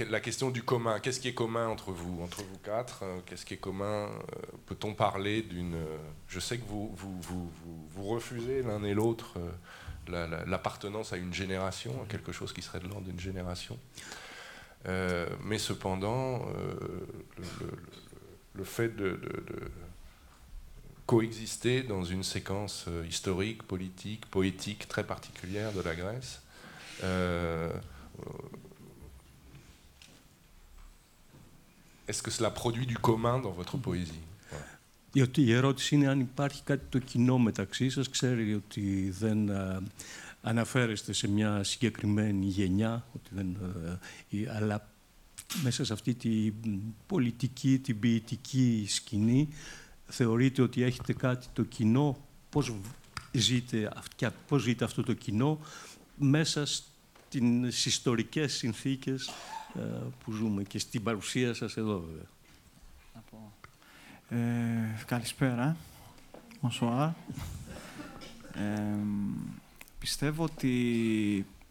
la 0.06 0.20
question 0.20 0.50
du 0.50 0.64
commun, 0.64 0.98
qu'est-ce 0.98 1.20
qui 1.20 1.28
est 1.28 1.34
commun 1.34 1.68
entre 1.68 1.92
vous, 1.92 2.20
entre 2.20 2.42
vous 2.42 2.58
quatre 2.58 3.04
Qu'est-ce 3.26 3.46
qui 3.46 3.54
est 3.54 3.58
commun 3.58 4.10
Peut-on 4.66 4.94
parler 4.94 5.42
d'une 5.42 5.76
Je 6.26 6.40
sais 6.40 6.58
que 6.58 6.64
vous 6.66 6.92
vous, 6.96 7.52
vous 7.94 8.04
refusez 8.08 8.62
l'un 8.62 8.82
et 8.82 8.94
l'autre 8.94 9.38
l'appartenance 10.08 11.12
à 11.12 11.16
une 11.16 11.32
génération, 11.32 12.02
à 12.02 12.06
quelque 12.06 12.32
chose 12.32 12.52
qui 12.52 12.62
serait 12.62 12.80
de 12.80 12.88
l'ordre 12.88 13.06
d'une 13.06 13.20
génération. 13.20 13.78
Euh, 14.87 15.25
mais 15.43 15.57
cependant, 15.57 16.45
euh, 16.47 17.43
le, 18.53 18.63
fait 18.63 18.95
de, 18.95 19.19
coexister 21.05 21.81
dans 21.83 22.03
une 22.03 22.23
séquence 22.23 22.85
euh, 22.87 23.05
historique, 23.07 23.63
politique, 23.63 24.25
poétique 24.27 24.87
très 24.87 25.03
particulière 25.03 25.71
de 25.73 25.81
la 25.81 25.95
Grèce, 25.95 26.41
est-ce 32.07 32.21
que 32.21 32.31
cela 32.31 32.51
produit 32.51 32.85
du 32.85 32.97
commun 32.97 33.39
dans 33.39 33.51
votre 33.51 33.77
poésie 33.77 34.21
Η 35.35 35.53
ερώτηση 35.53 35.95
είναι 35.95 36.07
αν 36.07 36.19
υπάρχει 36.19 36.61
κάτι 36.63 36.85
το 36.89 36.99
κοινό 36.99 37.37
μεταξύ 37.37 37.89
σας. 37.89 38.09
Ξέρει 38.09 38.53
ότι 38.53 39.09
δεν 39.09 39.49
αναφέρεστε 40.42 41.12
σε 41.12 41.28
μια 41.28 41.62
συγκεκριμένη 41.62 42.46
γενιά, 42.46 43.06
ότι 43.14 43.30
δεν, 43.34 43.56
ε, 44.30 44.56
αλλά 44.56 44.88
μέσα 45.62 45.84
σε 45.84 45.92
αυτή 45.92 46.14
την 46.14 46.54
πολιτική, 47.06 47.78
την 47.78 47.98
ποιητική 47.98 48.86
σκηνή, 48.88 49.48
θεωρείτε 50.06 50.62
ότι 50.62 50.82
έχετε 50.82 51.12
κάτι 51.12 51.46
το 51.52 51.62
κοινό, 51.62 52.18
πώς 52.50 52.74
ζείτε, 53.32 53.92
πώς 54.48 54.62
ζείτε 54.62 54.84
αυτό 54.84 55.02
το 55.02 55.12
κοινό 55.12 55.58
μέσα 56.16 56.66
στις 56.66 57.86
ιστορικές 57.86 58.52
συνθήκες 58.52 59.30
ε, 59.74 59.80
που 60.24 60.32
ζούμε 60.32 60.62
και 60.62 60.78
στην 60.78 61.02
παρουσία 61.02 61.54
σας 61.54 61.76
εδώ 61.76 62.04
βέβαια; 62.06 62.28
Ε, 64.28 65.04
καλησπέρα. 65.06 65.76
Bonsoir. 66.62 67.10
Ε, 68.54 68.96
Πιστεύω 70.00 70.44
ότι 70.44 70.74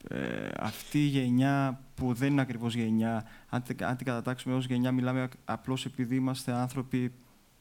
ε, 0.07 0.17
αυτή 0.59 0.97
η 0.97 1.07
γενιά 1.07 1.79
που 1.95 2.13
δεν 2.13 2.31
είναι 2.31 2.41
ακριβώς 2.41 2.75
γενιά, 2.75 3.25
αν, 3.49 3.63
αν 3.81 3.97
την 3.97 4.05
κατατάξουμε 4.05 4.55
ως 4.55 4.65
γενιά, 4.65 4.91
μιλάμε 4.91 5.29
απλώς 5.45 5.85
επειδή 5.85 6.15
είμαστε 6.15 6.51
άνθρωποι 6.51 7.11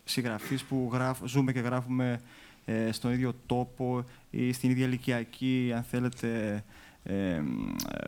συγγραφείς 0.04 0.62
που 0.62 0.90
γράφ, 0.92 1.18
ζούμε 1.24 1.52
και 1.52 1.60
γράφουμε 1.60 2.20
ε, 2.64 2.92
στον 2.92 3.12
ίδιο 3.12 3.34
τόπο 3.46 4.04
ή 4.30 4.52
στην 4.52 4.70
ίδια 4.70 4.86
ηλικιακή, 4.86 5.72
αν 5.76 5.82
θέλετε, 5.82 6.64
ε, 7.02 7.42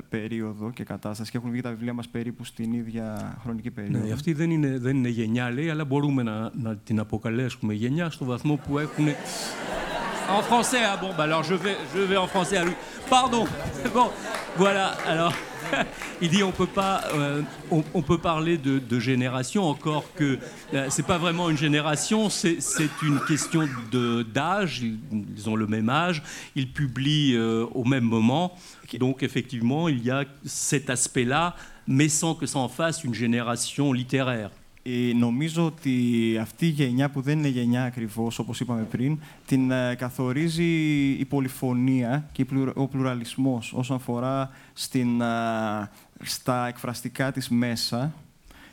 περίοδο 0.08 0.70
και 0.70 0.84
κατάσταση 0.84 1.30
και 1.30 1.36
έχουν 1.36 1.50
βγει 1.50 1.60
τα 1.60 1.70
βιβλία 1.70 1.92
μας 1.92 2.08
περίπου 2.08 2.44
στην 2.44 2.72
ίδια 2.72 3.36
χρονική 3.42 3.70
περίοδο. 3.70 4.06
Ναι, 4.06 4.12
αυτή 4.12 4.32
δεν 4.32 4.50
είναι, 4.50 4.78
δεν 4.78 4.96
είναι 4.96 5.08
γενιά, 5.08 5.50
λέει, 5.50 5.70
αλλά 5.70 5.84
μπορούμε 5.84 6.22
να, 6.22 6.50
να 6.54 6.76
την 6.76 6.98
αποκαλέσουμε 6.98 7.74
γενιά 7.74 8.10
στο 8.10 8.24
βαθμό 8.24 8.56
που 8.56 8.78
έχουν 8.78 9.06
En 10.30 10.42
français, 10.42 10.78
ah 10.84 10.96
bon, 10.96 11.10
bah 11.16 11.24
alors 11.24 11.42
je 11.42 11.54
vais, 11.54 11.76
je 11.94 12.00
vais 12.00 12.16
en 12.16 12.28
français 12.28 12.56
à 12.56 12.64
lui. 12.64 12.74
Pardon. 13.08 13.46
Bon, 13.94 14.10
voilà. 14.56 14.88
Alors, 15.06 15.32
il 16.22 16.28
dit 16.30 16.42
on 16.42 16.52
peut 16.52 16.66
pas, 16.66 17.02
euh, 17.14 17.42
on, 17.70 18.02
peut 18.02 18.18
parler 18.18 18.58
de, 18.58 18.98
génération 19.00 19.64
encore 19.64 20.04
que 20.14 20.38
euh, 20.74 20.86
c'est 20.90 21.06
pas 21.06 21.18
vraiment 21.18 21.50
une 21.50 21.56
génération, 21.56 22.28
c'est 22.30 22.58
une 23.02 23.20
question 23.26 23.68
d'âge. 24.32 24.82
Ils, 24.82 25.48
ont 25.48 25.56
le 25.56 25.66
même 25.66 25.88
âge, 25.88 26.22
ils 26.54 26.70
publient 26.70 27.34
euh, 27.34 27.66
au 27.74 27.84
même 27.84 28.04
moment. 28.04 28.54
Donc 28.98 29.22
effectivement, 29.22 29.88
il 29.88 30.04
y 30.04 30.10
a 30.10 30.24
cet 30.44 30.90
aspect-là, 30.90 31.56
mais 31.86 32.08
sans 32.08 32.34
que 32.34 32.46
ça 32.46 32.58
en 32.58 32.68
fasse 32.68 33.02
une 33.02 33.14
génération 33.14 33.92
littéraire. 33.92 34.50
Ε, 34.92 35.12
νομίζω 35.14 35.66
ότι 35.66 36.36
αυτή 36.40 36.66
η 36.66 36.70
γενιά 36.70 37.10
που 37.10 37.20
δεν 37.20 37.38
είναι 37.38 37.48
γενιά 37.48 37.84
ακριβώς, 37.84 38.38
όπως 38.38 38.60
είπαμε 38.60 38.82
πριν, 38.82 39.18
την 39.46 39.70
ε, 39.70 39.94
καθορίζει 39.94 40.64
η 41.10 41.24
πολυφωνία 41.24 42.28
και 42.32 42.46
ο 42.74 42.86
πλουραλισμός 42.86 43.72
όσον 43.72 43.96
αφορά 43.96 44.50
στην, 44.72 45.20
ε, 45.20 45.90
στα 46.22 46.66
εκφραστικά 46.66 47.32
της 47.32 47.48
μέσα, 47.48 48.14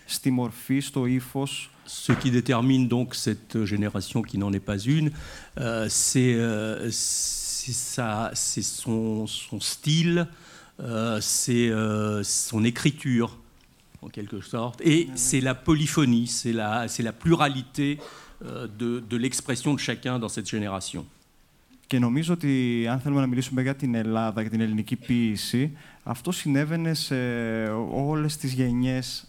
στη 0.05 0.32
μορφή, 0.32 0.80
στο 0.80 1.05
ύφος. 1.05 1.72
Ce 2.05 2.11
qui 2.11 2.32
détermine 2.32 2.89
donc 2.89 3.15
cette 3.15 3.63
génération 3.63 4.22
qui 4.22 4.38
n'en 4.38 4.51
est 4.51 4.65
pas 4.72 4.80
une, 4.97 5.09
euh, 5.09 5.88
c'est 5.88 6.34
euh, 6.36 6.89
son, 6.91 9.26
son, 9.26 9.59
style, 9.61 10.28
euh, 10.82 11.22
c'est 11.22 11.70
euh, 11.70 12.24
son 12.24 12.65
écriture. 12.65 13.38
en 14.03 14.09
quelque 14.09 14.40
sorte. 14.40 14.80
Et 14.80 15.09
c'est 15.14 15.40
la 15.40 15.55
polyphonie, 15.55 16.26
c'est 16.26 16.53
la, 16.53 16.86
la 16.98 17.12
pluralité 17.12 17.98
euh, 17.98 18.66
de, 18.80 19.03
de 19.12 19.16
l'expression 19.16 19.74
de 19.74 19.80
chacun 19.88 20.18
dans 20.18 20.28
cette 20.28 20.48
génération. 20.48 21.05
Και 21.86 21.98
νομίζω 21.98 22.32
ότι 22.32 22.86
αν 22.90 23.00
θέλουμε 23.00 23.20
να 23.20 23.26
μιλήσουμε 23.26 23.62
για 23.62 23.74
την 23.74 23.94
Ελλάδα 23.94 24.42
και 24.42 24.48
την 24.48 24.61
ελληνική 24.61 24.96
ποίηση, 24.96 25.76
αυτό 26.03 26.32
συνέβαινε 26.32 26.94
σε 26.94 27.14
όλες 27.92 28.36
τις 28.36 28.53
γενιές 28.53 29.18
ε, 29.18 29.26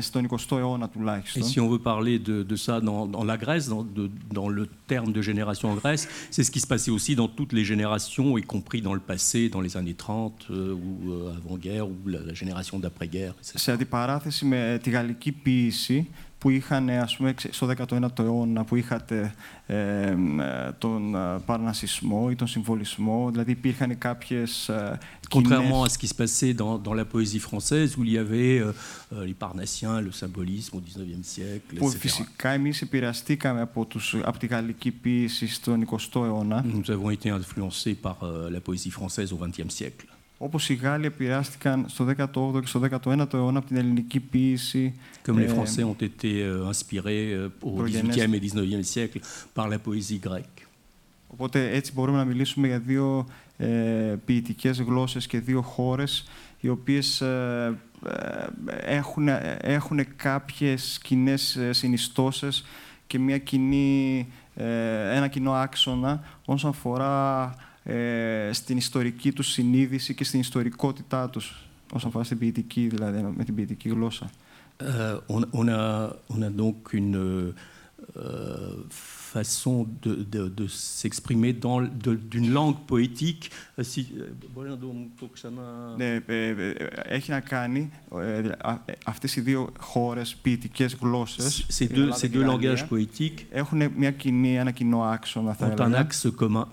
στον 0.00 0.26
20ο 0.30 0.56
αιώνα 0.58 0.86
Et 0.86 0.90
τουλάχιστον. 0.98 1.42
si 1.42 1.60
on 1.60 1.68
veut 1.68 1.82
parler 1.92 2.18
de, 2.18 2.36
de 2.52 2.56
ça 2.56 2.80
dans, 2.80 3.06
dans 3.06 3.24
la 3.32 3.36
Grèce, 3.44 3.64
dans, 3.74 3.84
de- 3.98 4.10
dans 4.38 4.48
le 4.48 4.64
terme 4.92 5.12
de 5.12 5.22
génération 5.30 5.66
en 5.70 5.76
Grèce, 5.82 6.08
c'est 6.34 6.44
ce 6.46 6.50
qui 6.54 6.60
se 6.64 6.66
passait 6.72 6.90
aussi 6.90 7.12
dans 7.14 7.28
toutes 7.38 7.52
les 7.58 7.64
générations, 7.72 8.28
y 8.38 8.42
compris 8.42 8.80
dans 8.88 8.94
le 9.00 9.04
passé, 9.12 9.48
dans 9.54 9.60
les 9.66 9.76
années 9.76 9.94
30 9.94 10.46
euh, 10.50 10.74
ou 10.86 11.12
euh, 11.12 11.36
avant-guerre, 11.38 11.86
ou 11.92 11.96
la, 12.14 12.20
la 12.30 12.34
génération 12.34 12.76
d'après-guerre. 12.84 13.32
etc. 13.40 13.52
σε 13.64 13.72
αντιπαράθεση 13.72 14.44
με 14.44 14.80
τη 14.82 14.90
γαλλική 14.90 15.32
ποίηση 15.32 15.98
που 16.40 16.50
είχαν 16.50 16.88
ας 16.90 17.16
πούμε, 17.16 17.32
ξε- 17.32 17.54
στο 17.54 17.66
19ο 17.78 18.18
αιώνα 18.18 18.64
που 18.64 18.76
είχατε 18.76 19.34
ε, 19.66 19.76
ε, 20.06 20.14
τον 20.78 21.14
ε, 21.14 21.18
παρνασισμό 21.46 22.28
ή 22.30 22.34
τον 22.34 22.46
συμβολισμό, 22.46 23.28
δηλαδή 23.30 23.50
υπήρχαν 23.50 23.98
κάποιες 23.98 24.68
ε, 24.68 24.98
Contrairement 25.30 25.82
à 25.82 25.88
κοινές- 25.88 25.92
ce 25.92 25.98
qui 25.98 26.06
se 26.06 26.14
passait 26.22 26.54
dans, 26.54 26.78
dans 26.78 26.94
la 26.94 27.04
poésie 27.04 27.40
française, 27.48 27.96
où 27.98 28.02
il 28.04 28.10
y 28.12 28.18
avait 28.18 28.58
euh, 28.60 28.72
euh, 29.12 29.24
les 29.30 29.34
Parnassiens, 29.44 30.00
le 30.00 30.12
symbolisme 30.22 30.72
au 30.76 30.80
19e 30.80 31.24
siècle, 31.34 31.74
που 31.78 31.86
etc. 31.88 31.98
φυσικά 31.98 32.50
εμείς 32.50 32.82
επηρεαστήκαμε 32.82 33.60
από, 33.60 33.84
τους, 33.84 34.14
από 34.24 34.38
τη 34.38 34.46
γαλλική 34.46 34.90
ποίηση 34.90 35.46
στον 35.48 35.86
20ο 35.90 36.24
αιώνα, 36.24 36.64
Nous 36.74 36.90
avons 36.96 37.10
été 37.10 37.28
influencés 37.30 37.94
par 38.06 38.16
euh, 38.22 38.50
la 38.50 38.60
poésie 38.60 38.90
française 38.98 39.32
au 39.32 39.38
XXe 39.44 39.72
siècle. 39.78 40.06
Όπως 40.43 40.69
οι 40.69 40.73
Γάλλοι 40.73 41.05
επηρεάστηκαν 41.05 41.85
στο 41.87 42.05
18ο 42.17 42.59
και 42.59 42.65
στο 42.65 42.81
19ο 42.91 43.33
αιώνα 43.33 43.57
από 43.59 43.67
την 43.67 43.77
ελληνική 43.77 44.19
ποίηση 44.19 44.93
Comme 45.25 45.37
les 45.37 45.49
Euh, 45.49 45.55
Français 45.55 45.83
ont 45.83 46.01
été 46.09 46.31
euh, 46.41 46.71
inspirés 46.73 47.25
euh, 47.33 47.49
au 47.61 47.71
Progénèse. 47.77 48.15
XVIIIe 48.15 48.35
et 48.35 48.39
XIXe 48.39 48.87
siècle 48.95 49.19
par 49.53 49.67
la 49.67 49.77
poésie 49.79 50.19
grecque. 50.19 50.67
Οπότε 51.27 51.69
έτσι 51.75 51.93
μπορούμε 51.93 52.17
να 52.17 52.25
μιλήσουμε 52.25 52.67
για 52.67 52.79
δύο 52.79 53.27
ε, 53.57 53.67
ποιητικές 54.25 54.81
γλώσσες 54.81 55.27
και 55.27 55.39
δύο 55.39 55.61
χώρες 55.61 56.27
οι 56.59 56.69
οποίες 56.69 57.21
ε, 57.21 57.79
ε, 58.05 58.95
έχουν, 58.97 59.27
έχουν 59.61 60.15
κάποιες 60.15 60.99
κοινές 61.03 61.59
συνιστώσεις 61.69 62.65
και 63.07 63.19
μια 63.19 63.37
κοινή, 63.37 64.27
ε, 64.55 65.15
ένα 65.15 65.27
κοινό 65.27 65.51
άξονα 65.51 66.23
όσον 66.45 66.69
αφορά 66.69 67.55
ε, 67.83 68.49
στην 68.53 68.77
ιστορική 68.77 69.31
τους 69.31 69.47
συνείδηση 69.51 70.13
και 70.13 70.23
στην 70.23 70.39
ιστορικότητά 70.39 71.29
τους 71.29 71.55
όσον 71.93 72.09
αφορά 72.09 72.23
στην 72.23 72.37
ποιητική, 72.37 72.87
δηλαδή 72.87 73.21
με 73.37 73.43
την 73.43 73.55
ποιητική 73.55 73.89
γλώσσα. 73.89 74.29
Euh, 74.83 75.35
on, 75.35 75.41
on 75.59 75.67
a, 75.69 76.09
on 76.33 76.41
a 76.41 76.49
donc 76.61 76.77
une 77.01 77.15
euh, 78.17 78.83
façon 79.33 79.75
de, 80.03 80.11
de- 80.35 80.51
de 80.59 80.65
s'exprimer 81.01 81.51
dans 81.65 81.77
l- 81.83 81.91
de- 82.05 82.19
d'une 82.31 82.49
langue 82.57 82.77
poétique. 82.91 83.43
Euh, 83.77 83.83
si- 83.83 84.11
euh, 84.17 84.31
μπορεί 84.53 84.69
να 84.69 84.77
το- 84.77 84.95
το 85.19 85.25
ξανα- 85.33 85.93
Ναι, 85.97 86.05
ε, 86.05 86.21
ε, 86.25 86.49
ε, 86.49 86.75
έχει 87.03 87.31
να 87.31 87.39
κάνει 87.39 87.91
ε, 88.21 88.49
α- 88.61 88.81
ε, 88.85 88.93
αυτές 89.05 89.35
οι 89.35 89.41
δύο 89.41 89.69
χώρες 89.79 90.35
ποιητικές 90.35 90.93
γλώσσες 91.01 91.65
Ces 91.69 91.79
η 91.83 91.87
deux, 91.91 91.93
Ελλάδα 91.93 92.15
ces 92.15 92.19
και 92.19 92.25
η 92.25 92.31
deux 92.33 92.45
Γαλλία, 92.47 92.73
langages 92.75 92.93
poétiques 92.93 93.43
έχουν 93.51 93.81
μια 93.97 94.11
κοινή, 94.11 94.55
ένα 94.55 94.71
κοινό 94.71 95.01
άξονα 95.03 95.53
θα 95.53 95.67
ont 95.73 95.79
un 95.79 95.85
έλεγα, 95.85 96.07
axe 96.07 96.29
commun. 96.39 96.63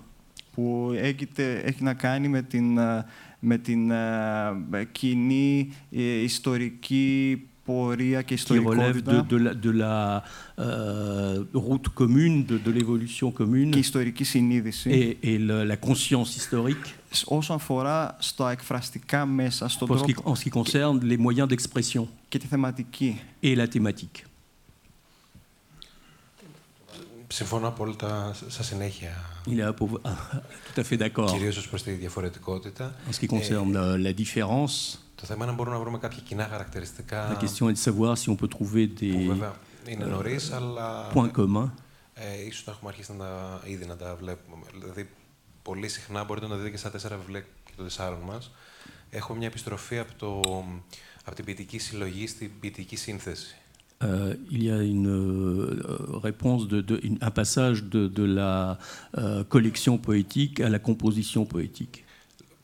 που 0.52 0.92
έχετε, 0.96 1.54
έχει 1.64 1.82
να 1.82 1.94
κάνει 1.94 2.28
με 2.28 2.42
την, 2.42 2.78
ε, 2.78 3.04
με 3.38 3.58
την 3.58 3.90
ε, 3.90 4.84
κοινή 4.92 5.72
ε, 5.90 6.02
ιστορική 6.02 7.42
πορεία 7.64 8.22
και 8.22 8.38
qui 8.48 8.52
relève 8.52 8.52
de, 8.52 9.14
ιστορικότητα 9.14 9.26
de 9.30 9.36
la, 9.38 9.54
de 9.54 9.70
la, 9.72 10.22
euh, 10.58 11.44
route 11.52 11.88
commune, 11.94 12.44
de, 12.44 12.58
de 12.58 12.70
l'évolution 12.70 13.30
commune 13.32 13.70
και 13.70 13.78
ιστορική 13.78 14.24
συνείδηση 14.24 15.16
et, 15.22 15.26
et 15.26 15.38
le- 15.38 15.64
la 15.64 15.76
conscience 15.76 16.36
historique 16.36 16.86
σ- 17.10 17.24
όσον 17.26 17.56
αφορά 17.56 18.16
στα 18.20 18.50
εκφραστικά 18.50 19.26
μέσα, 19.26 19.68
στον 19.68 19.88
pour 19.88 19.98
ce 19.98 20.02
qui- 20.04 20.12
τρόπο 20.14 20.30
en 20.30 20.34
ce 20.34 20.42
qui 20.44 20.50
concerne 20.62 20.98
les 21.04 21.16
moyens 21.18 21.48
d'expression 21.48 22.04
και 22.28 22.38
τη 22.38 22.46
θεματική. 22.46 23.20
et 23.42 23.54
la 23.54 23.66
thématique. 23.76 24.24
Συμφωνώ 27.31 27.67
απόλυτα 27.67 28.35
sa 28.49 28.63
συνέχεια. 28.63 29.25
Il 29.45 29.59
est 29.59 29.63
à 29.63 29.73
peu- 29.73 30.01
ah, 30.03 30.41
tout 30.73 30.81
à 30.81 30.83
fait 30.83 30.97
d'accord. 30.97 31.29
Κυρίως 31.31 31.57
ως 31.57 31.67
προς 31.69 31.83
τη 31.83 31.91
διαφορετικότητα. 31.91 32.95
En 33.09 33.13
ce 33.13 33.19
qui 33.19 33.27
concerne 33.27 33.75
euh, 33.75 33.97
la 34.07 34.13
différence, 34.23 34.97
Το 35.15 35.25
θέμα 35.25 35.43
είναι 35.43 35.51
να 35.51 35.57
μπορούμε 35.57 35.75
να 35.75 35.81
βρούμε 35.81 35.97
κάποια 35.97 36.21
κοινά 36.25 36.45
la 36.47 36.49
χαρακτηριστικά 36.49 37.37
question 37.41 37.65
est 37.67 37.73
de 37.73 37.91
savoir 37.91 38.17
si 38.17 38.29
on 38.29 38.35
peut 38.35 38.49
trouver 38.57 38.87
που 38.87 38.99
des 38.99 39.27
βέβαια 39.27 39.55
είναι 39.87 40.05
νωρίς, 40.05 40.51
αλλά 40.51 41.11
points 41.13 41.31
communs. 41.31 41.69
ε, 42.13 42.45
ίσως 42.47 42.65
να 42.65 42.71
έχουμε 42.73 42.89
αρχίσει 42.89 43.11
να 43.11 43.17
τα, 43.17 43.61
ήδη 43.65 43.85
να 43.85 43.95
τα 43.95 44.15
βλέπουμε. 44.15 44.65
Δηλαδή, 44.79 45.09
πολύ 45.61 45.87
συχνά 45.87 46.23
μπορείτε 46.23 46.45
να 46.45 46.51
το 46.51 46.57
δείτε 46.57 46.69
και 46.71 46.77
στα 46.77 46.91
τέσσερα 46.91 47.17
βιβλία 47.17 47.39
και 47.39 47.71
των 47.75 47.85
τεσσάρων 47.85 48.19
μας. 48.19 48.51
Έχω 49.09 49.33
μια 49.33 49.47
επιστροφή 49.47 49.97
από, 49.99 50.11
το, 50.17 50.41
από 51.25 51.35
την 51.35 51.45
ποιητική 51.45 51.77
συλλογή 51.79 52.27
στην 52.27 52.51
ποιητική 52.59 52.95
σύνθεση. 52.95 53.55
Euh, 54.02 54.34
il 54.56 54.62
y 54.68 54.70
a 54.78 54.80
une 54.94 55.08
euh, 55.08 56.18
réponse, 56.28 56.62
de, 56.72 56.78
de- 56.90 57.00
une- 57.08 57.20
un 57.28 57.34
passage 57.40 57.78
de, 57.94 58.02
de 58.18 58.24
la 58.40 58.54
euh, 59.18 59.44
collection 59.54 59.94
poétique 60.08 60.56
à 60.66 60.68
la 60.68 60.78
composition 60.88 61.42
poétique. 61.54 61.96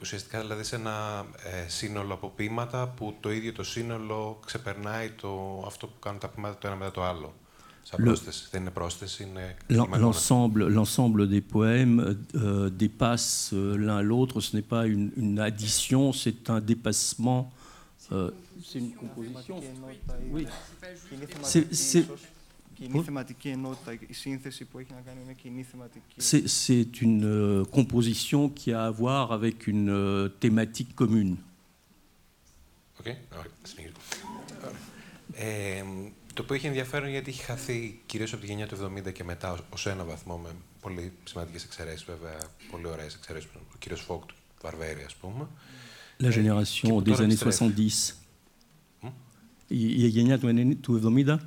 Ουσιαστικά 0.03 0.41
δηλαδή 0.41 0.65
σε 0.65 0.77
ένα 0.77 1.25
ε, 1.65 1.69
σύνολο 1.69 2.15
από 2.15 2.33
ποίηματα 2.37 2.89
που 2.89 3.15
το 3.21 3.33
ίδιο 3.33 3.53
το 3.53 3.63
σύνολο 3.63 4.41
ξεπερνάει 4.47 5.11
το, 5.11 5.63
αυτό 5.67 5.87
που 5.87 5.99
κάνουν 5.99 6.19
τα 6.21 6.29
ποίηματα 6.29 6.59
το 6.59 6.67
ένα 6.67 6.77
μετά 6.77 6.91
το 6.91 7.03
άλλο. 7.05 7.35
Σαν 7.83 8.01
Le- 8.01 8.05
πρόσθεση. 8.05 8.49
Δεν 8.51 8.61
είναι 8.61 8.71
πρόσθεση, 8.71 9.23
είναι 9.23 9.57
L'en- 9.59 9.67
κείμενο 9.67 9.89
μόνο. 9.97 10.13
L'ensemble, 10.13 10.63
l'ensemble 10.77 11.29
des 11.29 11.41
poèmes 11.57 11.99
euh, 12.35 12.71
dépasse 12.85 13.51
euh, 13.53 13.77
l'un 13.87 14.01
l'autre. 14.03 14.41
Ce 14.41 14.51
n'est 14.57 14.69
pas 14.75 14.85
une, 14.87 15.11
une 15.17 15.39
addition, 15.51 16.13
c'est 16.13 16.43
un 16.51 16.61
dépassement. 16.73 17.43
euh, 18.13 18.31
c'est 18.69 18.79
une 18.85 18.95
composition. 19.03 19.55
Oui. 20.35 20.45
C'est- 21.53 21.69
c'est- 21.73 22.09
Κοινή 22.75 23.03
θεματική 23.03 23.49
ενότητα, 23.49 23.93
η 24.09 24.13
σύνθεση 24.13 24.65
που 24.65 24.79
έχει 24.79 24.93
να 24.93 25.01
κάνει 25.01 25.19
με 25.27 25.33
κοινή 25.33 25.63
θεματική. 25.63 26.15
C'est 26.31 26.45
c'est 26.47 27.01
une 27.07 27.23
euh, 27.25 27.65
composition 27.77 28.49
qui 28.59 28.73
a 28.73 28.83
à 28.87 28.91
voir 29.03 29.27
avec 29.39 29.67
une 29.67 29.89
euh, 29.91 30.29
thématique 30.43 30.95
commune. 30.95 31.35
Οκ, 33.01 33.07
ωραία, 33.07 33.53
συνεχίζω. 33.63 33.95
Ε, 35.33 35.83
το 36.35 36.43
οποίο 36.43 36.55
έχει 36.55 36.67
ενδιαφέρον 36.67 37.09
γιατί 37.09 37.31
έχει 37.31 37.43
χαθεί 37.43 38.01
κυρίως 38.07 38.33
από 38.33 38.41
τη 38.43 38.47
γενιά 38.47 38.67
του 38.67 38.77
70 39.09 39.13
και 39.13 39.25
μετά 39.25 39.53
ως- 39.53 39.63
ως 39.71 39.87
ένα 39.87 40.05
βαθμό 40.05 40.37
με 40.37 40.49
πολύ 40.81 41.13
σημαντικές 41.25 41.65
εξαιρέσεις 41.65 42.05
βέβαια, 42.05 42.39
πολύ 42.71 42.87
ωραίες 42.87 43.15
εξαιρέσεις. 43.15 43.49
Ο 43.55 43.77
κύριος 43.79 44.01
Φόκ 44.01 44.27
του 44.27 44.35
Βαρβέρη, 44.63 45.03
ας 45.03 45.15
πούμε. 45.15 45.47
La 46.23 46.27
Euh, 46.29 46.33
génération 46.33 46.89
qui 46.89 47.05
des 47.05 47.13
pourtant 47.13 47.23
années 47.25 47.37
extrait. 47.39 47.53
70. 47.53 48.15
Hmm? 49.68 49.74
Il 49.74 50.00
y 50.00 50.20
a 50.20 50.38
Gagna 50.38 50.76
του 50.82 51.02
70. 51.26 51.38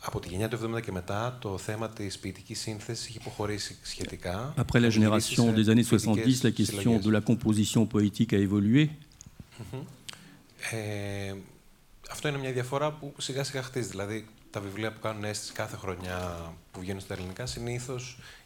Από 0.00 0.20
τη 0.20 0.28
γενιά 0.28 0.48
του 0.48 0.58
70 0.76 0.80
και 0.82 0.92
μετά 0.92 1.38
το 1.40 1.58
θέμα 1.58 1.88
της 1.88 2.18
ποιητικής 2.18 2.60
σύνθεσης 2.60 3.06
έχει 3.06 3.16
υποχωρήσει 3.20 3.78
σχετικά. 3.82 4.54
Après 4.56 4.80
la 4.80 4.82
Έχει 4.84 4.98
γυρίσει 4.98 5.34
génération 5.38 5.54
σε 5.54 5.54
des 5.56 5.68
années 5.74 5.84
70, 5.84 6.12
ποιητικές 6.14 6.42
la 6.42 6.50
question 6.50 6.80
συλλογές. 6.80 7.04
de 7.04 7.10
la 7.10 7.20
composition 7.20 7.86
poétique 7.86 8.32
a 8.32 8.38
évolué. 8.48 8.88
Μμμ. 9.72 9.80
Ε, 10.72 11.34
αυτό 12.10 12.28
είναι 12.28 12.38
μια 12.38 12.52
διαφορά 12.52 12.92
που 12.92 13.14
σιγά 13.18 13.44
σιγά 13.44 13.62
χτίζει. 13.62 13.88
Δηλαδή, 13.88 14.26
τα 14.49 14.59
βιβλία 14.59 14.93
που 14.93 14.99
κάνουν 14.99 15.23
αίσθηση 15.23 15.53
κάθε 15.53 15.77
χρονιά 15.77 16.53
που 16.71 16.79
βγαίνουν 16.79 17.01
στα 17.01 17.13
ελληνικά 17.13 17.45
συνήθω 17.45 17.95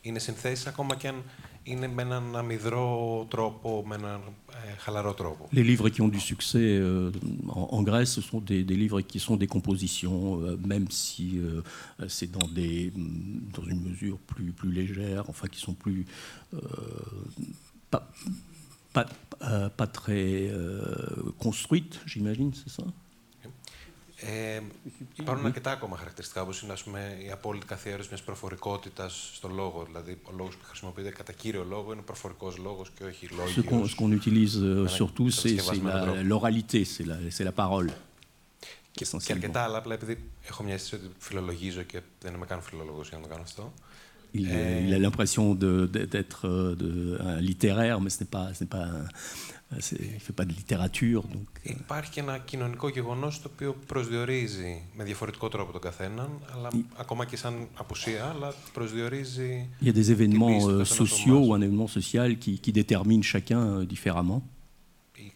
είναι 0.01 0.19
συνθέσει 0.19 0.69
ακόμα 0.69 0.95
και 0.95 1.07
αν 1.07 1.23
είναι 1.63 1.87
με 1.87 2.01
έναν 2.01 2.35
αμυδρό 2.35 3.25
τρόπο, 3.29 3.83
με 3.87 3.95
έναν 3.95 4.21
ε, 4.67 4.77
χαλαρό 4.77 5.13
τρόπο. 5.13 5.49
Les 5.51 5.63
livres 5.63 5.89
qui 5.89 6.01
ont 6.01 6.07
du 6.07 6.19
succès 6.19 6.65
euh, 6.79 7.11
en, 7.47 7.67
en 7.77 7.81
Grèce, 7.83 8.11
ce 8.17 8.21
sont 8.21 8.39
des, 8.39 8.63
des 8.63 8.75
livres 8.83 9.01
qui 9.01 9.19
sont 9.19 9.35
des 9.43 9.47
compositions, 9.55 10.19
euh, 10.41 10.57
même 10.65 10.87
si 10.89 11.27
euh, 11.39 11.61
c'est 12.07 12.31
dans, 12.37 12.47
des, 12.59 12.91
mm, 12.95 13.51
dans 13.55 13.65
une 13.73 13.81
mesure 13.89 14.17
plus, 14.31 14.51
plus 14.59 14.71
légère, 14.71 15.23
enfin 15.31 15.47
qui 15.53 15.59
sont 15.59 15.73
plus. 15.73 16.05
euh, 16.53 16.59
pas, 17.91 18.03
pas, 18.93 19.05
euh, 19.43 19.69
pas 19.69 19.87
très 19.87 20.27
euh, 20.49 21.33
construites, 21.37 21.95
j'imagine, 22.05 22.51
c'est 22.53 22.69
ça 22.69 22.83
Ε, 24.24 24.60
υπάρχουν 25.14 25.46
αρκετά 25.46 25.70
ακόμα 25.70 25.96
χαρακτηριστικά, 25.96 26.42
όπως 26.42 26.60
είναι 26.62 26.72
ας 26.72 26.82
πούμε, 26.82 27.18
η 27.26 27.30
απόλυτη 27.30 27.66
καθιέρωση 27.66 28.08
μιας 28.08 28.22
προφορικότητας 28.22 29.30
στο 29.34 29.48
λόγο. 29.48 29.84
Δηλαδή, 29.86 30.18
ο 30.24 30.30
λόγος 30.36 30.56
που 30.56 30.64
χρησιμοποιείται 30.64 31.10
κατά 31.10 31.32
κύριο 31.32 31.64
λόγο 31.64 31.92
είναι 31.92 32.02
προφορικός 32.02 32.56
λόγος 32.56 32.90
και 32.98 33.04
όχι 33.04 33.28
Ce 33.30 33.34
qu'on 33.62 33.70
λόγο. 33.70 33.84
ce 33.86 33.94
qu'on 33.96 34.12
utilise 34.20 34.56
euh, 34.56 34.86
Voilà, 34.86 34.96
surtout, 35.00 35.30
ça, 35.30 35.40
c'est 35.40 35.48
c'est 35.48 35.60
c'est 35.60 35.66
vachement 35.70 35.94
la- 35.94 36.04
drôle. 36.06 36.26
l'oralité, 36.32 36.78
c'est 36.92 37.06
la, 37.10 37.16
c'est 37.36 37.44
la 37.50 37.54
parole. 37.62 37.88
Και, 38.60 38.68
και 38.92 39.04
essentiellement. 39.04 39.42
αρκετά 39.44 39.62
άλλα, 39.62 39.78
απλά 39.78 39.94
επειδή 39.94 40.30
έχω 40.48 40.62
μια 40.62 40.74
αίσθηση 40.74 40.94
ότι 40.94 41.10
φιλολογίζω 41.18 41.82
και 41.82 42.00
δεν 42.20 42.34
είμαι 42.34 42.46
καν 42.46 42.62
φιλόλογος 42.62 43.08
για 43.08 43.16
να 43.18 43.22
το 43.22 43.28
κάνω 43.28 43.42
αυτό. 43.42 43.72
Il, 44.33 44.47
il 44.87 44.91
a 44.97 44.99
l'impression 45.05 45.45
de- 45.63 45.85
de- 45.95 46.05
d'être 46.13 46.41
euh, 46.47 46.75
de- 46.81 47.17
un 47.31 47.39
littéraire, 47.49 47.97
mais 48.03 48.11
ce 48.15 48.19
n'est 48.21 48.31
pas, 48.37 48.45
ce 48.55 48.59
n'est 48.63 48.71
pas 48.77 48.85
un- 48.97 49.07
c'est- 49.85 49.99
il 50.09 50.13
ne 50.19 50.23
fait 50.27 50.37
pas 50.39 50.45
de 50.51 50.53
littérature. 50.61 51.21
Donc, 51.33 51.47
Υπάρχει 51.63 52.11
και 52.11 52.19
ένα 52.19 52.37
κοινωνικό 52.37 52.87
γεγονός 52.89 53.41
το 53.41 53.49
οποίο 53.53 53.75
προσδιορίζει 53.87 54.81
με 54.97 55.03
διαφορετικό 55.03 55.47
τρόπο 55.49 55.71
τον 55.71 55.81
καθέναν, 55.81 56.29
αλλά 56.55 56.69
ακόμα 56.97 57.25
και 57.25 57.37
σαν 57.37 57.67
απουσία, 57.75 58.25
αλλά 58.25 58.53
προσδιορίζει 58.73 59.69
il 59.81 59.87
y 59.87 59.89
a 59.89 59.93
des 59.93 60.09
événements 60.17 60.47
πίστη 60.53 60.65
του 60.65 60.75
euh, 60.75 60.77
καθενός 60.77 61.09
sociaux 61.09 61.37
από 61.37 61.45
ou 61.45 61.55
εμάς. 61.55 61.57
un 61.57 61.61
événement 61.61 61.89
social 61.99 62.29
qui, 62.37 62.59
qui 62.63 62.71
déterminent 62.81 63.23
chacun 63.33 63.61
euh, 63.79 63.85
différemment. 63.93 64.41
η 65.17 65.31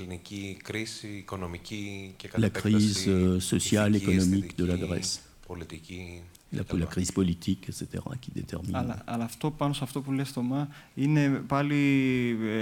ελληνική 0.00 0.56
κρίση, 0.64 1.06
η 1.06 1.16
οικονομική 1.16 2.14
και 2.16 2.28
La 2.28 2.30
κατά 2.30 2.46
επέκταση 2.46 2.76
crise 2.76 3.08
euh, 3.08 3.36
sociale, 3.54 3.94
ηθική, 3.94 4.10
économique 4.10 4.60
de 4.60 4.64
la 4.66 4.72
αισθητική, 4.72 4.88
Grèce, 4.92 5.46
πολιτική 5.46 6.22
La, 6.57 6.63
κτλ. 6.63 6.77
la 6.79 6.85
crise 6.85 7.11
politique, 7.19 7.63
etc., 7.69 7.83
qui 8.21 8.31
détermine. 8.39 8.71
Αλλά, 8.75 9.01
αλλά 9.05 9.23
αυτό 9.23 9.51
πάνω 9.51 9.73
σε 9.73 9.83
αυτό 9.83 10.01
που 10.01 10.11
λες, 10.11 10.29
Θωμά, 10.29 10.67
είναι 10.93 11.29
πάλι 11.47 11.75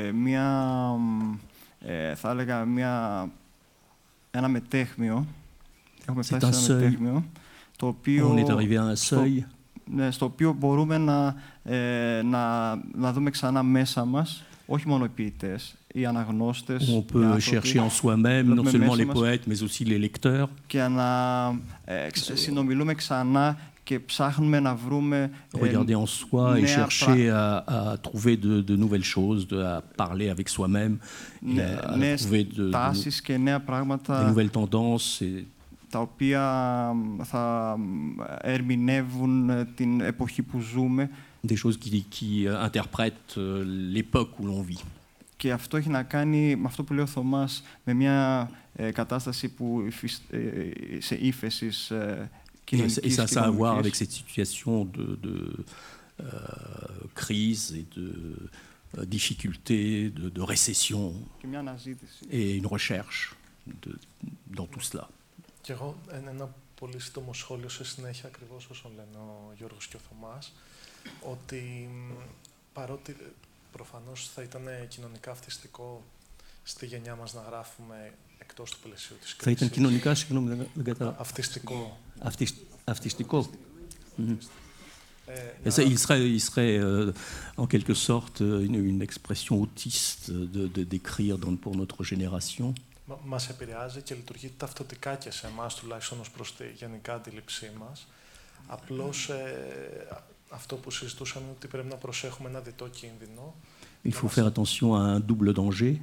ε, 0.07 0.11
μια, 0.11 0.75
ε, 1.79 2.15
θα 2.15 2.29
έλεγα, 2.29 2.65
μια, 2.65 3.29
ένα 4.31 4.47
μετέχμιο. 4.47 5.25
Έχουμε 6.05 6.23
C'est 6.29 6.35
φτάσει 6.35 6.61
σε 6.63 6.71
un 6.73 6.75
ένα 6.75 6.79
seuil. 6.79 6.83
μετέχμιο, 6.83 7.23
το 7.77 7.87
οποίο, 7.87 8.33
On 8.35 8.45
est 8.45 8.49
arrivé 8.55 8.75
à 8.77 8.91
un 8.91 8.95
στο, 8.95 9.21
seuil 9.23 9.43
ναι, 9.95 10.11
στο 10.11 10.25
οποίο 10.25 10.53
μπορούμε 10.53 10.97
να, 10.97 11.35
ε, 11.63 12.21
να, 12.21 12.75
να 12.95 13.13
δούμε 13.13 13.29
ξανά 13.29 13.63
μέσα 13.63 14.05
μας, 14.05 14.43
όχι 14.65 14.87
μόνο 14.87 15.05
οι 15.05 15.09
ποιητές, 15.09 15.75
οι 15.93 16.05
αναγνώστες, 16.05 16.87
où 16.89 16.97
on 16.97 17.03
οι 17.03 17.05
peut 17.13 17.23
άνθρωποι, 17.23 17.69
chercher 17.73 17.79
en 17.79 17.89
soi-même 18.01 18.45
non 18.45 18.63
βλέπουμε 18.63 18.69
seulement 18.71 18.79
μέσα 18.79 18.95
les 18.95 19.05
μας 19.05 19.17
poètes, 19.17 19.47
mais 19.47 19.61
aussi 19.63 19.83
les 19.85 20.09
lecteurs, 20.09 20.47
και 20.67 20.87
να 20.87 21.47
ε, 21.85 22.07
ξ- 22.11 22.37
συνομιλούμε 22.37 22.93
ξανά 22.93 23.57
και 23.91 23.99
ψάχνουμε 23.99 24.59
να 24.59 24.75
βρούμε 24.75 25.31
ε, 25.59 25.59
regarder 25.71 25.95
en 25.95 26.05
soi 26.05 26.57
et 26.57 26.61
νέα 26.61 26.75
chercher 26.87 27.29
à, 27.29 27.63
à 27.77 27.97
trouver 28.07 28.35
de, 28.45 28.53
de 28.69 28.75
nouvelles 28.83 29.09
choses, 29.15 29.41
de, 29.47 29.57
à 29.73 29.81
parler 30.03 30.27
avec 30.35 30.47
soi-même, 30.55 30.93
et 30.99 31.53
νε- 31.55 31.79
à, 31.83 31.91
à 31.93 31.97
νέες 31.97 32.21
trouver 32.21 32.43
de, 32.43 32.61
de, 32.67 32.71
τάσεις 32.71 33.21
και 33.21 33.37
νέα 33.37 33.57
des 33.59 33.65
πράγματα 33.65 34.33
nouvelles 34.33 34.51
tendances. 34.59 35.21
Et, 35.21 35.45
τα 35.89 35.99
οποία 35.99 36.43
θα 37.23 37.77
ερμηνεύουν 38.41 39.49
ε, 39.49 39.65
την 39.75 40.01
εποχή 40.01 40.41
που 40.41 40.59
ζούμε 40.59 41.09
des 41.47 41.55
choses 41.63 41.77
qui, 41.83 42.05
qui 42.15 42.47
euh, 42.47 42.67
interprètent 42.69 43.33
euh, 43.37 43.63
l'époque 43.95 44.31
où 44.39 44.45
l'on 44.45 44.61
vit. 44.69 44.83
και 45.37 45.51
αυτό 45.51 45.77
έχει 45.77 45.89
να 45.89 46.03
κάνει 46.03 46.55
με 46.55 46.63
αυτό 46.65 46.83
που 46.83 46.93
λέει 46.93 47.03
ο 47.03 47.07
Θωμάς 47.07 47.63
με 47.83 47.93
μια 47.93 48.49
ε, 48.75 48.91
κατάσταση 48.91 49.49
που 49.49 49.83
υφισ- 49.87 50.33
ε, 50.33 50.37
ε, 50.37 51.01
σε 51.01 51.15
ύφεση 51.15 51.69
ε, 51.89 52.25
Et, 52.70 52.70
et 52.70 52.76
κοινωνικής 52.76 53.14
ça, 53.16 53.24
και 53.26 53.32
ça 53.34 53.42
a 53.42 53.46
à 53.46 53.50
voir 53.50 53.72
οικονομικής. 53.72 53.84
avec 53.84 53.94
cette 54.00 54.12
situation 54.20 54.84
de, 54.96 55.04
de, 55.26 55.34
euh, 56.20 56.24
crise 57.14 57.64
et 57.80 57.86
de 57.98 58.06
euh, 58.98 59.04
difficulté, 59.16 60.10
de, 60.10 60.28
de 60.28 60.42
récession, 60.42 61.12
και 61.40 61.46
μια 61.46 61.58
αναζήτηση. 61.58 62.24
et 62.30 62.56
une 62.60 62.66
recherche 62.76 63.34
de- 63.82 63.98
dans 64.56 64.66
tout 64.66 64.80
cela. 64.90 65.08
Και 65.62 65.72
εγώ 65.72 65.96
ένα, 66.10 66.30
ένα 66.30 66.54
πολύ 66.80 66.98
σύντομο 67.00 67.32
σχόλιο 67.34 67.68
σε 67.68 67.84
συνέχεια 67.84 68.28
ακριβώς 68.28 68.68
όσο 68.70 68.88
λένε 68.96 69.16
ο 69.16 69.52
Γιώργος 69.56 69.86
και 69.86 69.96
ο 69.96 70.00
Θωμάς, 70.08 70.52
ότι 71.22 71.88
μ, 71.92 72.12
παρότι 72.72 73.16
ε, 73.20 73.24
προφανώς 73.72 74.28
θα 74.34 74.42
ήταν 74.42 74.62
κοινωνικά 74.88 75.30
αυτιστικό 75.30 76.04
στη 76.62 76.86
γενιά 76.86 77.14
μας 77.16 77.34
να 77.34 77.40
γράφουμε 77.40 78.12
εκτός 78.51 78.71
του 78.71 78.77
πλαισίου 78.83 79.15
της 79.21 79.31
Θα 79.31 79.35
ήταν 79.51 79.55
κρίσης. 79.55 79.73
κοινωνικά, 79.75 80.15
συγγνώμη, 80.15 80.47
δεν- 80.55 80.67
δεν 80.73 80.83
κατάλαβα. 80.83 81.19
Αυτιστικό. 81.21 81.97
Αυτισ- 82.19 82.55
Αυτιστικό. 82.83 83.49
Mhm. 84.17 84.35
Ε, 85.25 85.69
Et 85.69 85.71
ça, 85.75 85.81
il 85.83 85.97
serait, 86.05 86.21
il 86.37 86.41
serait 86.49 86.75
euh, 86.79 87.13
en 87.63 87.67
quelque 87.73 87.93
sorte 88.09 88.37
euh, 88.41 88.65
une, 88.67 88.77
une 88.91 89.01
expression 89.09 89.53
autiste 89.65 90.23
de, 90.55 90.61
de- 90.75 90.85
d'écrire 90.91 91.35
dans- 91.43 91.57
pour 91.63 91.73
notre 91.81 92.03
génération. 92.03 92.73
Μα 93.05 93.17
μας 93.25 93.49
επηρεάζει 93.49 94.01
και 94.01 94.15
λειτουργεί 94.15 94.51
ταυτοτικά 94.57 95.15
και 95.15 95.31
σε 95.31 95.47
εμάς 95.47 95.75
τουλάχιστον 95.75 96.19
ως 96.19 96.29
προς 96.31 96.55
τη 96.55 96.63
γενικά 96.75 97.13
αντίληψή 97.13 97.71
μας. 97.79 98.07
Απλώς 98.67 99.29
ε, 99.29 100.07
α- 100.11 100.23
αυτό 100.49 100.75
που 100.75 100.91
συζητούσαμε 100.91 101.45
είναι 101.45 101.53
ότι 101.57 101.67
πρέπει 101.67 101.87
να 101.87 101.95
προσέχουμε 101.95 102.49
ένα 102.49 102.59
διτό 102.59 102.87
κίνδυνο, 102.87 103.55
Il 104.05 104.13
faut 104.13 104.29
faire 104.35 104.47
attention 104.51 104.87
à 104.99 105.01
un 105.15 105.19
double 105.29 105.53
danger, 105.59 105.93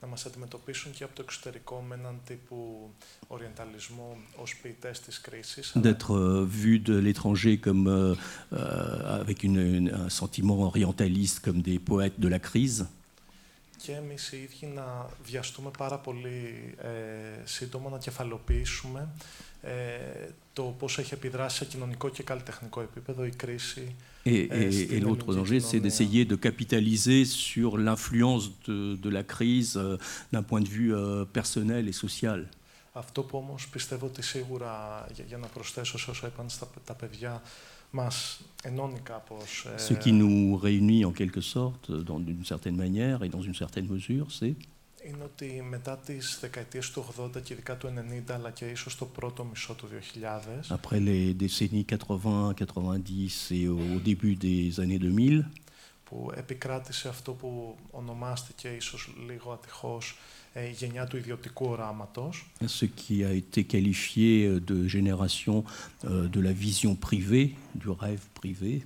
να 0.00 0.06
μας 0.08 0.26
αντιμετωπίσουν 0.26 0.92
και 0.92 1.04
από 1.04 1.14
το 1.14 1.22
εξωτερικό 1.22 1.84
με 1.88 1.94
έναν 1.94 2.20
τύπου 2.26 2.90
οριενταλισμό 3.26 4.16
ως 4.36 4.56
ποιητές 4.62 5.00
της 5.00 5.20
κρίσης, 5.20 5.72
αλλά 5.76 5.82
d'être 5.96 6.10
euh, 6.14 6.46
vu 6.62 6.80
de 6.88 6.96
l'étranger 7.06 7.58
comme 7.66 7.86
euh, 7.88 8.14
euh, 8.52 9.20
avec 9.22 9.42
une- 9.42 9.66
une- 9.78 9.92
un 10.04 10.08
sentiment 10.20 10.58
orientaliste 10.70 11.38
comme 11.44 11.60
des 11.62 11.78
poètes 11.90 12.18
de 12.24 12.28
la 12.28 12.38
crise, 12.38 12.86
Και 13.83 13.91
εμείς 13.91 14.31
οι 14.31 14.37
ίδιοι 14.37 14.65
να 14.75 15.09
βιαστούμε 15.25 15.71
πάρα 15.77 15.97
πολύ 15.97 16.73
ε, 16.77 16.87
σύντομα 17.43 17.89
να 17.89 17.97
κεφαλοποιήσουμε 17.97 19.07
ε, 19.61 19.71
το 20.53 20.63
πώς 20.79 20.97
έχει 20.97 21.13
επιδράσει 21.13 21.57
σε 21.57 21.65
κοινωνικό 21.65 22.09
και 22.09 22.23
καλλιτεχνικό 22.23 22.81
επίπεδο 22.81 23.25
η 23.25 23.29
κρίση 23.29 23.95
Et, 24.23 24.29
Euh, 24.29 24.67
et- 24.67 24.71
c'était 24.71 24.95
et 24.97 24.99
la 24.99 25.05
l'autre 25.07 25.25
musique 25.27 25.39
danger, 25.41 25.59
non, 25.61 25.67
c'est 25.69 25.79
mais, 25.79 25.83
d'essayer 25.85 26.23
de 26.33 26.35
capitaliser 26.47 27.21
sur 27.25 27.71
l'influence 27.85 28.43
de, 28.67 28.77
de 29.05 29.09
la 29.17 29.23
crise 29.35 29.73
euh, 29.77 29.97
d'un 30.31 30.43
point 30.49 30.61
de 30.67 30.71
vue 30.77 30.91
euh, 30.93 31.25
personnel 31.39 31.83
et 31.91 31.97
social. 32.05 32.39
Αυτό 32.93 33.21
που 33.23 33.37
όμως 33.37 33.67
πιστεύω 33.69 34.05
ότι 34.05 34.21
σίγουρα, 34.21 35.05
για, 35.13 35.23
για 35.27 35.37
να 35.37 35.47
προσθέσω 35.47 35.97
σε 35.97 36.09
όσα 36.09 36.27
είπαν 36.27 36.49
στα, 36.49 36.67
τα 36.85 36.93
παιδιά, 36.93 37.31
μας 37.33 37.41
ενώνει 37.41 37.41
κάπως. 37.41 37.70
Ce 39.78 39.94
qui 39.94 40.12
nous 40.12 40.56
réunit 40.56 41.04
en 41.04 41.12
quelque 41.12 41.40
sorte, 41.40 41.90
dans 41.90 42.20
d'une 42.20 42.44
certaine 42.44 42.76
manière 42.76 43.22
et 43.24 43.28
dans 43.28 43.42
une 43.42 43.54
certaine 43.54 43.86
mesure, 43.88 44.30
c'est 44.30 44.54
είναι 45.08 45.24
ότι 45.24 45.64
μετά 45.68 45.96
τις 45.96 46.38
δεκαετίες 46.40 46.90
του 46.90 47.06
80 47.20 47.42
και 47.42 47.52
ειδικά 47.52 47.76
του 47.76 47.92
90, 48.28 48.32
αλλά 48.32 48.50
και 48.50 48.64
ίσως 48.64 48.96
το 48.96 49.04
πρώτο 49.04 49.44
μισό 49.44 49.74
του 49.74 49.88
2000, 49.88 50.76
après 50.76 51.00
les 51.00 51.34
décennies 51.34 51.84
80, 51.84 52.54
90 52.54 53.50
et 53.50 53.68
au 53.68 54.00
début 54.04 54.34
des 54.36 54.80
années 54.80 54.98
2000, 54.98 55.44
που 56.04 56.30
επικράτησε 56.34 57.08
αυτό 57.08 57.32
που 57.32 57.76
ονομάστηκε 57.90 58.68
ίσως 58.68 59.14
λίγο 59.26 59.52
ατυχώς 59.52 60.10
ε, 60.10 60.16
η 60.18 60.39
γενιά 60.72 61.06
του 61.06 61.16
ιδιωτικού 61.16 61.66
οράματος, 61.66 62.46
ce 62.78 62.84
qui 62.86 63.24
a 63.24 63.32
été 63.42 63.64
qualifié 63.64 64.46
euh, 64.46 64.60
de 64.70 64.86
génération 64.88 65.56
euh, 66.04 66.28
de 66.28 66.40
la 66.40 66.52
vision 66.52 66.94
privée, 67.08 67.48
du 67.82 67.88
rêve 67.90 68.24
privé. 68.40 68.82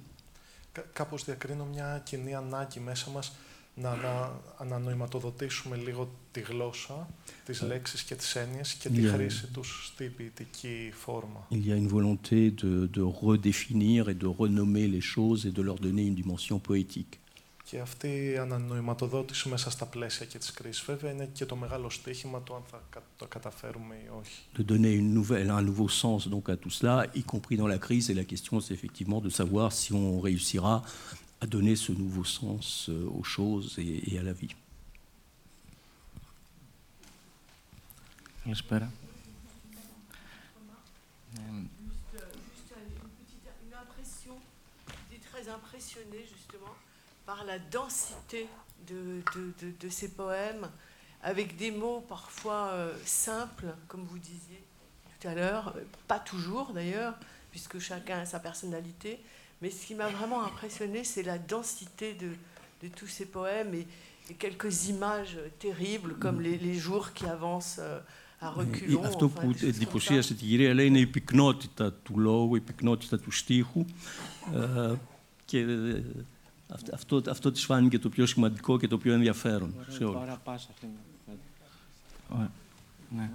Κα- 0.72 0.86
κάπως 0.92 1.24
διακρίνω 1.24 1.64
μια 1.64 2.00
κοινή 2.04 2.34
ανάγκη 2.34 2.80
μέσα 2.80 3.10
μας 3.10 3.32
να, 3.74 3.94
να 3.96 4.32
ανανοηματοδοτήσουμε 4.58 5.76
λίγο 5.76 6.10
τη 6.32 6.40
γλώσσα, 6.40 7.08
τις 7.44 7.62
λέξεις 7.62 8.02
και 8.02 8.14
τις 8.14 8.34
έννοιες 8.36 8.74
και 8.74 8.88
τη 8.88 9.00
Yeah. 9.04 9.12
χρήση 9.14 9.46
τους 9.46 9.86
στην 9.92 10.14
ποιητική 10.16 10.92
φόρμα. 10.94 11.46
Il 11.50 11.66
y 11.66 11.70
a 11.72 11.76
une 11.76 11.88
volonté 11.88 12.50
de, 12.62 12.86
de 12.96 13.02
redéfinir 13.26 14.08
et 14.08 14.14
de 14.24 14.26
renommer 14.40 14.86
les 14.96 15.04
choses 15.14 15.40
et 15.46 15.52
de 15.58 15.62
leur 15.68 15.78
donner 15.86 16.04
une 16.10 16.14
dimension 16.22 16.58
poétique. 16.68 17.14
Και 17.64 17.78
αυτή 17.80 18.08
η 18.32 18.36
ανανοηματοδότηση 18.38 19.48
μέσα 19.48 19.70
στα 19.70 19.86
πλαίσια 19.86 20.26
και 20.26 20.38
της 20.38 20.50
κρίσης 20.52 20.84
βέβαια 20.84 21.10
είναι 21.10 21.26
και 21.32 21.46
το 21.46 21.56
μεγάλο 21.56 21.90
στοίχημα 21.90 22.40
του 22.42 22.54
αν 22.54 22.62
θα 22.70 22.82
κα- 22.90 23.02
το 23.16 23.26
καταφέρουμε 23.26 23.94
ή 23.94 24.08
όχι. 24.20 24.42
De 24.58 24.64
donner 24.72 24.94
une 25.02 25.12
nouvelle, 25.20 25.50
un 25.50 25.62
nouveau 25.70 25.88
sens 25.88 26.28
donc 26.28 26.48
à 26.48 26.56
tout 26.56 26.70
cela, 26.78 27.06
y 27.14 27.22
compris 27.22 27.56
dans 27.56 27.68
la 27.74 27.78
crise. 27.86 28.10
Et 28.10 28.14
la 28.14 28.24
question, 28.32 28.54
c'est 28.60 28.74
effectivement 28.78 29.20
de 29.20 29.30
savoir 29.40 29.72
si 29.80 29.92
on 29.92 30.20
réussira 30.20 30.74
à 31.44 31.46
donner 31.46 31.74
ce 31.86 31.92
nouveau 31.92 32.24
sens 32.24 32.66
euh, 32.88 33.18
aux 33.18 33.26
choses 33.36 33.68
et, 33.78 33.92
et 34.10 34.18
à 34.18 34.22
la 34.22 34.32
vie. 34.40 34.54
Καλησπέρα. 38.44 38.90
Ε, 41.36 41.40
Juste, 41.40 42.14
euh, 42.14 42.32
juste 42.52 42.72
une, 42.82 43.08
petite 43.18 43.46
une 43.66 43.74
impression. 43.84 44.34
J'étais 45.10 45.22
très 45.30 45.44
impressionnée 45.56 46.22
justement 46.32 46.33
par 47.26 47.44
la 47.44 47.58
densité 47.58 48.46
de, 48.88 49.22
de, 49.34 49.42
de, 49.66 49.72
de 49.80 49.88
ces 49.88 50.08
poèmes, 50.08 50.68
avec 51.22 51.56
des 51.56 51.70
mots 51.70 52.00
parfois 52.08 52.68
euh, 52.72 52.92
simples, 53.04 53.66
comme 53.88 54.04
vous 54.04 54.18
disiez 54.18 54.62
tout 55.20 55.28
à 55.28 55.34
l'heure, 55.34 55.74
euh, 55.76 55.82
pas 56.08 56.18
toujours 56.18 56.72
d'ailleurs, 56.72 57.14
puisque 57.50 57.78
chacun 57.78 58.18
a 58.20 58.26
sa 58.26 58.40
personnalité. 58.40 59.18
Mais 59.60 59.70
ce 59.70 59.86
qui 59.86 59.94
m'a 59.94 60.08
vraiment 60.08 60.42
impressionné, 60.44 61.04
c'est 61.04 61.22
la 61.22 61.38
densité 61.38 62.14
de, 62.14 62.30
de 62.82 62.88
tous 62.94 63.06
ces 63.06 63.26
poèmes 63.26 63.74
et, 63.74 63.86
et 64.30 64.34
quelques 64.34 64.88
images 64.88 65.36
terribles, 65.58 66.14
comme 66.18 66.40
les, 66.40 66.56
les 66.56 66.74
jours 66.74 67.12
qui 67.12 67.26
avancent 67.26 67.78
euh, 67.80 68.00
à 68.40 68.46
Ε, 68.46 68.54
reculons. 68.60 69.04
Αυτό 69.04 69.26
enfin, 69.26 69.40
που 69.42 69.52
des 69.52 69.58
choses 69.58 69.60
comme 69.60 69.72
ça. 69.72 69.76
εντυπωσίασε 69.76 70.34
την 70.34 70.46
κυρία 70.48 70.74
λέει 70.74 70.86
είναι 70.86 70.98
η 70.98 71.06
πυκνότητα 71.06 71.92
του 71.92 72.18
λόγου, 72.18 72.56
η 72.56 72.60
πυκνότητα 72.60 73.18
του 73.18 73.30
στίχου 73.30 73.84
ε, 74.54 74.94
και 75.44 75.58
ε, 75.58 75.66
αυ- 75.66 76.33
αυτό, 76.93 77.21
αυτό 77.29 77.51
της 77.51 77.65
φάνηκε 77.65 77.99
το 77.99 78.09
πιο 78.09 78.25
σημαντικό 78.25 78.77
και 78.79 78.87
το 78.87 78.97
πιο 78.97 79.13
ενδιαφέρον 79.13 79.73
σε 79.87 80.03
όλους. 80.03 80.19
Πάρα 80.19 80.39
πάσα 80.43 80.67
αυτή. 80.71 80.89
Ωραία. 82.29 82.51
Ναι. 83.09 83.29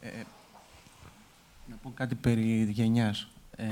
Ε, 0.00 0.22
να 1.66 1.76
πω 1.76 1.92
κάτι 1.94 2.14
περί 2.14 2.70
γενιάς. 2.70 3.28
Ε, 3.56 3.66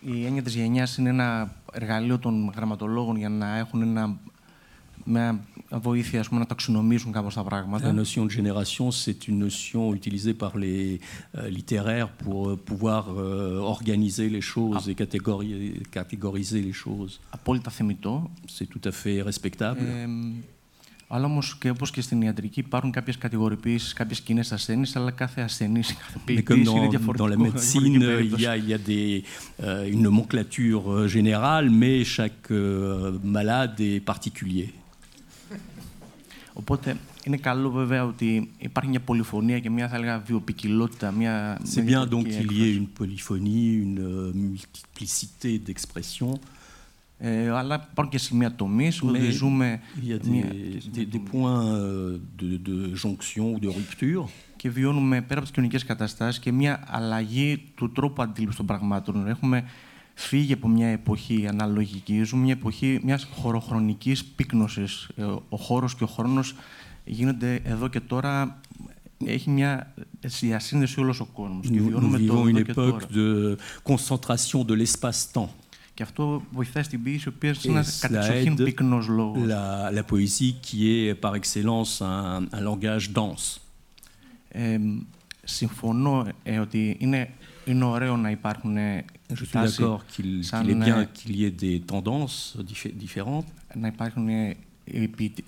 η 0.00 0.26
έννοια 0.26 0.42
της 0.42 0.54
γενιάς 0.54 0.96
είναι 0.96 1.08
ένα 1.08 1.54
εργαλείο 1.72 2.18
των 2.18 2.52
γραμματολόγων 2.56 3.16
για 3.16 3.28
να 3.28 3.56
έχουν 3.56 3.82
ένα, 3.82 4.18
μια 5.07 5.39
βοήθεια 5.71 6.19
ας 6.19 6.27
πούμε, 6.27 6.39
να 6.39 6.45
ταξινομήσουν 6.45 7.11
κάπως 7.11 7.33
τα 7.33 7.41
La 7.41 7.45
πράγματα. 7.45 7.93
notion 7.95 8.25
de 8.25 8.29
génération, 8.41 8.91
c'est 8.91 9.27
une 9.27 9.37
notion 9.47 9.93
utilisée 9.93 10.33
par 10.33 10.57
les 10.57 10.99
euh, 11.37 11.49
littéraires 11.57 12.09
pour 12.23 12.49
euh, 12.49 12.55
pouvoir 12.69 13.03
euh, 13.09 13.59
organiser 13.75 14.27
les 14.29 14.41
choses 14.53 14.83
et 14.89 14.95
catégoriser, 14.95 15.81
catégoriser 15.91 16.61
les 16.61 16.73
choses. 16.85 17.19
Απόλυτα 17.29 17.69
θεμητό. 17.71 18.29
C'est 18.47 18.67
tout 18.69 18.81
à 18.89 18.91
fait 18.91 19.21
respectable. 19.21 19.81
Ε, 19.81 20.07
αλλά 21.07 21.25
όμω 21.25 21.39
και 21.59 21.69
όπω 21.69 21.85
και 21.85 22.01
στην 22.01 22.21
ιατρική 22.21 22.59
υπάρχουν 22.59 22.91
κάποιε 22.91 23.13
κατηγοριοποιήσει, 23.19 23.93
κάποιε 23.95 24.17
κοινέ 24.23 24.43
ασθένειε, 24.51 24.91
αλλά 24.93 25.11
κάθε 25.11 25.41
ασθενή, 25.41 25.81
κάθε 25.81 26.17
Mais 26.17 26.21
ποιητή 26.25 26.43
comme 26.53 26.55
είναι 26.57 26.69
dans, 26.69 26.73
dans 26.83 26.89
διαφορετικό. 26.89 27.27
la 27.27 27.35
διαφορετική 27.35 27.79
médecine, 27.79 27.93
il 27.93 28.05
περίπτωση. 28.05 28.43
y 28.43 28.47
a, 28.47 28.55
il 28.57 28.67
y 28.69 28.73
a 28.73 28.77
des, 28.77 29.23
euh, 29.63 29.91
une 29.93 30.01
nomenclature 30.09 30.83
euh, 30.91 31.07
générale, 31.07 31.69
mais 31.81 32.03
chaque 32.03 32.51
euh, 32.51 33.17
malade 33.23 33.79
est 33.81 33.99
particulier. 34.13 34.67
Οπότε 36.60 36.96
είναι 37.24 37.36
καλό 37.36 37.70
βέβαια 37.70 38.04
ότι 38.04 38.50
υπάρχει 38.58 38.90
μια 38.90 39.00
πολυφωνία 39.00 39.58
και 39.58 39.70
μια 39.70 39.88
θα 39.88 39.96
έλεγα 39.96 40.18
βιοπικιλότητα. 40.18 41.10
Μια, 41.10 41.58
C'est 41.74 41.82
μια 41.84 42.02
bien 42.02 42.08
donc 42.14 42.24
διαφορετική 42.24 42.46
qu'il 42.46 42.58
y 42.58 42.62
ait 42.62 42.76
έκφραση. 42.76 42.78
une 42.80 43.02
polyphonie, 43.02 43.82
une 43.86 44.00
euh, 44.00 44.34
multiplicité 44.34 45.60
d'expressions. 45.66 46.38
Ε, 47.22 47.50
αλλά 47.50 47.74
υπάρχουν 47.90 48.08
και 48.08 48.18
σημεία 48.18 48.54
τομής, 48.54 49.02
Mais 49.02 49.08
ότι 49.08 49.30
ζούμε 49.30 49.80
il 50.02 50.08
y 50.10 50.14
a 50.14 50.28
μια- 50.28 50.44
des, 50.52 50.98
des- 50.98 51.08
des 51.14 51.22
points 51.32 51.62
euh, 51.64 52.18
de, 52.40 52.68
de 52.68 52.94
jonction 53.02 53.44
ou 53.54 53.58
de 53.64 53.68
rupture. 53.68 54.24
και 54.56 54.70
βιώνουμε 54.70 55.16
πέρα 55.20 55.32
από 55.34 55.40
τις 55.42 55.50
κοινωνικές 55.50 55.84
καταστάσεις 55.84 56.40
και 56.40 56.52
μια 56.52 56.84
αλλαγή 56.86 57.62
του 57.74 57.92
τρόπου 57.92 58.22
αντίληψης 58.22 58.56
των 58.56 58.66
πραγμάτων. 58.66 59.26
Έχουμε 59.28 59.64
φύγει 60.20 60.52
από 60.52 60.68
μια 60.68 60.88
εποχή 60.88 61.46
αναλογική, 61.48 62.22
ζούμε 62.22 62.42
μια 62.42 62.52
εποχή 62.52 63.00
μιας 63.02 63.28
χωροχρονικής 63.34 64.24
πύκνωσης. 64.24 65.08
Ε, 65.16 65.22
ο 65.48 65.56
χώρος 65.56 65.94
και 65.94 66.04
ο 66.04 66.06
χρόνος 66.06 66.54
γίνονται 67.04 67.60
εδώ 67.64 67.88
και 67.88 68.00
τώρα 68.00 68.60
Nous, 69.22 69.28
vivons 72.16 72.46
une 72.46 72.58
époque 72.58 73.12
de 73.12 73.56
concentration 73.84 74.64
de 74.64 74.74
l'espace-temps. 74.74 75.50
πυκνός 78.64 79.08
λόγος. 79.08 79.46
la, 79.46 79.90
la 79.92 80.02
poésie 80.02 80.54
qui 80.62 80.88
est 80.88 81.14
par 81.14 81.34
excellence 81.40 82.00
un, 82.00 82.46
un 82.52 82.60
langage 82.68 83.10
dense. 83.12 83.60
Συμφωνώ 85.44 86.26
ε, 86.42 86.58
ότι 86.58 86.96
είναι 86.98 87.30
είναι 87.69 87.83
ωραίο 87.83 88.17
να 88.17 88.29
υπάρχουν 88.29 88.77
ε, 88.77 89.05
Je 89.29 89.33
suis 89.33 89.49
τάση 89.51 89.81
d'accord 89.81 90.05
qu'il 90.15 90.43
σαν, 90.43 90.61
qu'il 90.65 90.69
est 90.71 90.83
bien 90.85 90.99
ε, 91.01 91.07
qu'il 91.13 91.35
y 91.39 91.45
ait 91.45 91.55
des 91.63 91.79
tendances 91.91 92.55
diffé- 92.71 92.93
différentes, 93.03 93.47
να 93.75 93.87
υπάρχουν 93.87 94.27
ε, 94.27 94.49
οι 94.49 94.55
ποιητ- 94.55 94.68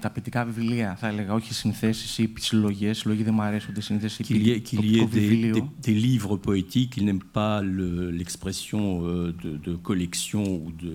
Τα 0.01 0.11
ποιητικά 0.11 0.45
βιβλία, 0.45 0.97
θα 1.01 1.09
έλεγα, 1.09 1.33
όχι 1.35 1.55
συνθέσεις 1.55 2.19
ή 2.19 2.33
συλλογές. 2.39 2.99
Συλλογή 2.99 3.23
δεν 3.23 3.35
μου 3.35 3.43
αρέσει 3.43 3.67
ούτε 3.71 3.81
σύνθεση. 3.81 4.25
qu'il 4.25 4.47
y 4.47 4.51
ait, 4.51 4.61
qu'il 4.63 4.81
y 4.85 4.95
ait 4.95 4.99
τοπικό 4.99 5.05
des, 5.05 5.19
βιβλίο. 5.19 5.55
des- 5.55 5.91
des 5.91 5.95
livres 6.07 6.37
poétiques, 6.47 6.97
il 6.97 7.05
n'aime 7.05 7.25
pas 7.39 7.61
le- 7.77 8.11
l'expression 8.19 8.83
euh, 9.03 9.35
de, 9.43 9.51
de 9.67 9.73
collection 9.89 10.43
ou 10.63 10.73
de, 10.83 10.95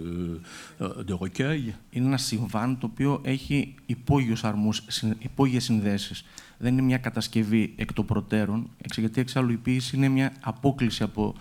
euh, 0.82 1.04
de 1.10 1.14
recueil. 1.14 1.74
Είναι 1.90 2.06
ένα 2.06 2.18
συμβάν 2.18 2.78
το 2.78 2.86
οποίο 2.92 3.22
έχει 3.24 3.74
υπόγειους 3.86 4.44
αρμούς, 4.44 4.82
συν- 4.88 5.16
υπόγειες 5.20 5.64
συνδέσεις. 5.64 6.24
Δεν 6.58 6.74
είναι 6.74 6.82
μια 6.82 6.98
κατασκευή 6.98 7.74
εκ 7.76 7.94
των 7.94 8.06
προτέρων, 8.06 8.70
εξ- 8.82 8.98
γιατί 8.98 9.22
εξάλλου 9.22 9.52
η 9.52 9.58
ποίηση 9.58 9.96
είναι 9.96 10.08
μια 10.08 10.34
απόκληση 10.42 11.04
από, 11.04 11.36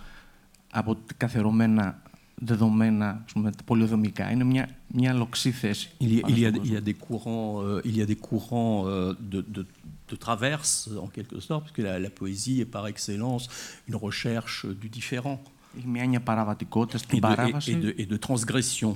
από 0.71 0.97
καθερωμένα 1.17 2.01
δεδομένα, 2.36 3.22
ας 3.26 3.32
πούμε, 3.32 3.50
πολυοδομικά. 3.64 4.30
Είναι 4.30 4.44
μια, 4.44 4.68
μια 4.88 5.12
λοξή 5.12 5.50
θέση. 5.50 5.90
Il 6.00 6.04
y, 6.04 6.18
a- 6.18 6.20
πάνω 6.20 6.34
il 6.34 6.38
y 6.38 6.46
a, 6.46 6.50
στον 6.50 6.64
il 6.64 6.72
y 6.72 6.76
a 6.76 6.80
κόσμο. 6.80 6.84
des 6.84 6.94
courants, 7.06 7.62
euh, 7.62 7.80
il 7.90 7.96
y 7.96 8.02
a 8.02 8.06
des 8.06 8.16
courants 8.28 8.86
euh, 8.86 9.14
de, 9.32 9.40
de, 9.56 9.66
de 10.10 10.16
traverse, 10.26 10.72
en 11.04 11.08
quelque 11.16 11.38
sorte, 11.46 11.62
parce 11.64 11.74
que 11.78 11.82
la, 11.88 11.94
la 12.06 12.10
poésie 12.20 12.56
est 12.64 12.70
par 12.76 12.84
excellence 12.94 13.44
une 13.88 13.96
recherche 14.08 14.58
du 14.82 14.88
différent 14.98 15.38
Έχει 15.78 15.86
μια 15.88 16.02
έννοια 16.02 16.20
παραβατικότητα 16.20 16.96
et 16.96 17.00
στην 17.00 17.18
de, 17.18 17.22
et- 17.22 17.36
παράβαση, 17.36 17.72
et 17.72 17.84
de- 17.84 17.94
et 18.02 18.06
de 18.14 18.18
transgression. 18.28 18.92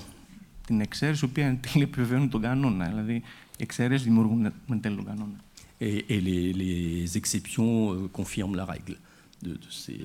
την 0.66 0.80
εξαίρεση, 0.80 1.24
η 1.24 1.28
οποία 1.30 1.46
εν 1.46 1.60
τέλει 1.60 1.84
επιβεβαιώνει 1.84 2.28
τον 2.28 2.40
κανόνα. 2.40 2.86
Δηλαδή, 2.88 3.14
οι 3.14 3.22
εξαιρέσει 3.56 4.04
δημιουργούν 4.04 4.44
εν 4.44 4.80
τέλει 4.80 4.96
τον 4.96 5.04
κανόνα. 5.04 5.40
Et, 5.80 6.04
et 6.14 6.20
les, 6.28 6.52
les 6.62 7.16
exceptions 7.20 7.72
euh, 7.92 8.08
confirment 8.18 8.56
la 8.62 8.64
règle 8.74 8.96
de, 9.46 9.52
de 9.64 9.70
ces, 9.80 10.00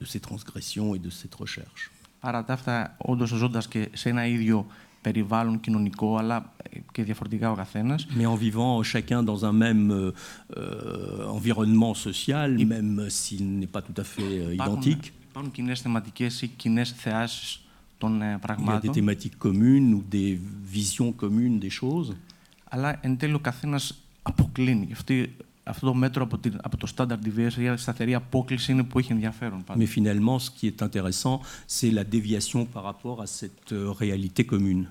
de 0.00 0.04
ces 0.12 0.20
transgressions 0.28 0.88
et 0.96 1.00
de 1.06 1.10
cette 1.20 1.34
recherche. 1.44 1.82
Παρά 2.27 2.43
τα 2.43 2.53
αυτά, 2.53 2.95
όντως 2.97 3.29
ζώντας 3.29 3.67
και 3.67 3.89
σε 3.93 4.09
ένα 4.09 4.25
ίδιο 4.25 4.67
περιβάλλον 5.01 5.59
κοινωνικό, 5.59 6.17
αλλά 6.17 6.53
ε, 6.69 6.79
και 6.91 7.03
διαφορετικά 7.03 7.51
ο 7.51 7.55
καθένας, 7.55 8.07
Mais 8.17 8.25
en 8.25 8.35
vivant 8.35 8.83
chacun 8.83 9.23
dans 9.23 9.45
un 9.45 9.53
même 9.53 9.91
euh, 9.91 10.11
euh, 10.57 11.37
environnement 11.37 11.93
social, 11.93 12.49
même 12.65 13.05
s'il 13.09 13.59
n'est 13.59 13.71
pas 13.75 13.81
tout 13.81 14.01
à 14.01 14.03
fait 14.03 14.31
euh, 14.39 14.53
υπάρχουν, 14.53 14.81
identique, 14.81 15.13
υπάρχουν 15.29 15.51
κοινές 15.51 15.81
θεματικές 15.81 16.41
ή 16.41 16.47
κοινές 16.47 16.91
θεάσεις 16.91 17.61
των 17.97 18.21
ε, 18.21 18.25
il 18.25 18.29
y 18.29 18.33
a 18.33 18.37
des 18.37 18.47
πραγμάτων. 18.47 18.93
thématiques 18.93 19.37
communes 19.37 19.93
ou 19.93 20.03
des 20.15 20.39
visions 20.75 21.11
communes 21.23 21.59
des 21.59 21.73
choses. 21.81 22.15
Αλλά 22.69 22.97
εν 23.01 23.17
τέλει 23.17 23.33
ο 23.33 23.39
καθένας 23.39 23.97
αποκλίνει. 24.21 24.89
Αυτή, 24.91 25.35
αυτό 25.67 25.85
το 25.85 25.93
μέτρο 25.93 26.23
από, 26.23 26.37
την, 26.37 26.57
από 26.63 26.77
το 26.77 26.87
standard 26.95 27.19
deviation, 27.25 27.73
η 27.73 27.77
σταθερή 27.77 28.15
απόκληση 28.15 28.71
είναι 28.71 28.83
που 28.83 28.99
έχει 28.99 29.11
ενδιαφέρον. 29.11 29.63
πάντα. 29.63 29.83
Mais 29.83 29.87
finalement, 29.87 30.39
ce 30.39 30.49
qui 30.57 30.65
est 30.67 30.81
intéressant, 30.81 31.39
c'est 31.77 31.91
la 31.93 32.03
déviation 32.03 32.65
par 32.73 32.83
rapport 32.83 33.21
à 33.21 33.25
cette 33.25 33.71
euh, 33.71 33.91
réalité 33.99 34.45
commune. 34.45 34.85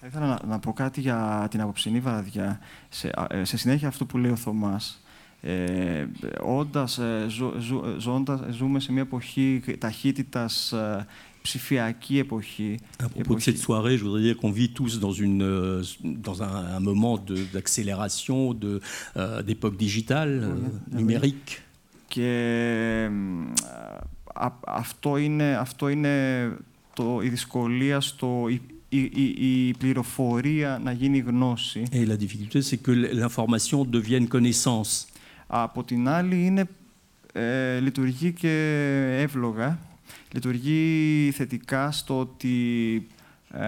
Θα 0.00 0.06
ήθελα 0.10 0.26
να, 0.26 0.40
να 0.46 0.58
πω 0.58 0.72
κάτι 0.72 1.00
για 1.00 1.46
την 1.50 1.60
απόψινή 1.60 2.00
βραδιά. 2.00 2.60
Σε, 2.88 3.10
α, 3.14 3.26
ε, 3.30 3.44
σε 3.44 3.56
συνέχεια 3.56 3.88
αυτό 3.88 4.04
που 4.06 4.18
λέει 4.18 4.30
ο 4.30 4.36
Θωμάς, 4.36 5.02
ε, 5.40 6.06
όντας, 6.40 6.98
ε, 6.98 7.26
ζω- 7.28 7.58
ζω- 7.58 7.86
ε, 7.86 7.98
ζώντας, 7.98 8.40
ε, 8.40 8.50
ζούμε 8.52 8.80
σε 8.80 8.92
μια 8.92 9.02
εποχή 9.02 9.62
ταχύτητας, 9.78 10.72
ε, 10.72 11.06
ψηφιακή 11.41 12.17
εποχή. 12.19 12.79
À 12.99 13.03
propos 13.03 13.17
de 13.17 13.21
εποχή- 13.21 13.43
cette 13.49 13.57
soirée, 13.67 13.95
je 13.97 14.03
voudrais 14.03 14.21
dire 14.27 14.37
qu'on 14.41 14.51
vit 14.61 14.71
tous 14.79 14.99
dans, 15.05 15.11
une, 15.25 15.41
euh, 15.43 15.83
dans 16.27 16.37
un, 16.43 16.53
un 16.77 16.81
moment 16.89 17.15
de- 17.29 17.45
d'accélération, 17.53 18.39
de, 18.63 18.71
euh, 19.17 19.41
d'époque 19.47 19.77
digitale, 19.85 20.33
euh, 20.43 20.53
oui. 20.91 20.97
numérique. 21.01 21.51
Και 22.07 22.31
μ, 23.11 23.43
α, 24.33 24.47
αυτό 24.67 25.17
είναι, 25.17 25.55
αυτό 25.55 25.89
είναι 25.89 26.13
το, 26.93 27.19
η 27.23 27.29
δυσκολία 27.29 27.99
στο 27.99 28.45
η, 28.49 28.61
η, 28.89 28.99
η, 29.15 29.67
η 29.67 29.73
πληροφορία 29.73 30.81
να 30.83 30.91
γίνει 30.91 31.17
γνώση. 31.17 31.83
Et 31.91 32.05
la 32.05 32.17
difficulté, 32.17 32.61
c'est 32.61 32.77
que 32.87 32.91
l'information 32.91 33.85
devienne 33.95 34.27
connaissance. 34.27 35.05
Από 35.47 35.83
την 35.83 36.07
άλλη 36.07 36.45
είναι, 36.45 36.65
ε, 37.33 37.79
λειτουργεί 37.79 38.31
και 38.31 38.53
εύλογα. 39.19 39.79
Λειτουργεί 40.33 41.31
θετικά 41.35 41.91
στο 41.91 42.19
ότι 42.19 43.07
ε, 43.51 43.61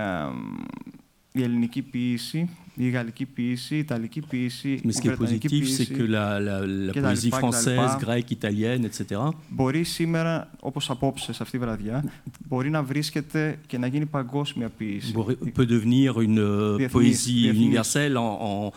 η 1.31 1.43
ελληνική 1.43 1.81
ποίηση, 1.81 2.49
η 2.75 2.89
γαλλική 2.89 3.25
ποίηση, 3.25 3.75
η 3.75 3.77
ιταλική 3.77 4.21
ποίηση, 4.29 4.81
Mais 4.83 4.87
η 4.87 4.93
ce 4.93 5.01
qui 5.01 5.07
est 5.11 5.15
βρετανική 5.17 5.47
positif, 5.47 5.63
c'est 5.63 5.87
ποίηση 5.87 5.87
que 5.97 6.01
la, 6.09 6.39
la- 6.39 6.87
la 6.87 6.91
και 6.91 7.01
τα 7.01 7.11
poésie 7.11 7.23
λοιπά, 7.23 7.39
και 7.39 7.47
τα 7.49 7.59
française, 7.61 7.65
λοιπά. 7.65 7.99
grecque, 8.05 8.31
italienne, 8.41 8.89
etc., 8.89 9.29
μπορεί 9.49 9.83
σήμερα, 9.83 10.51
όπως 10.59 10.89
απόψε 10.89 11.33
σε 11.33 11.43
αυτή 11.43 11.57
τη 11.57 11.63
βραδιά, 11.63 12.03
μπορεί 12.47 12.69
να 12.69 12.83
βρίσκεται 12.83 13.59
και 13.67 13.77
να 13.77 13.87
γίνει 13.87 14.05
παγκόσμια 14.05 14.69
ποίηση. 14.69 15.11
μπορεί- 15.11 15.37
peut 15.55 15.67
devenir 15.67 16.13
une 16.17 16.39
euh, 16.39 16.77
Vietnamese, 16.77 16.91
poésie 16.91 17.51
Vietnamese. 17.51 17.57
universelle 17.65 18.17
en, 18.17 18.31
en- 18.49 18.71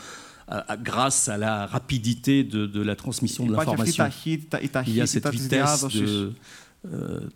à- 0.57 0.64
à- 0.72 0.76
grâce 0.90 1.20
à 1.34 1.36
la 1.47 1.55
rapidité 1.74 2.34
de, 2.53 2.61
de 2.76 2.82
la 2.90 2.95
transmission 3.03 3.43
de 3.47 3.53
Υπάρχει 3.53 3.74
αυτή 3.74 3.88
η 3.88 3.93
l'information. 3.93 3.97
ταχύτητα, 4.05 4.61
η 4.61 4.62
Il 4.62 4.66
y 4.66 4.68
a 4.68 4.72
ταχύτητα 4.72 5.07
cette 5.07 5.30
της 5.30 5.40
vitesse 5.47 5.49
διάδοσης. 5.49 6.11
de, 6.11 6.26
euh, 6.26 6.32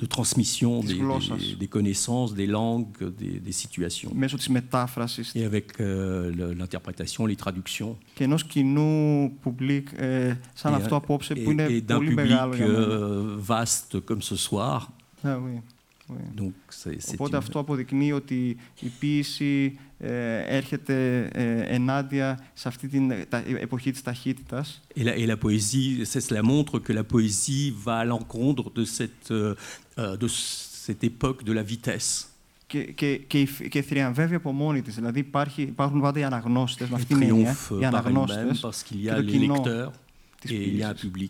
de 0.03 0.07
transmission 0.07 0.81
Της 0.81 0.91
des, 0.93 0.99
γλώσσας. 1.01 1.39
des- 1.41 1.57
des 1.65 1.69
connaissances, 1.69 2.35
des 2.35 2.47
langues, 2.59 2.99
des, 3.21 3.41
des 3.47 3.53
situations. 3.53 4.11
μέσω 4.15 4.37
της 4.37 4.49
μετάφρασης 4.49 5.33
Et 5.35 5.45
avec 5.45 5.67
euh, 5.81 6.31
le- 6.37 6.53
l'interprétation, 6.59 7.27
les 7.27 7.37
traductions. 7.45 7.95
και 8.15 8.25
ενός 8.25 8.45
κοινού 8.45 9.33
public 9.45 9.83
ε, 9.97 10.35
σαν 10.55 10.73
Et, 10.73 10.77
αυτό 10.77 10.97
απόψε 10.97 11.35
et- 11.37 11.43
που 11.45 11.51
είναι 11.51 11.67
et 11.67 11.81
d'un 11.91 11.95
πολύ 11.97 12.09
public 12.11 12.15
μεγάλο 12.15 12.55
για 12.55 12.67
μένα. 12.67 12.79
euh, 12.89 13.47
vaste 13.47 13.97
comme 14.09 14.23
ce 14.33 14.37
soir. 14.51 14.81
Ναι, 15.23 15.35
oui, 15.35 15.51
oui. 15.55 15.61
Donc 16.36 16.54
c'est 16.70 16.98
c'est 17.00 17.14
Οπότε 17.14 17.30
une- 17.36 17.38
αυτό 17.44 17.60
αποδεικνύει 17.60 18.12
ότι 18.12 18.58
η 18.80 18.88
ποίηση 19.00 19.80
ε, 20.00 20.38
έρχεται 20.58 21.26
ε, 21.34 21.62
ενάντια 21.76 22.40
σε 22.54 22.68
αυτή 22.68 22.88
την 22.88 23.12
ε, 23.12 23.26
τα- 23.30 23.44
εποχή 23.60 23.92
της 23.92 24.02
ταχύτητας 24.02 24.82
Et 24.96 25.04
la, 25.04 25.16
et 25.16 25.26
la 25.28 25.38
poésie, 25.38 26.06
c'est- 26.12 26.26
cela 26.30 26.42
montre 26.42 26.80
que 26.80 26.94
la 26.94 27.04
poésie 27.04 27.74
va 27.84 27.96
à 28.00 28.06
l'encontre 28.06 28.72
de 28.80 28.84
cette, 28.98 29.32
euh, 29.32 29.56
euh, 29.98 30.18
de 30.24 30.28
cette 30.86 31.04
époque 31.12 31.44
de 31.44 31.54
la 31.54 31.64
vitesse. 31.64 32.26
και, 32.68 32.84
και, 32.84 33.18
και, 33.18 33.40
υφ- 33.40 33.68
και 33.68 33.82
θριαμβεύει 33.82 34.36
από 34.36 34.52
μόνη 34.52 34.82
της. 34.82 34.96
Δηλαδή 34.96 35.20
υπάρχει, 35.20 35.62
υπάρχουν 35.62 36.02
πάντα 36.02 36.20
οι 36.20 36.24
αναγνώστες 36.24 36.90
με 36.90 36.96
Elle 36.96 37.00
αυτή 37.02 37.14
την 37.14 37.24
έννοια, 37.24 37.54
triomphe 37.56 37.72
οι 37.72 37.74
par 37.74 37.84
elle-même 37.84 37.86
αναγνώστες 37.88 38.60
parce 38.66 38.84
qu'il 38.88 38.98
y 38.98 39.04
και 39.04 39.12
a 39.12 39.16
το 39.16 39.22
les 39.22 39.26
κοινό 39.32 39.64
lecteurs 39.66 39.92
της 40.42 40.52
et 40.52 40.54
il 40.54 40.80
y 40.80 40.84
a 40.84 40.90
un 40.90 40.94
ποίησης. 40.94 41.30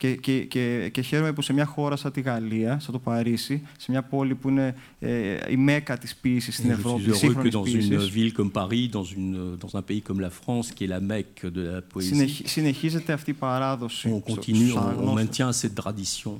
Public. 0.00 0.16
Και, 0.16 0.16
και, 0.16 0.44
και, 0.44 0.88
και 0.92 1.00
χαίρομαι 1.00 1.32
που 1.32 1.42
σε 1.42 1.52
μια 1.52 1.64
χώρα 1.64 1.96
σαν 1.96 2.12
τη 2.12 2.20
Γαλλία, 2.20 2.78
σαν 2.80 2.92
το 2.92 2.98
Παρίσι, 2.98 3.62
σε 3.78 3.90
μια 3.90 4.02
πόλη 4.02 4.34
που 4.34 4.48
είναι 4.48 4.74
ε, 4.98 5.36
η 5.50 5.56
μέκα 5.56 5.98
της 5.98 6.14
ποίησης 6.16 6.54
στην 6.56 6.70
Et 6.70 6.72
je 6.74 6.76
Ευρώπη, 6.78 7.02
suis 7.06 7.10
της 7.12 7.22
heureux 7.22 7.34
que 7.34 7.50
σύγχρονης 7.50 7.52
dans 7.54 7.64
une 7.64 7.88
ποίησης, 7.88 8.10
ville 8.14 8.32
comme 8.36 8.50
Paris, 8.52 8.88
dans, 8.88 9.04
une, 9.16 9.56
dans 9.58 9.78
un 9.78 9.82
pays 9.82 10.02
comme 10.08 10.20
la 10.20 10.30
France, 10.30 10.66
qui 10.74 10.84
est 10.84 10.90
la 10.98 11.00
Mecque 11.00 11.46
de 11.52 11.62
la 11.70 11.80
poésie, 11.94 12.14
συνεχ- 12.14 12.42
συνεχίζεται 12.46 13.12
αυτή 13.12 13.30
η 13.30 13.34
παράδοση 13.34 14.08
on 14.14 14.30
στο- 14.30 14.34
continue, 14.34 14.54
στους 14.54 14.74
on, 14.74 14.76
on 14.76 14.80
αναγνώστες. 14.82 15.28
maintient 15.28 15.50
cette 15.60 15.82
tradition. 15.84 16.32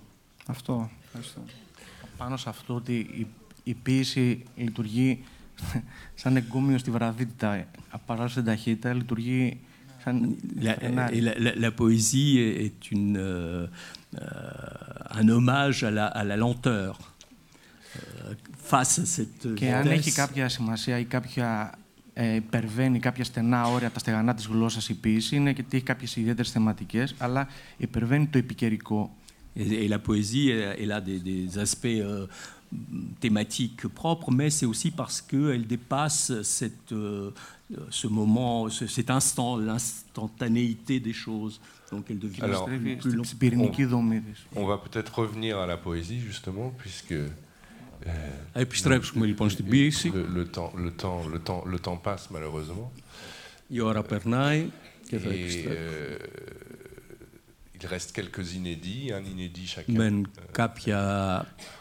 Αυτό. 0.47 0.91
Ευχαριστώ. 1.05 1.41
Πάνω 2.17 2.37
σε 2.37 2.49
αυτό 2.49 2.75
ότι 2.75 2.93
η, 2.95 3.27
η 3.63 3.75
ποίηση 3.75 4.43
λειτουργεί 4.57 5.25
σαν 6.15 6.37
εγκόμιο 6.37 6.79
στη 6.79 6.91
βραδύτητα, 6.91 7.65
παρά 8.07 8.29
στην 8.29 8.45
ταχύτητα, 8.45 8.93
λειτουργεί 8.93 9.49
σαν 9.49 9.59
La, 10.63 10.75
φρενάρι. 10.75 11.17
et 11.19 11.21
la, 11.21 11.33
la- 11.45 11.57
la 11.65 11.71
poésie 11.81 12.33
est 12.39 12.55
est 12.67 12.81
une, 12.97 13.17
euh, 13.17 13.67
euh, 14.21 15.21
un 15.21 15.29
hommage 15.35 15.79
à 15.89 15.91
la, 15.99 16.07
à 16.21 16.23
la 16.31 16.37
lenteur. 16.37 16.93
Euh, 17.97 18.35
face 18.71 18.95
à 18.99 19.05
cette 19.17 19.55
Και 19.55 19.73
αν 19.73 19.87
έχει 19.87 20.11
vitesse, 20.11 20.15
κάποια 20.27 20.49
σημασία 20.49 20.99
ή 20.99 21.05
κάποια 21.05 21.73
ε, 22.13 22.35
υπερβαίνει 22.35 22.99
κάποια 22.99 23.25
στενά 23.25 23.65
όρια, 23.67 23.91
τα 23.91 23.99
στεγανά 23.99 24.35
της 24.35 24.47
γλώσσας 24.47 24.89
η 24.89 24.95
ποίηση, 24.95 25.37
είναι 25.37 25.51
γιατί 25.51 25.77
έχει 25.77 25.85
κάποιες 25.87 26.17
ιδιαίτερες 26.17 26.51
θεματικές, 26.51 27.15
αλλά 27.19 27.49
υπερβαίνει 27.77 28.27
το 28.27 28.39
επικαιρικό. 28.39 29.15
Et, 29.57 29.73
et 29.85 29.89
la 29.89 29.99
poésie, 29.99 30.47
elle, 30.51 30.77
elle 30.83 30.93
a 30.93 31.01
des, 31.09 31.19
des 31.31 31.59
aspects 31.67 31.99
euh, 32.01 32.27
thématique 33.21 33.89
propre, 33.89 34.31
mais 34.31 34.51
c'est 34.51 34.67
aussi 34.67 34.91
parce 34.91 35.21
qu'elle 35.21 35.67
dépasse 35.67 36.43
cette, 36.43 36.93
euh, 36.93 37.31
ce 37.91 38.07
moment, 38.07 38.69
cet 38.69 39.11
instant, 39.11 39.57
l'instantanéité 39.57 41.01
des 41.01 41.13
choses. 41.13 41.61
Donc 41.91 42.07
elle 42.11 42.19
devient 42.19 42.41
plus 43.01 43.17
longue. 43.17 43.27
On, 44.55 44.63
on, 44.63 44.67
va 44.67 44.79
peut-être 44.79 45.19
revenir 45.19 45.59
à 45.59 45.67
la 45.67 45.77
poésie, 45.77 46.21
justement, 46.21 46.73
puisque... 46.79 47.13
Euh, 47.13 47.29
le, 50.33 50.45
temps, 50.47 50.73
le, 50.77 50.91
temps, 50.91 51.23
le, 51.29 51.39
temps, 51.39 51.65
le 51.67 51.79
temps 51.79 51.97
passe, 51.97 52.31
malheureusement. 52.31 52.93
Euh, 55.13 56.19
il 57.81 57.87
reste 57.87 58.13
quelques 58.13 58.55
inédits, 58.55 59.13
un 59.13 59.23
inédit 59.23 59.67
chacun 59.67 59.93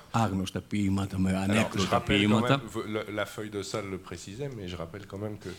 Μεν 0.09 0.23
Euh, 0.23 0.27
κάποια 0.27 0.33
άγνωστα 0.33 0.61
ποίηματα 0.61 1.19
με 1.19 1.31
Alors, 1.31 1.49
je 1.49 1.51
ανέκδοτα 1.51 1.89
rappelle 1.99 2.03
quand 2.03 2.07
ποίηματα. 2.07 2.63
même, 2.63 2.95
la, 2.95 3.03
la 3.21 3.27
feuille 3.27 3.51
de 3.59 3.63
salle 3.63 3.89
le 3.95 3.99
précisait, 4.09 4.51
mais 4.57 4.67
je 4.73 4.77
rappelle 4.83 5.07
quand 5.11 5.19
même 5.27 5.37
que 5.45 5.51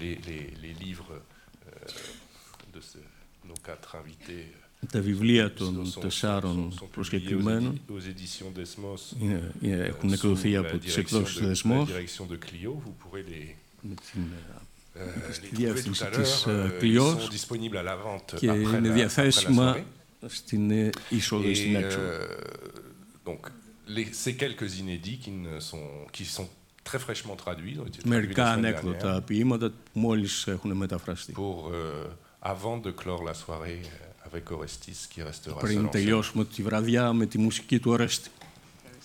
les, 0.00 0.14
les, 0.28 0.42
les 0.64 0.74
livres 0.86 1.10
euh, 1.12 2.74
de 2.74 2.80
ce- 2.90 3.06
nos 3.48 3.58
quatre 3.68 3.90
invités 4.00 4.44
Τα 4.92 5.00
βιβλία 5.00 5.46
sont, 5.56 5.72
των 5.74 5.86
sont- 5.86 6.00
τεσσάρων 6.00 6.56
sont- 6.56 6.74
sont 6.74 6.74
publiés 6.74 6.84
aux, 6.84 6.94
προσκεκλημένων 6.94 7.72
édi- 7.74 7.92
aux 7.92 8.00
éditions 8.12 8.52
Desmos. 8.58 9.22
είναι, 9.22 9.52
είναι- 9.60 9.84
euh, 9.86 9.88
έχουν 9.88 10.08
sous 10.10 10.12
εκδοθεί 10.12 10.52
la 10.54 10.58
από 10.58 10.78
τις 10.78 10.94
direction 10.94 10.98
εκδόσεις 10.98 11.34
του 11.34 11.40
de- 11.40 11.44
la 11.44 11.46
Δεσμός 11.46 11.88
direction 11.88 12.26
de 12.32 12.36
Clio, 12.46 12.72
vous 12.84 12.94
pourrez 13.02 13.22
les, 13.30 13.56
με 13.88 13.94
την, 14.12 14.22
euh, 14.22 14.98
les 14.98 15.32
στη 15.34 15.46
trouver 15.46 15.56
διεύθυνση 15.56 16.02
tout 16.02 16.06
à 16.06 16.10
της 16.10 16.44
l'heure. 16.46 16.54
ε, 16.54 16.66
Euh, 16.66 16.72
ils 16.72 16.78
Clio 16.80 17.04
sont 17.18 17.28
disponibles 17.38 17.76
à 17.76 17.84
la 17.92 17.96
vente 18.06 18.34
και 18.38 18.48
après 18.50 18.56
είναι 18.56 18.70
la, 18.70 18.76
après 18.76 18.88
la 18.88 18.92
διαθέσιμα 18.94 19.72
soirée. 19.72 19.84
στην 20.26 20.70
ε, 20.70 20.90
είσοδο 21.08 21.54
στην 21.54 21.74
Et 21.76 21.78
έξοδο. 21.78 22.08
Euh, 23.87 23.93
donc, 23.93 23.97
les- 23.97 24.13
ces 24.13 24.35
quelques 24.35 24.79
inédits 24.79 25.17
qui, 25.23 25.31
ne 25.31 25.59
sont, 25.59 25.87
qui 26.11 26.25
sont 26.25 26.47
très 26.83 26.99
fraîchement 26.99 27.35
traduits, 27.35 27.77
ont 27.79 27.87
été 27.91 27.99
traduits 27.99 28.09
Μερικά 28.09 28.43
la 28.43 28.55
semaine 28.55 28.65
ανέκδοτα 28.65 29.21
ποίηματα 29.21 29.69
που 29.69 29.99
μόλις 29.99 30.47
έχουν 30.47 30.71
μεταφραστεί. 30.73 31.33
dernière, 31.33 31.35
pour, 31.35 31.71
euh, 31.71 32.07
avant 32.53 32.77
de 32.85 32.91
clore 32.91 33.23
la 33.23 33.33
soirée 33.33 33.81
euh, 33.83 34.27
avec 34.29 34.51
Orestis 34.51 35.07
qui 35.09 35.21
restera 35.23 35.59
seul 35.59 35.65
Πριν 35.65 35.77
en 35.79 35.81
scène. 35.81 35.89
τελειώσουμε 35.91 36.45
τη 36.45 36.61
βραδιά 36.63 37.13
με 37.13 37.25
τη 37.25 37.37
μουσική 37.37 37.79
του 37.79 37.91
Ορέστη. 37.91 38.29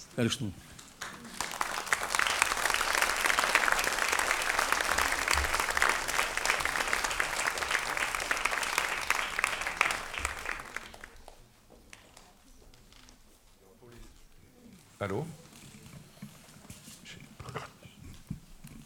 Ευχαριστούμε. 0.08 0.50
Allô 15.03 15.26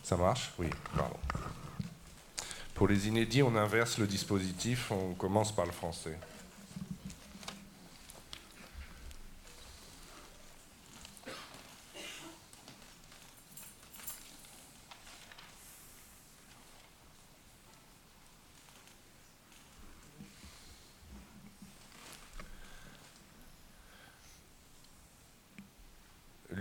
Ça 0.03 0.17
marche 0.17 0.51
Oui, 0.59 0.69
pardon. 0.97 1.19
Pour 2.73 2.89
les 2.89 3.07
inédits, 3.07 3.43
on 3.43 3.55
inverse 3.55 3.99
le 3.99 4.07
dispositif, 4.07 4.91
on 4.91 5.13
commence 5.13 5.55
par 5.55 5.67
le 5.67 5.73
français. 5.73 6.19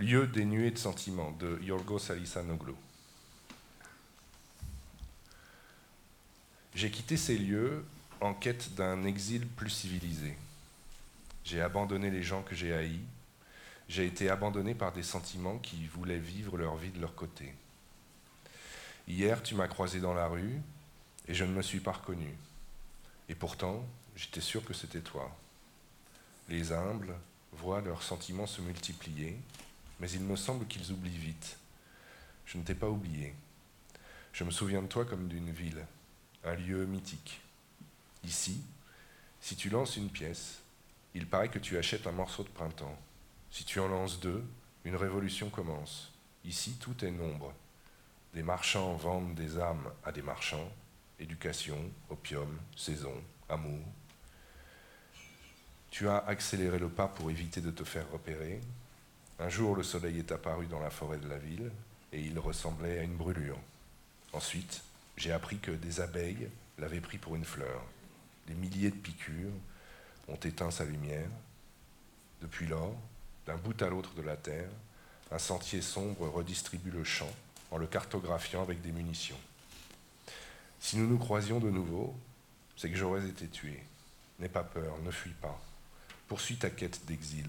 Lieu 0.06 0.28
dénué 0.28 0.70
de 0.70 0.78
sentiments 0.78 1.32
de 1.32 1.58
Yorgos 1.64 2.12
Alisanoglu. 2.12 2.74
J'ai 6.76 6.92
quitté 6.92 7.16
ces 7.16 7.36
lieux 7.36 7.84
en 8.20 8.32
quête 8.32 8.72
d'un 8.76 9.02
exil 9.02 9.48
plus 9.48 9.68
civilisé. 9.68 10.38
J'ai 11.42 11.60
abandonné 11.60 12.12
les 12.12 12.22
gens 12.22 12.44
que 12.44 12.54
j'ai 12.54 12.72
haïs. 12.72 13.00
J'ai 13.88 14.06
été 14.06 14.30
abandonné 14.30 14.76
par 14.76 14.92
des 14.92 15.02
sentiments 15.02 15.58
qui 15.58 15.88
voulaient 15.88 16.20
vivre 16.20 16.56
leur 16.56 16.76
vie 16.76 16.90
de 16.90 17.00
leur 17.00 17.16
côté. 17.16 17.52
Hier, 19.08 19.42
tu 19.42 19.56
m'as 19.56 19.66
croisé 19.66 19.98
dans 19.98 20.14
la 20.14 20.28
rue 20.28 20.60
et 21.26 21.34
je 21.34 21.42
ne 21.42 21.52
me 21.52 21.62
suis 21.62 21.80
pas 21.80 21.90
reconnu. 21.90 22.32
Et 23.28 23.34
pourtant, 23.34 23.84
j'étais 24.14 24.40
sûr 24.40 24.64
que 24.64 24.72
c'était 24.72 25.00
toi. 25.00 25.36
Les 26.48 26.70
humbles 26.70 27.12
voient 27.54 27.80
leurs 27.80 28.04
sentiments 28.04 28.46
se 28.46 28.60
multiplier, 28.60 29.36
mais 30.00 30.10
il 30.10 30.20
me 30.20 30.36
semble 30.36 30.66
qu'ils 30.66 30.92
oublient 30.92 31.18
vite. 31.18 31.58
Je 32.44 32.58
ne 32.58 32.62
t'ai 32.62 32.74
pas 32.74 32.88
oublié. 32.88 33.34
Je 34.32 34.44
me 34.44 34.50
souviens 34.50 34.82
de 34.82 34.86
toi 34.86 35.04
comme 35.04 35.28
d'une 35.28 35.50
ville, 35.50 35.86
un 36.44 36.54
lieu 36.54 36.84
mythique. 36.86 37.40
Ici, 38.24 38.60
si 39.40 39.56
tu 39.56 39.70
lances 39.70 39.96
une 39.96 40.10
pièce, 40.10 40.60
il 41.14 41.26
paraît 41.26 41.48
que 41.48 41.58
tu 41.58 41.78
achètes 41.78 42.06
un 42.06 42.12
morceau 42.12 42.42
de 42.42 42.48
printemps. 42.48 42.98
Si 43.50 43.64
tu 43.64 43.80
en 43.80 43.88
lances 43.88 44.20
deux, 44.20 44.44
une 44.84 44.96
révolution 44.96 45.48
commence. 45.48 46.12
Ici, 46.44 46.76
tout 46.78 47.04
est 47.04 47.10
nombre. 47.10 47.54
Des 48.34 48.42
marchands 48.42 48.94
vendent 48.96 49.34
des 49.34 49.58
armes 49.58 49.90
à 50.04 50.12
des 50.12 50.22
marchands, 50.22 50.70
éducation, 51.18 51.78
opium, 52.10 52.58
saison, 52.76 53.14
amour. 53.48 53.80
Tu 55.90 56.08
as 56.08 56.18
accéléré 56.18 56.78
le 56.78 56.90
pas 56.90 57.08
pour 57.08 57.30
éviter 57.30 57.60
de 57.60 57.70
te 57.70 57.84
faire 57.84 58.10
repérer. 58.10 58.60
Un 59.38 59.48
jour, 59.50 59.76
le 59.76 59.82
soleil 59.82 60.18
est 60.18 60.32
apparu 60.32 60.66
dans 60.66 60.80
la 60.80 60.90
forêt 60.90 61.18
de 61.18 61.28
la 61.28 61.36
ville 61.36 61.70
et 62.12 62.20
il 62.20 62.38
ressemblait 62.38 62.98
à 62.98 63.02
une 63.02 63.16
brûlure. 63.16 63.58
Ensuite, 64.32 64.82
j'ai 65.16 65.32
appris 65.32 65.58
que 65.58 65.70
des 65.70 66.00
abeilles 66.00 66.48
l'avaient 66.78 67.00
pris 67.00 67.18
pour 67.18 67.36
une 67.36 67.44
fleur. 67.44 67.82
Des 68.46 68.54
milliers 68.54 68.90
de 68.90 68.96
piqûres 68.96 69.52
ont 70.28 70.36
éteint 70.36 70.70
sa 70.70 70.84
lumière. 70.84 71.28
Depuis 72.40 72.66
lors, 72.66 72.96
d'un 73.46 73.56
bout 73.56 73.80
à 73.82 73.88
l'autre 73.88 74.14
de 74.14 74.22
la 74.22 74.36
terre, 74.36 74.70
un 75.30 75.38
sentier 75.38 75.82
sombre 75.82 76.28
redistribue 76.28 76.90
le 76.90 77.04
champ 77.04 77.32
en 77.70 77.78
le 77.78 77.86
cartographiant 77.86 78.62
avec 78.62 78.80
des 78.80 78.92
munitions. 78.92 79.38
Si 80.80 80.96
nous 80.96 81.06
nous 81.06 81.18
croisions 81.18 81.58
de 81.58 81.70
nouveau, 81.70 82.14
c'est 82.76 82.90
que 82.90 82.96
j'aurais 82.96 83.26
été 83.26 83.48
tué. 83.48 83.82
N'aie 84.38 84.48
pas 84.48 84.64
peur, 84.64 84.98
ne 85.04 85.10
fuis 85.10 85.34
pas. 85.40 85.60
Poursuis 86.28 86.56
ta 86.56 86.70
quête 86.70 87.04
d'exil. 87.06 87.48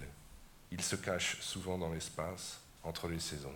Il 0.72 0.82
se 0.82 0.96
cache 0.96 1.40
souvent 1.42 1.78
dans 1.78 1.92
l'espace, 1.92 2.60
entre 2.84 3.08
les 3.08 3.20
saisons. 3.20 3.54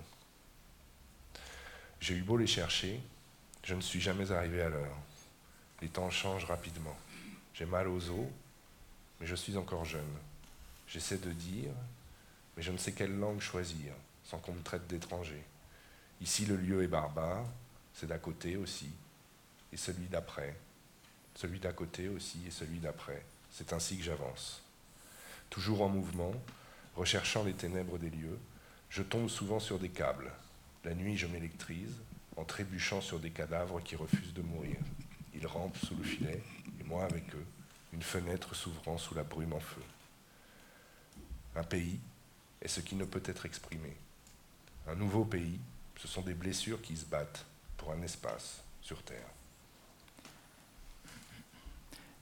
J'ai 1.99 2.16
eu 2.16 2.24
beau 2.24 2.38
les 2.38 2.47
chercher, 2.47 3.01
je 3.64 3.76
ne 3.76 3.82
suis 3.82 4.01
jamais 4.01 4.32
arrivé 4.32 4.62
à 4.62 4.70
l'heure. 4.70 4.97
Les 5.82 5.89
temps 5.89 6.09
changent 6.09 6.45
rapidement. 6.45 6.97
J'ai 7.53 7.66
mal 7.66 7.88
aux 7.88 8.09
os, 8.09 8.28
mais 9.20 9.28
je 9.28 9.36
suis 9.36 9.57
encore 9.57 9.86
jeune. 9.86 10.18
J'essaie 10.88 11.18
de 11.18 11.32
dire, 11.32 11.72
mais 12.55 12.64
je 12.64 12.72
ne 12.72 12.78
sais 12.78 12.91
quelle 12.91 13.18
langue 13.18 13.39
choisir, 13.39 13.93
sans 14.24 14.39
qu'on 14.39 14.53
me 14.53 14.64
traite 14.64 14.88
d'étranger. 14.88 15.43
Ici, 16.22 16.45
le 16.45 16.55
lieu 16.55 16.84
est 16.84 16.88
barbare, 16.88 17.45
c'est 17.93 18.07
d'à 18.07 18.18
côté 18.18 18.57
aussi, 18.57 18.89
et 19.72 19.78
celui 19.78 20.07
d'après. 20.07 20.55
Celui 21.36 21.59
d'à 21.59 21.72
côté 21.72 22.09
aussi, 22.09 22.39
et 22.47 22.51
celui 22.51 22.80
d'après. 22.80 23.24
C'est 23.51 23.74
ainsi 23.74 23.97
que 23.97 24.03
j'avance. 24.03 24.62
Toujours 25.49 25.82
en 25.82 25.89
mouvement, 25.89 26.34
recherchant 26.97 27.45
les 27.45 27.53
ténèbres 27.55 27.99
des 27.99 28.11
lieux, 28.11 28.39
je 28.91 29.03
tombe 29.03 29.28
souvent 29.28 29.61
sur 29.61 29.78
des 29.78 29.89
câbles. 29.89 30.32
La 30.84 30.95
nuit, 30.95 31.16
je 31.16 31.26
m'électrise 31.26 31.95
en 32.37 32.45
trébuchant 32.45 33.01
sur 33.01 33.18
des 33.18 33.30
cadavres 33.30 33.80
qui 33.80 33.97
refusent 33.97 34.34
de 34.34 34.43
mourir. 34.43 34.76
Ils 35.34 35.47
rampent 35.47 35.76
sous 35.76 35.97
le 35.97 36.05
filet, 36.05 36.43
et 36.80 36.84
moi 36.84 37.05
avec 37.05 37.34
eux, 37.34 37.47
une 37.93 38.03
fenêtre 38.03 38.55
s'ouvrant 38.55 38.99
sous 38.99 39.14
la 39.14 39.24
brume 39.24 39.53
en 39.53 39.61
feu. 39.61 39.82
Un 41.55 41.64
pays 41.64 41.99
est 42.61 42.68
ce 42.68 42.80
qui 42.80 42.95
ne 42.95 43.05
peut 43.05 43.22
être 43.24 43.47
exprimé. 43.47 43.97
Un 44.87 44.95
nouveau 44.95 45.24
pays, 45.24 45.59
ce 45.99 46.09
sont 46.09 46.22
des 46.22 46.34
blessures 46.34 46.80
qui 46.82 46.97
se 46.97 47.07
battent 47.07 47.45
pour 47.76 47.93
un 47.93 48.03
espace 48.03 48.62
sur 48.82 49.03
Terre. 49.03 49.30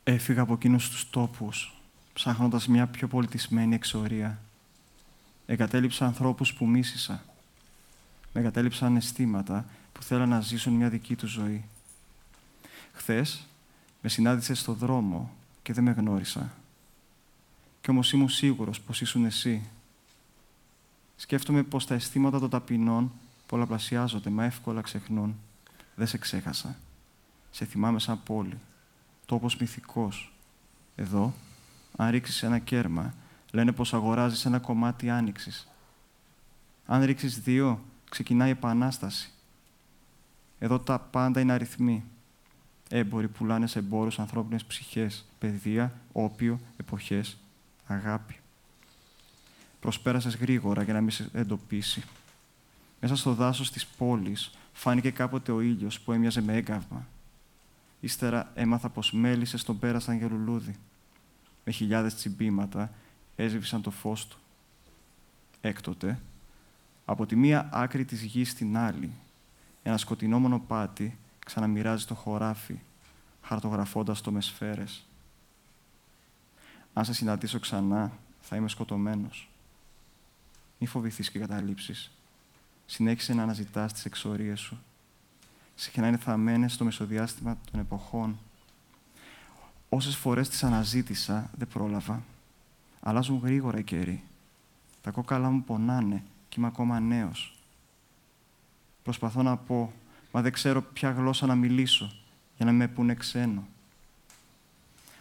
Έφυγα 0.06 0.42
από 0.42 0.52
εκείνους 0.52 0.88
τους 0.90 1.10
τόπους, 1.10 1.72
ψάχνοντας 2.12 2.66
μια 2.66 2.86
πιο 2.86 3.08
πολιτισμένη 3.08 3.74
εξορία. 3.74 4.38
Εγκατέλειψα 5.51 6.05
ανθρώπους 6.05 6.53
που 6.53 6.67
μίσησα. 6.67 7.23
Με 8.33 8.41
εγκατέλειψαν 8.41 8.95
αισθήματα 8.95 9.65
που 9.91 10.03
θέλαν 10.03 10.29
να 10.29 10.41
ζήσουν 10.41 10.73
μια 10.73 10.89
δική 10.89 11.15
τους 11.15 11.31
ζωή. 11.31 11.65
Χθες 12.93 13.47
με 14.01 14.09
συνάντησε 14.09 14.53
στο 14.53 14.73
δρόμο 14.73 15.31
και 15.61 15.73
δεν 15.73 15.83
με 15.83 15.91
γνώρισα. 15.91 16.53
Κι 17.81 17.89
όμως 17.89 18.11
ήμουν 18.11 18.29
σίγουρος 18.29 18.81
πως 18.81 19.01
ήσουν 19.01 19.25
εσύ. 19.25 19.67
Σκέφτομαι 21.15 21.63
πως 21.63 21.85
τα 21.85 21.93
αισθήματα 21.93 22.39
των 22.39 22.49
ταπεινών 22.49 23.11
πολλαπλασιάζονται, 23.45 24.29
μα 24.29 24.43
εύκολα 24.43 24.81
ξεχνούν. 24.81 25.35
Δεν 25.95 26.07
σε 26.07 26.17
ξέχασα. 26.17 26.77
Σε 27.51 27.65
θυμάμαι 27.65 27.99
σαν 27.99 28.23
πόλη. 28.23 28.59
Τόπος 29.25 29.57
μυθικός. 29.57 30.33
Εδώ, 30.95 31.33
αν 31.95 32.09
ρίξεις 32.09 32.43
ένα 32.43 32.59
κέρμα, 32.59 33.13
λένε 33.51 33.71
πως 33.71 33.93
αγοράζεις 33.93 34.45
ένα 34.45 34.59
κομμάτι 34.59 35.09
άνοιξης. 35.09 35.67
Αν 36.85 37.03
ρίξεις 37.03 37.39
δύο, 37.39 37.83
ξεκινάει 38.09 38.47
η 38.47 38.51
επανάσταση. 38.51 39.31
Εδώ 40.59 40.79
τα 40.79 40.99
πάντα 40.99 41.39
είναι 41.39 41.53
αριθμοί. 41.53 42.03
Έμποροι 42.89 43.27
πουλάνε 43.27 43.67
σε 43.67 43.79
εμπόρους 43.79 44.19
ανθρώπινες 44.19 44.65
ψυχές, 44.65 45.25
παιδεία, 45.39 45.93
όπιο, 46.11 46.59
εποχές, 46.77 47.37
αγάπη. 47.87 48.35
Προσπέρασες 49.79 50.35
γρήγορα 50.35 50.83
για 50.83 50.93
να 50.93 51.01
μην 51.01 51.11
σε 51.11 51.29
εντοπίσει. 51.33 52.03
Μέσα 53.01 53.15
στο 53.15 53.33
δάσος 53.33 53.71
της 53.71 53.85
πόλης 53.85 54.51
φάνηκε 54.73 55.11
κάποτε 55.11 55.51
ο 55.51 55.61
ήλιος 55.61 55.99
που 55.99 56.11
έμοιαζε 56.11 56.41
με 56.41 56.53
έγκαυμα. 56.53 57.07
Ύστερα 57.99 58.51
έμαθα 58.53 58.89
πως 58.89 59.11
μέλισσες 59.11 59.63
τον 59.63 59.79
πέρασαν 59.79 60.17
για 60.17 60.27
λουλούδι. 60.27 60.75
Με 61.65 61.71
χιλιάδες 61.71 62.15
τσιμπήματα 62.15 62.91
έσβησαν 63.43 63.81
το 63.81 63.91
φως 63.91 64.27
του. 64.27 64.37
Έκτοτε, 65.61 66.19
από 67.05 67.25
τη 67.25 67.35
μία 67.35 67.69
άκρη 67.71 68.05
της 68.05 68.21
γης 68.21 68.49
στην 68.49 68.77
άλλη, 68.77 69.11
ένα 69.83 69.97
σκοτεινό 69.97 70.39
μονοπάτι 70.39 71.17
ξαναμοιράζει 71.45 72.05
το 72.05 72.15
χωράφι, 72.15 72.79
χαρτογραφώντας 73.41 74.21
το 74.21 74.31
με 74.31 74.41
σφαίρες. 74.41 75.05
Αν 76.93 77.05
σε 77.05 77.13
συναντήσω 77.13 77.59
ξανά, 77.59 78.11
θα 78.41 78.55
είμαι 78.55 78.69
σκοτωμένος. 78.69 79.49
Μη 80.79 80.87
φοβηθείς 80.87 81.29
και 81.29 81.39
καταλήψεις. 81.39 82.11
Συνέχισε 82.85 83.33
να 83.33 83.43
αναζητάς 83.43 83.93
τις 83.93 84.05
εξορίες 84.05 84.59
σου. 84.59 84.79
Συχνά 85.75 86.07
είναι 86.07 86.17
θαμμένες 86.17 86.73
στο 86.73 86.83
μεσοδιάστημα 86.83 87.57
των 87.71 87.79
εποχών. 87.79 88.39
Όσες 89.89 90.15
φορές 90.15 90.49
τις 90.49 90.63
αναζήτησα, 90.63 91.49
δεν 91.57 91.67
πρόλαβα. 91.67 92.23
Αλλάζουν 93.01 93.39
γρήγορα 93.43 93.79
οι 93.79 93.83
καιροί. 93.83 94.23
Τα 95.01 95.11
κόκαλα 95.11 95.49
μου 95.49 95.63
πονάνε 95.63 96.23
και 96.49 96.55
είμαι 96.57 96.67
ακόμα 96.67 96.99
νέος. 96.99 97.59
Προσπαθώ 99.03 99.43
να 99.43 99.57
πω, 99.57 99.93
μα 100.31 100.41
δεν 100.41 100.51
ξέρω 100.51 100.81
ποια 100.81 101.11
γλώσσα 101.11 101.45
να 101.45 101.55
μιλήσω 101.55 102.11
για 102.57 102.65
να 102.65 102.71
με 102.71 102.87
πούνε 102.87 103.13
ξένο. 103.13 103.67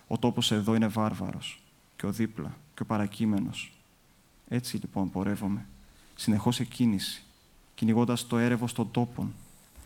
Ο 0.07 0.19
τόπος 0.19 0.53
εδώ 0.53 0.75
είναι 0.75 0.87
βάρβαρος 0.87 1.63
και 1.97 2.07
ο 2.07 2.13
δίπλα 2.13 2.57
και 2.75 2.83
ο 2.83 2.87
παρακείμενος. 2.87 3.73
Έτσι 4.49 4.77
λοιπόν 4.77 5.11
πορεύομαι, 5.11 5.67
συνεχώς 6.15 6.55
σε 6.55 6.65
κίνηση, 6.65 7.23
κυνηγώντας 7.75 8.27
το 8.27 8.39
έρευο 8.39 8.67
των 8.75 8.91
τόπων. 8.91 9.35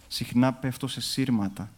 Συχνά 0.09 0.53
πέφτω 0.53 0.87
σε 0.87 1.01
σύρματα, 1.01 1.71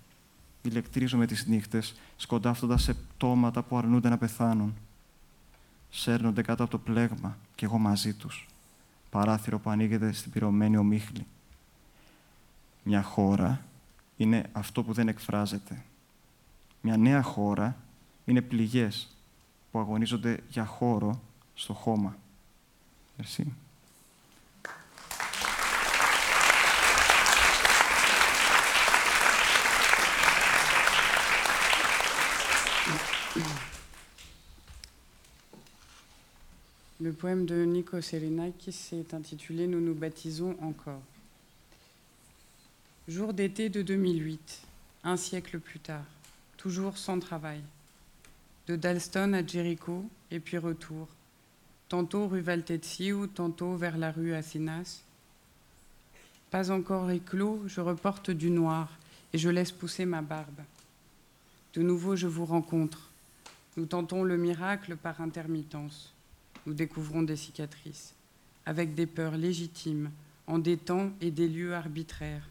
ηλεκτρίζομαι 0.62 1.26
τις 1.26 1.46
νύχτες, 1.46 1.94
σκοντάφτοντας 2.16 2.82
σε 2.82 2.94
πτώματα 2.94 3.62
που 3.62 3.76
αρνούνται 3.76 4.08
να 4.08 4.18
πεθάνουν. 4.18 4.74
Σέρνονται 5.96 6.42
κάτω 6.42 6.62
από 6.62 6.72
το 6.72 6.78
πλέγμα 6.78 7.38
και 7.54 7.64
εγώ 7.64 7.78
μαζί 7.78 8.14
τους. 8.14 8.46
Παράθυρο 9.10 9.58
που 9.58 9.70
ανοίγεται 9.70 10.12
στην 10.12 10.30
πυρωμένη 10.30 10.76
ομίχλη. 10.76 11.26
Μια 12.82 13.02
χώρα 13.02 13.64
είναι 14.16 14.50
αυτό 14.52 14.82
που 14.82 14.92
δεν 14.92 15.08
εκφράζεται. 15.08 15.84
Μια 16.80 16.96
νέα 16.96 17.22
χώρα 17.22 17.76
είναι 18.24 18.42
πληγές 18.42 19.16
που 19.70 19.78
αγωνίζονται 19.78 20.40
για 20.48 20.64
χώρο 20.64 21.20
στο 21.54 21.72
χώμα. 21.72 22.16
Merci. 23.18 23.44
Le 37.04 37.12
poème 37.12 37.44
de 37.44 37.66
Nico 37.66 38.00
Serenakis 38.00 38.72
s'est 38.72 39.14
intitulé 39.14 39.66
Nous 39.66 39.82
nous 39.82 39.92
baptisons 39.92 40.56
encore. 40.62 41.02
Jour 43.08 43.34
d'été 43.34 43.68
de 43.68 43.82
2008, 43.82 44.62
un 45.04 45.18
siècle 45.18 45.58
plus 45.58 45.80
tard, 45.80 46.06
toujours 46.56 46.96
sans 46.96 47.20
travail. 47.20 47.60
De 48.68 48.76
Dalston 48.76 49.34
à 49.34 49.46
Jericho 49.46 50.02
et 50.30 50.40
puis 50.40 50.56
retour, 50.56 51.06
tantôt 51.90 52.26
rue 52.26 52.40
Valtetsiou, 52.40 53.26
tantôt 53.26 53.76
vers 53.76 53.98
la 53.98 54.10
rue 54.10 54.32
Assinas. 54.32 55.02
Pas 56.50 56.70
encore 56.70 57.10
éclos, 57.10 57.64
je 57.66 57.82
reporte 57.82 58.30
du 58.30 58.48
noir 58.48 58.90
et 59.34 59.36
je 59.36 59.50
laisse 59.50 59.72
pousser 59.72 60.06
ma 60.06 60.22
barbe. 60.22 60.62
De 61.74 61.82
nouveau, 61.82 62.16
je 62.16 62.28
vous 62.28 62.46
rencontre. 62.46 63.10
Nous 63.76 63.84
tentons 63.84 64.22
le 64.22 64.38
miracle 64.38 64.96
par 64.96 65.20
intermittence. 65.20 66.13
Nous 66.66 66.74
découvrons 66.74 67.22
des 67.22 67.36
cicatrices, 67.36 68.14
avec 68.66 68.94
des 68.94 69.06
peurs 69.06 69.36
légitimes, 69.36 70.10
en 70.46 70.58
des 70.58 70.76
temps 70.76 71.10
et 71.20 71.30
des 71.30 71.48
lieux 71.48 71.74
arbitraires. 71.74 72.48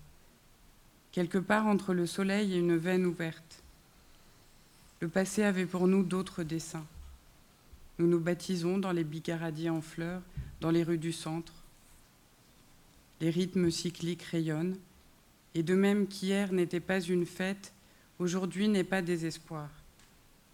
Quelque 1.12 1.38
part 1.38 1.68
entre 1.68 1.94
le 1.94 2.06
soleil 2.06 2.54
et 2.54 2.58
une 2.58 2.78
veine 2.78 3.06
ouverte. 3.06 3.64
Le 5.00 5.08
passé 5.08 5.44
avait 5.44 5.66
pour 5.66 5.88
nous 5.88 6.04
d'autres 6.04 6.44
dessins. 6.44 6.86
Nous 8.00 8.08
nous 8.08 8.20
baptisons 8.20 8.78
dans 8.78 8.92
les 8.92 9.04
bigaradiers 9.04 9.70
en 9.70 9.82
fleurs, 9.82 10.22
dans 10.62 10.72
les 10.72 10.84
rues 10.84 10.98
du 10.98 11.12
centre. 11.12 11.54
Les 13.22 13.30
rythmes 13.30 13.70
cycliques 13.70 14.24
rayonnent, 14.24 14.78
et 15.56 15.62
de 15.62 15.76
même 15.76 16.08
qu'hier 16.08 16.52
n'était 16.52 16.80
pas 16.80 17.00
une 17.00 17.26
fête, 17.26 17.74
aujourd'hui 18.18 18.68
n'est 18.68 18.84
pas 18.84 19.02
désespoir. 19.02 19.70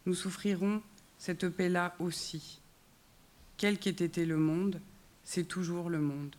Nous 0.06 0.14
souffrirons 0.14 0.82
cette 1.18 1.48
paix-là 1.48 1.96
aussi. 2.00 2.60
Quel 3.62 3.78
qu'ait 3.78 4.02
été 4.08 4.24
le 4.26 4.38
monde, 4.38 4.80
c'est 5.32 5.48
toujours 5.54 5.90
le 5.90 6.00
monde. 6.00 6.36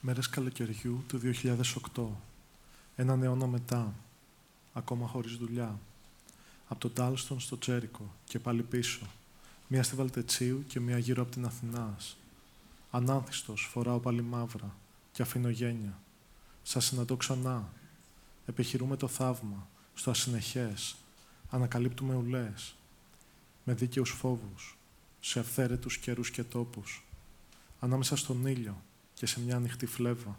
Μέρες 0.00 0.28
καλοκαιριού 0.28 1.04
του 1.08 1.18
2008. 1.18 2.06
Έναν 2.96 3.22
αιώνα 3.22 3.46
μετά. 3.46 3.94
Ακόμα 4.72 5.06
χωρίς 5.06 5.36
δουλειά. 5.36 5.78
Από 6.68 6.80
τον 6.80 6.92
Τάλστον 6.92 7.40
στο 7.40 7.58
Τζέρικο 7.58 8.12
και 8.24 8.38
πάλι 8.38 8.62
πίσω. 8.62 9.06
Μία 9.68 9.82
στη 9.82 9.96
Βαλτετσίου 9.96 10.64
και 10.68 10.80
μία 10.80 10.98
γύρω 10.98 11.22
από 11.22 11.30
την 11.30 11.44
Αθηνάς. 11.44 12.16
Ανάνθιστος, 12.90 13.68
φοράω 13.72 13.98
πάλι 13.98 14.22
μαύρα 14.22 14.76
και 15.12 15.22
αφήνω 15.22 15.48
γένια. 15.48 15.98
Σας 16.62 16.84
συναντώ 16.84 17.16
ξανά. 17.16 17.68
Επιχειρούμε 18.46 18.96
το 18.96 19.08
θαύμα, 19.08 19.68
στο 19.94 20.10
ασυνεχές. 20.10 20.96
Ανακαλύπτουμε 21.50 22.14
ουλές. 22.14 22.74
Με 23.68 23.74
δίκαιους 23.74 24.10
φόβους, 24.10 24.78
σε 25.20 25.38
αυθαίρετους 25.38 25.98
καιρούς 25.98 26.30
και 26.30 26.44
τόπους. 26.44 27.04
Ανάμεσα 27.80 28.16
στον 28.16 28.46
ήλιο 28.46 28.82
και 29.14 29.26
σε 29.26 29.40
μια 29.40 29.56
ανοιχτή 29.56 29.86
φλέβα. 29.86 30.38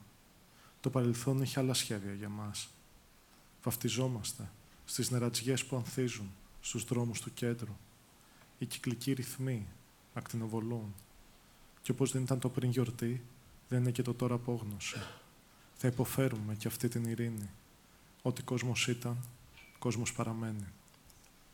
Το 0.79 0.89
παρελθόν 0.89 1.41
είχε 1.41 1.59
άλλα 1.59 1.73
σχέδια 1.73 2.13
για 2.13 2.29
μας. 2.29 2.69
Βαφτιζόμαστε 3.63 4.51
στις 4.85 5.09
νερατζιές 5.09 5.65
που 5.65 5.75
ανθίζουν 5.75 6.31
στους 6.61 6.83
δρόμους 6.83 7.21
του 7.21 7.33
κέντρου. 7.33 7.75
Οι 8.57 8.65
κυκλικοί 8.65 9.13
ρυθμοί 9.13 9.67
ακτινοβολούν. 10.13 10.93
Και 11.81 11.91
όπως 11.91 12.11
δεν 12.11 12.21
ήταν 12.21 12.39
το 12.39 12.49
πριν 12.49 12.69
γιορτή, 12.69 13.23
δεν 13.69 13.79
είναι 13.79 13.91
και 13.91 14.01
το 14.01 14.13
τώρα 14.13 14.35
απόγνωση. 14.35 14.97
Θα 15.75 15.87
υποφέρουμε 15.87 16.55
και 16.55 16.67
αυτή 16.67 16.87
την 16.87 17.05
ειρήνη. 17.05 17.49
Ό,τι 18.21 18.41
κόσμος 18.41 18.87
ήταν, 18.87 19.17
κόσμος 19.79 20.13
παραμένει. 20.13 20.67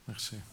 Merci. 0.07 0.52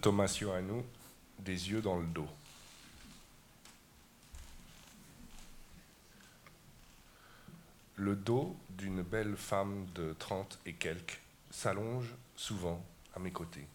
Thomas 0.00 0.38
Ioannou, 0.40 0.84
Des 1.38 1.70
yeux 1.70 1.82
dans 1.82 1.98
le 1.98 2.06
dos. 2.06 2.28
le 8.00 8.16
dos 8.16 8.56
d'une 8.70 9.02
belle 9.02 9.36
femme 9.36 9.86
de 9.94 10.14
trente 10.14 10.58
et 10.64 10.72
quelques 10.72 11.20
s'allonge 11.50 12.14
souvent 12.34 12.82
à 13.14 13.18
mes 13.18 13.30
côtés. 13.30 13.66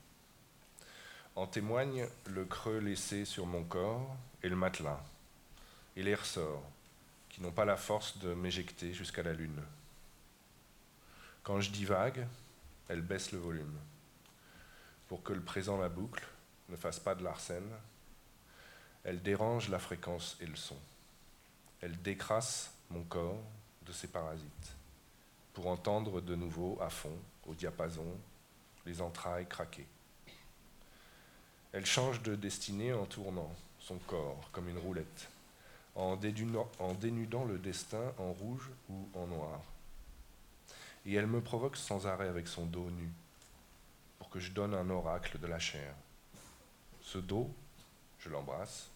En 1.35 1.45
témoigne 1.45 2.07
le 2.25 2.43
creux 2.43 2.79
laissé 2.79 3.25
sur 3.25 3.45
mon 3.45 3.63
corps 3.63 4.17
et 4.41 4.49
le 4.49 4.55
matelas, 4.55 4.99
et 5.95 6.01
les 6.01 6.15
ressorts, 6.15 6.63
qui 7.29 7.41
n'ont 7.41 7.51
pas 7.51 7.65
la 7.65 7.77
force 7.77 8.17
de 8.17 8.33
m'éjecter 8.33 8.93
jusqu'à 8.93 9.21
la 9.21 9.33
lune. 9.33 9.61
Quand 11.43 11.61
je 11.61 11.69
divague, 11.69 12.25
elle 12.87 13.01
baisse 13.01 13.31
le 13.31 13.37
volume, 13.37 13.77
pour 15.07 15.23
que 15.23 15.33
le 15.33 15.41
présent 15.41 15.77
la 15.77 15.89
boucle 15.89 16.25
ne 16.69 16.75
fasse 16.75 16.99
pas 16.99 17.15
de 17.15 17.23
l'arsène. 17.23 17.69
Elle 19.03 19.21
dérange 19.21 19.69
la 19.69 19.79
fréquence 19.79 20.37
et 20.41 20.45
le 20.45 20.55
son. 20.55 20.77
Elle 21.81 22.01
décrasse 22.01 22.73
mon 22.89 23.03
corps 23.03 23.43
de 23.85 23.91
ses 23.91 24.07
parasites, 24.07 24.75
pour 25.53 25.67
entendre 25.67 26.21
de 26.21 26.35
nouveau 26.35 26.77
à 26.81 26.89
fond, 26.89 27.17
au 27.47 27.53
diapason, 27.53 28.05
les 28.85 29.01
entrailles 29.01 29.47
craquer. 29.47 29.85
Elle 31.71 31.85
change 31.85 32.21
de 32.21 32.35
destinée 32.35 32.93
en 32.93 33.05
tournant 33.05 33.53
son 33.79 33.97
corps 33.99 34.49
comme 34.51 34.69
une 34.69 34.77
roulette, 34.77 35.29
en 35.95 36.15
dénudant, 36.15 37.45
le 37.45 37.57
destin 37.57 38.13
en 38.17 38.31
rouge 38.33 38.69
ou 38.89 39.07
en 39.13 39.27
noir. 39.27 39.61
Et 41.05 41.13
elle 41.13 41.27
me 41.27 41.41
provoque 41.41 41.77
sans 41.77 42.07
arrêt 42.07 42.27
avec 42.27 42.47
son 42.47 42.65
dos 42.65 42.89
nu, 42.89 43.09
je 44.39 44.51
donne 44.51 44.73
un 44.73 44.89
oracle 44.89 45.39
de 45.39 45.47
la 45.47 45.59
chair. 45.59 45.93
Ce 47.01 47.17
dos, 47.17 47.53
je 48.19 48.29
l'embrasse, 48.29 48.89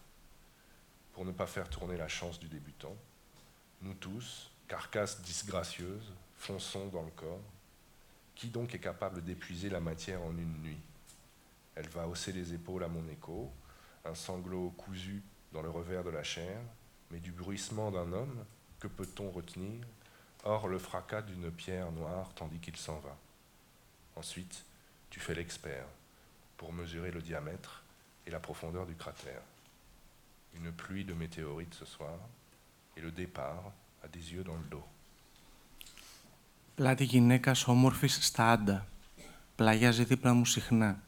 pour 1.12 1.24
ne 1.24 1.32
pas 1.32 1.46
faire 1.46 1.68
tourner 1.68 1.96
la 1.96 2.08
chance 2.08 2.38
du 2.38 2.48
débutant. 2.48 2.96
Nous 3.82 3.94
tous, 3.94 4.50
carcasse 4.68 5.22
disgracieuse, 5.22 6.12
fonçons 6.36 6.88
dans 6.88 7.02
le 7.02 7.10
corps. 7.10 7.40
Qui 8.34 8.48
donc 8.48 8.74
est 8.74 8.80
capable 8.80 9.22
d'épuiser 9.22 9.68
la 9.68 9.80
matière 9.80 10.22
en 10.22 10.30
une 10.30 10.62
nuit? 10.62 10.80
Elle 11.74 11.88
va 11.88 12.06
hausser 12.06 12.32
les 12.32 12.54
épaules 12.54 12.84
à 12.84 12.88
mon 12.88 13.06
écho, 13.08 13.50
un 14.04 14.14
sanglot 14.14 14.70
cousu 14.70 15.22
dans 15.52 15.62
le 15.62 15.70
revers 15.70 16.04
de 16.04 16.10
la 16.10 16.22
chair, 16.22 16.60
mais 17.10 17.18
du 17.18 17.32
bruissement 17.32 17.90
d'un 17.90 18.12
homme, 18.12 18.44
que 18.78 18.88
peut-on 18.88 19.30
retenir? 19.30 19.84
Hors 20.44 20.68
le 20.68 20.78
fracas 20.78 21.22
d'une 21.22 21.50
pierre 21.50 21.92
noire 21.92 22.30
tandis 22.34 22.58
qu'il 22.60 22.76
s'en 22.76 22.98
va. 23.00 23.16
Ensuite, 24.16 24.64
tu 25.10 25.18
fais 25.24 25.34
l'expert 25.34 25.88
pour 26.58 26.72
mesurer 26.72 27.10
le 27.10 27.22
diamètre 27.28 27.72
et 28.26 28.30
la 28.30 28.40
profondeur 28.46 28.84
du 28.86 28.96
cratère. 29.02 29.44
Une 30.58 30.70
pluie 30.72 31.04
de 31.10 31.14
météorites 31.24 31.74
ce 31.74 31.86
soir 31.94 32.18
et 32.96 33.00
le 33.00 33.10
départ 33.10 33.64
a 34.04 34.08
des 34.08 34.24
yeux 34.32 34.44
dans 34.44 34.58
le 34.62 34.68
dos. 34.70 34.86
Πλάτη 36.74 37.04
γυναίκας 37.04 37.68
όμορφης 37.68 38.18
στα 38.26 38.50
άντα. 38.50 38.86
Πλαγιάζει 39.56 40.04
δίπλα 40.04 40.32
μου 40.32 40.44
συχνά. 40.44 41.02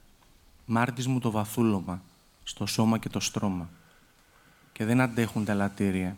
Μάρτης 0.66 1.06
μου 1.06 1.18
το 1.18 1.30
βαθούλωμα, 1.30 2.02
στο 2.44 2.66
σώμα 2.66 2.98
και 2.98 3.08
το 3.08 3.20
στρώμα. 3.20 3.70
Και 4.72 4.84
δεν 4.84 5.00
αντέχουν 5.00 5.44
τα 5.44 5.54
λατήρια 5.54 6.16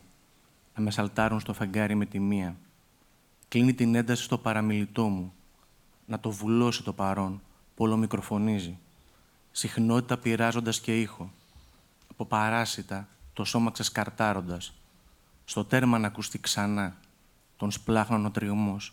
να 0.77 0.82
με 0.82 0.90
σαλτάρουν 0.90 1.40
στο 1.40 1.52
φεγγάρι 1.52 1.94
με 1.94 2.06
τη 2.06 2.19
μία. 2.19 2.56
Κλείνει 3.48 3.74
την 3.74 3.94
ένταση 3.94 4.23
στο 4.23 4.39
παραμιλητό 4.39 5.09
μου, 5.09 5.35
να 6.06 6.20
το 6.20 6.31
βουλώσει 6.31 6.82
το 6.82 6.93
παρόν, 6.93 7.43
που 7.75 7.87
μικροφωνίζει. 7.87 8.79
Συχνότητα 9.51 10.19
πειράζοντας 10.19 10.81
και 10.81 11.01
ήχο. 11.01 11.33
Από 12.11 12.25
παράσιτα, 12.25 13.09
το 13.33 13.45
σώμα 13.45 13.71
ξεσκαρτάροντας. 13.71 14.73
Στο 15.45 15.65
τέρμα 15.65 15.99
να 15.99 16.07
ακουστεί 16.07 16.39
ξανά, 16.39 16.97
τον 17.57 17.71
σπλάχνων 17.71 18.27
ο 18.27 18.31
τριγμός. 18.31 18.93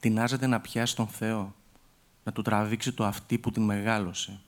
Τεινάζεται 0.00 0.46
να 0.46 0.60
πιάσει 0.60 0.96
τον 0.96 1.06
Θεό, 1.06 1.54
να 2.24 2.32
του 2.32 2.42
τραβήξει 2.42 2.92
το 2.92 3.04
αυτί 3.04 3.38
που 3.38 3.50
την 3.50 3.62
μεγάλωσε. 3.62 4.40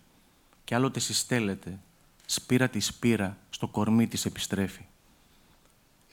Κι 0.64 0.74
άλλοτε 0.74 1.00
συστέλλεται, 1.00 1.78
σπήρα 2.26 2.68
τη 2.68 2.80
σπήρα, 2.80 3.36
στο 3.50 3.68
κορμί 3.68 4.06
της 4.06 4.24
επιστρέφει. 4.24 4.86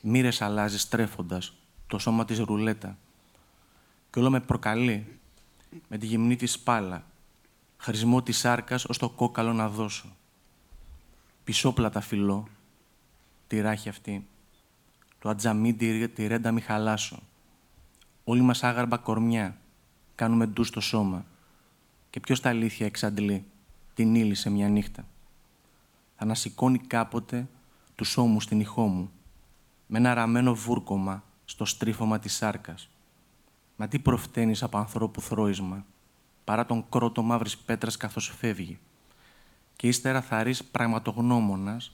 Μύρες 0.01 0.41
αλλάζει 0.41 0.79
στρέφοντας, 0.79 1.53
το 1.87 1.97
σώμα 1.97 2.25
της 2.25 2.39
ρουλέτα. 2.39 2.97
Κι 4.09 4.19
όλο 4.19 4.29
με 4.29 4.39
προκαλεί, 4.39 5.19
με 5.87 5.97
τη 5.97 6.05
γυμνή 6.05 6.35
της 6.35 6.51
σπάλα, 6.51 7.05
χρησμό 7.77 8.21
της 8.21 8.37
σάρκας 8.37 8.85
ως 8.85 8.97
το 8.97 9.09
κόκαλο 9.09 9.53
να 9.53 9.69
δώσω. 9.69 10.15
Πισόπλατα 11.43 12.01
φιλώ, 12.01 12.47
τη 13.47 13.59
ράχη 13.59 13.89
αυτή, 13.89 14.27
το 15.19 15.29
ατζαμί 15.29 15.73
τη 16.13 16.27
ρέντα 16.27 16.51
μη 16.51 16.61
χαλάσω. 16.61 17.19
Όλοι 18.23 18.41
μας 18.41 18.63
άγαρμπα 18.63 18.97
κορμιά, 18.97 19.57
κάνουμε 20.15 20.45
ντου 20.45 20.63
στο 20.63 20.79
σώμα. 20.79 21.25
Και 22.09 22.19
ποιος 22.19 22.39
τα 22.39 22.49
αλήθεια 22.49 22.85
εξαντλεί, 22.85 23.45
την 23.93 24.15
ύλη 24.15 24.35
σε 24.35 24.49
μια 24.49 24.67
νύχτα. 24.67 25.05
Θα 26.15 26.23
ανασηκώνει 26.23 26.79
κάποτε 26.79 27.47
τους 27.95 28.17
ώμους 28.17 28.43
στην 28.43 28.59
ηχό 28.59 28.87
μου, 28.87 29.11
με 29.87 29.97
ένα 29.97 30.13
ραμμένο 30.13 30.55
βούρκωμα 30.55 31.23
στο 31.45 31.65
στρίφωμα 31.65 32.19
της 32.19 32.33
σάρκας. 32.33 32.89
Μα 33.75 33.87
τι 33.87 33.99
προφταίνεις 33.99 34.63
από 34.63 34.77
ανθρώπου 34.77 35.21
θρόισμα, 35.21 35.85
παρά 36.43 36.65
τον 36.65 36.85
κρότο 36.89 37.21
μαύρης 37.21 37.57
πέτρας 37.57 37.97
καθώς 37.97 38.33
φεύγει. 38.37 38.79
Και 39.75 39.87
ύστερα 39.87 40.21
θα 40.21 40.43
ρεις 40.43 40.63
πραγματογνώμονας, 40.63 41.91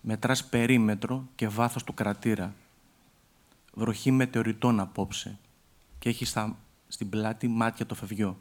μετράς 0.00 0.44
περίμετρο 0.44 1.28
και 1.34 1.48
βάθος 1.48 1.84
του 1.84 1.94
κρατήρα. 1.94 2.54
Βροχή 3.74 4.10
μετεωρητών 4.10 4.80
απόψε 4.80 5.38
και 5.98 6.08
έχεις 6.08 6.28
στα, 6.28 6.56
στην 6.88 7.08
πλάτη 7.08 7.48
μάτια 7.48 7.86
το 7.86 7.94
φευγιό. 7.94 8.38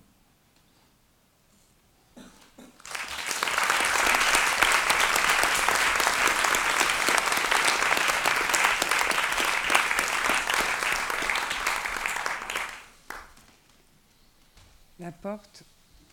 La 15.06 15.12
porte 15.12 15.64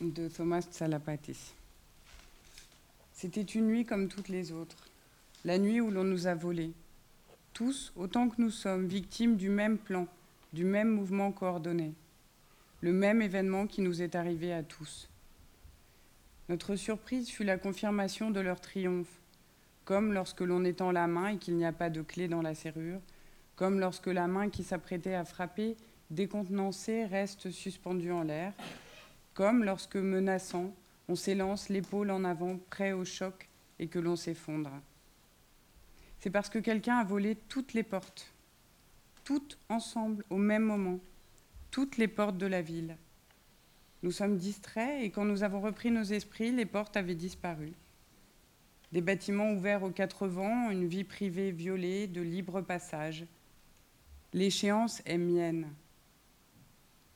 de 0.03 0.29
Thomas. 0.29 0.69
C'était 3.15 3.41
une 3.41 3.67
nuit 3.67 3.87
comme 3.87 4.09
toutes 4.09 4.29
les 4.29 4.53
autres, 4.53 4.87
la 5.47 5.57
nuit 5.57 5.81
où 5.81 5.91
l'on 5.91 6.05
nous 6.05 6.27
a 6.27 6.35
volés. 6.35 6.75
Tous, 7.55 7.91
autant 7.97 8.29
que 8.29 8.43
nous 8.43 8.51
sommes, 8.51 8.85
victimes 8.85 9.37
du 9.39 9.49
même 9.49 9.79
plan, 9.79 10.07
du 10.53 10.67
même 10.67 10.91
mouvement 10.91 11.33
coordonné, 11.33 11.95
le 12.83 12.93
même 12.93 13.23
événement 13.23 13.67
qui 13.67 13.81
nous 13.81 14.03
est 14.03 14.15
arrivé 14.15 14.53
à 14.53 14.63
tous. 14.63 15.09
Notre 16.51 16.77
surprise 16.77 17.31
fut 17.31 17.45
la 17.45 17.57
confirmation 17.57 18.31
de 18.31 18.41
leur 18.41 18.61
triomphe, 18.61 19.23
comme 19.87 20.13
lorsque 20.13 20.43
l'on 20.43 20.67
étend 20.67 20.93
la 20.93 21.07
main 21.07 21.29
et 21.29 21.39
qu'il 21.39 21.57
n'y 21.57 21.65
a 21.65 21.73
pas 21.73 21.89
de 21.89 22.03
clé 22.03 22.29
dans 22.29 22.43
la 22.43 22.55
serrure, 22.55 23.01
comme 23.57 23.81
lorsque 23.81 24.09
la 24.09 24.27
main 24.27 24.51
qui 24.51 24.63
s'apprêtait 24.63 25.15
à 25.15 25.25
frapper, 25.25 25.79
décontenancée, 26.13 27.07
reste 27.07 27.51
suspendue 27.51 28.13
en 28.13 28.23
l'air, 28.23 28.53
comme 29.35 29.65
lorsque, 29.65 29.97
menaçant, 29.97 30.75
on 31.09 31.17
s'élance 31.17 31.69
l'épaule 31.69 32.11
en 32.11 32.25
avant, 32.25 32.59
prêt 32.71 32.93
au 32.93 33.05
choc, 33.05 33.49
et 33.79 33.89
que 33.89 33.99
l'on 33.99 34.17
s'effondre. 34.17 34.71
C'est 36.21 36.31
parce 36.31 36.49
que 36.49 36.61
quelqu'un 36.61 36.99
a 36.99 37.05
volé 37.05 37.35
toutes 37.49 37.73
les 37.73 37.83
portes, 37.83 38.33
toutes 39.25 39.59
ensemble, 39.69 40.25
au 40.31 40.37
même 40.37 40.63
moment, 40.63 41.01
toutes 41.71 41.97
les 41.97 42.09
portes 42.09 42.39
de 42.39 42.47
la 42.47 42.63
ville. 42.63 42.97
Nous 44.03 44.13
sommes 44.13 44.37
distraits 44.37 45.03
et 45.03 45.11
quand 45.11 45.25
nous 45.25 45.43
avons 45.43 45.61
repris 45.61 45.91
nos 45.91 46.03
esprits, 46.03 46.53
les 46.53 46.67
portes 46.67 46.97
avaient 46.97 47.15
disparu. 47.15 47.73
Des 48.93 49.01
bâtiments 49.01 49.53
ouverts 49.53 49.83
aux 49.83 49.91
quatre 49.91 50.27
vents, 50.27 50.71
une 50.71 50.87
vie 50.87 51.05
privée 51.05 51.51
violée, 51.51 52.07
de 52.07 52.21
libre 52.21 52.61
passage. 52.61 53.25
L'échéance 54.33 55.03
est 55.07 55.19
mienne. 55.19 55.69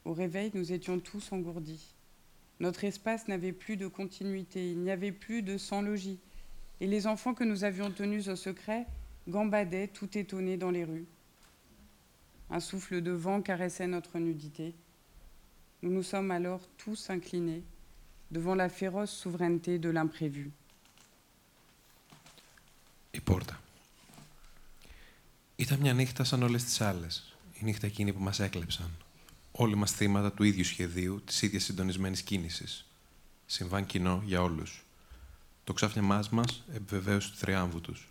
Au 0.05 0.13
réveil, 0.13 0.51
nous 0.53 0.71
étions 0.71 0.99
tous 0.99 1.31
engourdis. 1.31 1.93
Notre 2.59 2.83
espace 2.83 3.27
n'avait 3.27 3.53
plus 3.53 3.77
de 3.77 3.87
continuité, 3.87 4.71
il 4.71 4.79
n'y 4.79 4.91
avait 4.91 5.11
plus 5.11 5.41
de 5.41 5.57
sans-logis, 5.57 6.19
et 6.79 6.87
les 6.87 7.07
enfants 7.07 7.33
que 7.33 7.43
nous 7.43 7.63
avions 7.63 7.91
tenus 7.91 8.27
au 8.27 8.35
secret 8.35 8.85
gambadaient 9.27 9.87
tout 9.87 10.17
étonnés 10.17 10.57
dans 10.57 10.71
les 10.71 10.83
rues. 10.83 11.07
Un 12.49 12.59
souffle 12.59 13.01
de 13.01 13.11
vent 13.11 13.41
caressait 13.41 13.87
notre 13.87 14.19
nudité. 14.19 14.75
Nous 15.81 15.91
nous 15.91 16.03
sommes 16.03 16.31
alors 16.31 16.61
tous 16.77 17.09
inclinés 17.09 17.63
devant 18.31 18.55
la 18.55 18.69
féroce 18.69 19.11
souveraineté 19.11 19.79
de 19.79 19.89
l'imprévu. 19.89 20.51
Η 23.11 23.21
πόρτα. 23.21 23.59
Ήταν 25.55 25.79
μια 25.79 25.93
νύχτα 25.93 26.23
σαν 26.23 26.43
όλες 26.43 26.63
τις 26.63 26.81
άλλες. 26.81 27.35
Η 27.53 27.63
νύχτα 27.63 27.87
εκείνη 27.87 28.13
που 28.13 28.19
μας 28.19 28.39
έκλεψαν. 28.39 28.89
Όλοι 29.58 29.74
μας 29.74 29.92
θύματα 29.92 30.32
του 30.32 30.42
ίδιου 30.42 30.64
σχεδίου, 30.64 31.22
της 31.24 31.42
ίδιας 31.42 31.64
συντονισμένης 31.64 32.22
κίνησης. 32.22 32.86
Συμβάν 33.46 33.86
κοινό 33.86 34.22
για 34.24 34.42
όλους. 34.42 34.84
Το 35.64 35.72
ξάφνιαμάς 35.72 36.28
μας 36.28 36.64
επιβεβαίωσε 36.74 37.30
του 37.30 37.36
θριάμβου 37.36 37.80
τους. 37.80 38.08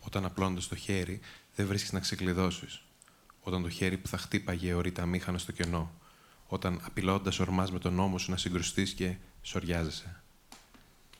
Όταν 0.00 0.24
απλώνοντας 0.24 0.68
το 0.68 0.76
χέρι, 0.76 1.20
δεν 1.54 1.66
βρίσκεις 1.66 1.92
να 1.92 2.00
ξεκλειδώσεις. 2.00 2.82
όταν 3.40 3.62
το 3.62 3.68
χέρι 3.68 3.98
που 3.98 4.08
θα 4.08 4.18
χτύπαγε 4.18 4.74
ορίτα 4.74 5.06
μήχανο 5.06 5.38
στο 5.38 5.52
κενό, 5.52 5.92
όταν 6.46 6.80
απειλώντας 6.84 7.38
ορμάς 7.38 7.70
με 7.70 7.78
τον 7.78 7.94
νόμο 7.94 8.18
σου 8.18 8.30
να 8.30 8.36
συγκρουστείς 8.36 8.92
και 8.92 9.16
σοριάζεσαι. 9.42 10.22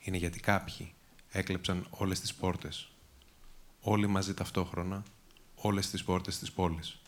Είναι 0.01 0.16
γιατί 0.16 0.40
κάποιοι 0.40 0.92
έκλεψαν 1.30 1.86
όλες 1.90 2.20
τις 2.20 2.34
πόρτες. 2.34 2.88
Όλοι 3.80 4.06
μαζί 4.06 4.34
ταυτόχρονα, 4.34 5.02
όλες 5.55 5.90
τις 5.90 6.05
πόρτες 6.05 6.38
της 6.38 6.52
πόλης. 6.52 6.98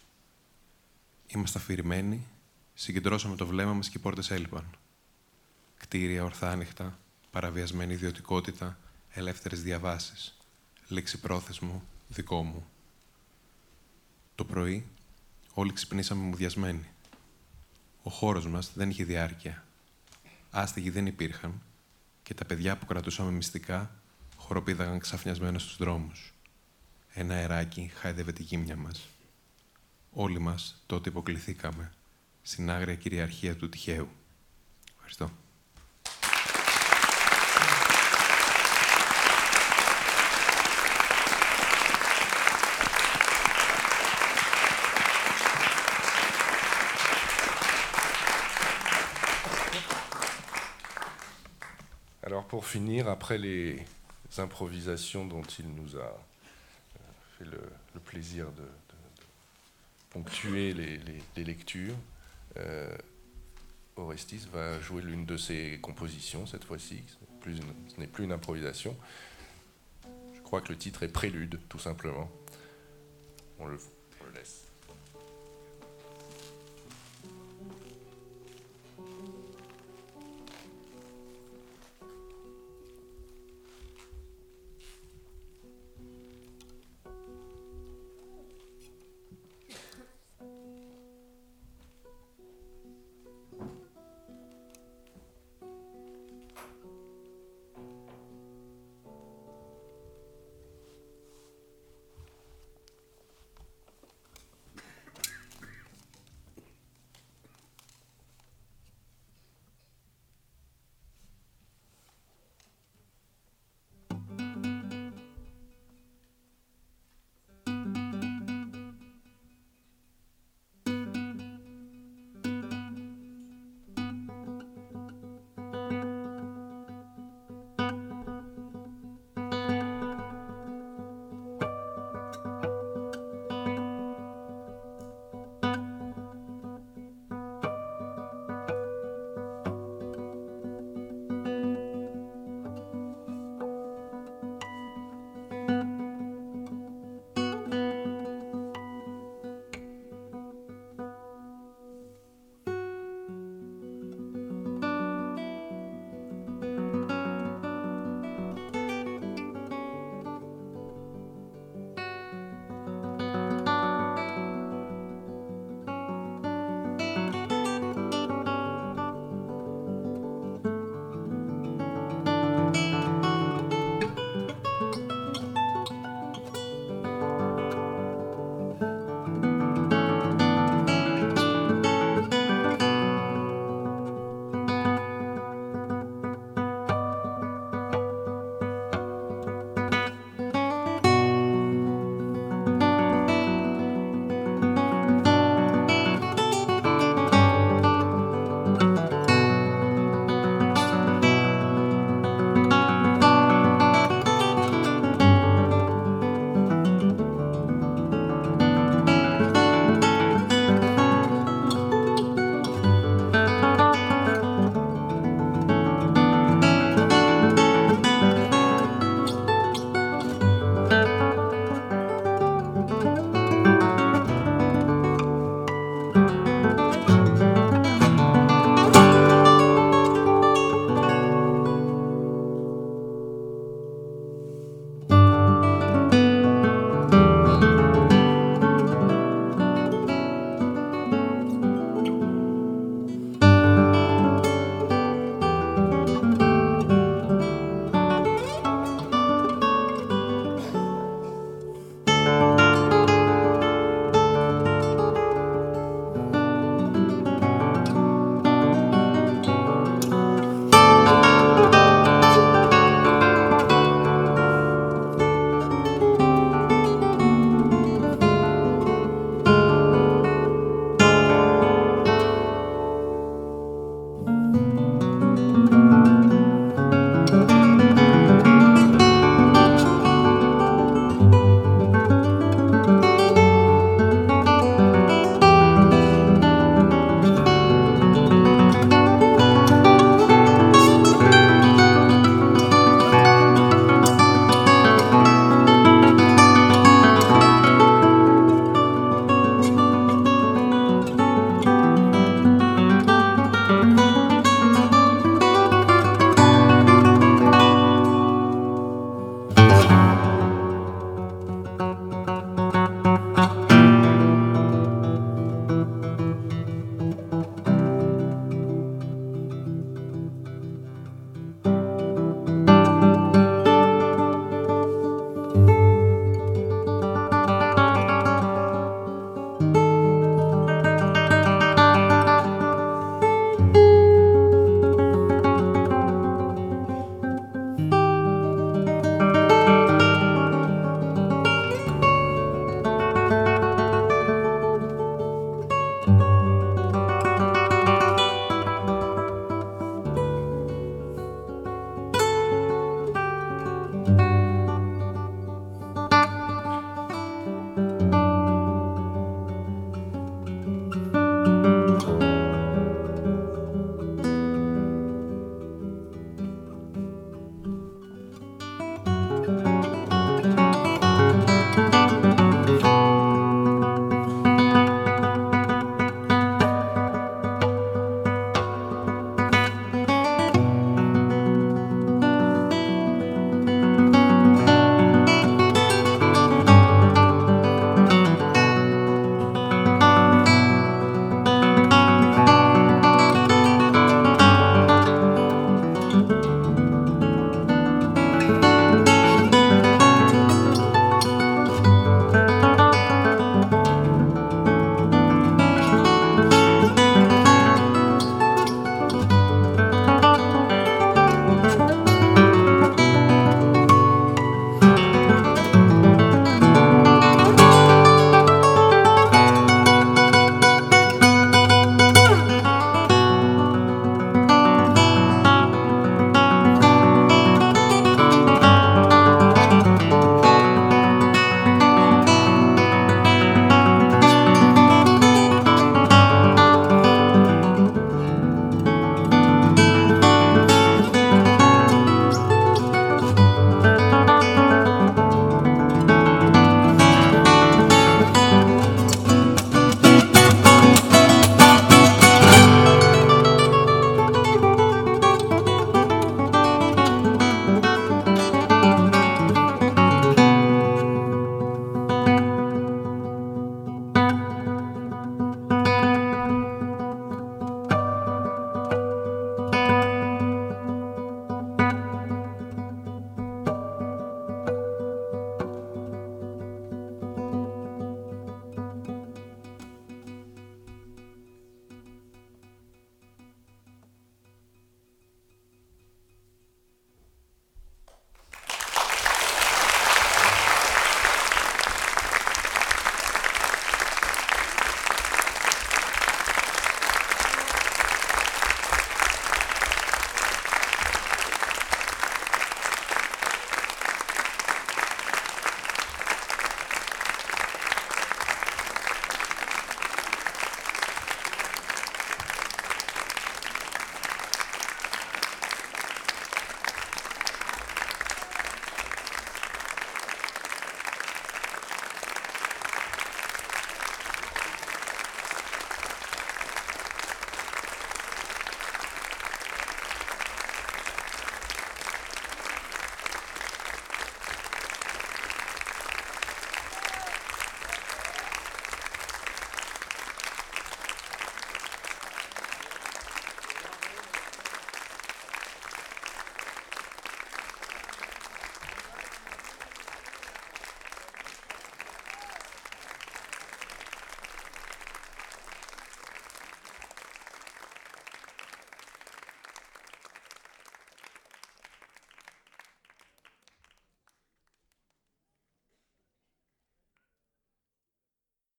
Είμαστε 1.27 1.59
αφηρημένοι, 1.59 2.27
συγκεντρώσαμε 2.75 3.37
το 3.37 3.47
βλέμμα 3.47 3.73
μας 3.73 3.89
και 3.89 3.99
οι 3.99 4.01
πόρτες 4.01 4.31
έλειπαν. 4.31 4.71
Κτίρια 5.77 6.25
ορθά 6.25 6.51
άνοιχτα, 6.51 6.99
παραβιασμένη 7.31 7.93
ιδιωτικότητα, 7.93 8.79
ελεύθερες 9.11 9.63
διαβάσεις. 9.63 10.37
Λήξη 10.89 11.21
πρόθεσμο, 11.21 11.83
δικό 12.09 12.43
μου. 12.43 12.67
Το 14.35 14.45
πρωί, 14.45 14.87
όλοι 15.55 15.73
ξυπνήσαμε 15.73 16.23
μουδιασμένοι. 16.23 16.89
Ο 18.03 18.11
χώρος 18.11 18.47
μας 18.47 18.73
δεν 18.75 18.91
είχε 18.91 19.05
διάρκεια. 19.05 19.65
Άστιγοι 20.51 20.91
δεν 20.91 21.07
υπήρχαν 21.07 21.63
και 22.23 22.35
τα 22.35 22.45
παιδιά 22.45 22.77
που 22.77 22.87
κρατούσαμε 22.87 23.31
μυστικά 23.31 23.91
χοροπήδαγαν 24.37 24.99
ξαφνιασμένα 24.99 25.59
στους 25.59 25.77
δρόμους. 25.77 26.35
Ένα 27.15 27.35
αεράκι 27.35 27.91
χάιδευε 27.95 28.33
τη 28.33 28.43
γύμνια 28.43 28.77
μας. 28.77 29.09
Όλοι 30.13 30.39
μας 30.39 30.83
τότε 30.87 31.09
υποκληθήκαμε 31.09 31.93
στην 32.42 32.70
άγρια 32.72 32.96
κυριαρχία 32.96 33.56
του 33.56 33.70
τυχαίου. 33.70 34.08
Ευχαριστώ. 34.96 35.32
Alors 52.24 52.46
pour 52.46 52.66
finir, 52.66 53.08
après 53.08 53.38
les 53.38 53.86
improvisations 54.38 55.26
dont 55.26 55.44
il 55.60 55.68
nous 55.74 55.96
a 55.96 56.00
euh, 56.00 57.00
fait 57.38 57.46
le, 57.46 57.62
le 57.94 58.00
plaisir 58.00 58.46
de, 58.52 58.62
de- 58.62 58.66
de 58.66 59.26
ponctuer 60.10 60.74
les, 60.74 60.98
les- 60.98 61.24
les 61.36 61.44
lectures, 61.44 61.94
euh, 61.96 62.11
Orestis 63.97 64.47
va 64.53 64.81
jouer 64.81 65.03
l'une 65.03 65.27
de 65.27 65.37
ses 65.37 65.79
compositions 65.83 66.47
cette 66.47 66.65
fois-ci. 66.65 67.03
Ce 67.09 68.01
n'est 68.01 68.07
plus 68.07 68.25
une- 68.25 68.33
improvisation. 68.33 68.97
Je 70.35 70.41
crois 70.41 70.61
que 70.61 70.69
le 70.73 70.79
titre 70.79 71.03
est 71.03 71.09
Prélude, 71.09 71.59
tout 71.69 71.79
simplement. 71.79 72.31
On 73.59 73.67
le, 73.67 73.79
on 74.21 74.25
le 74.27 74.33
laisse. 74.33 74.65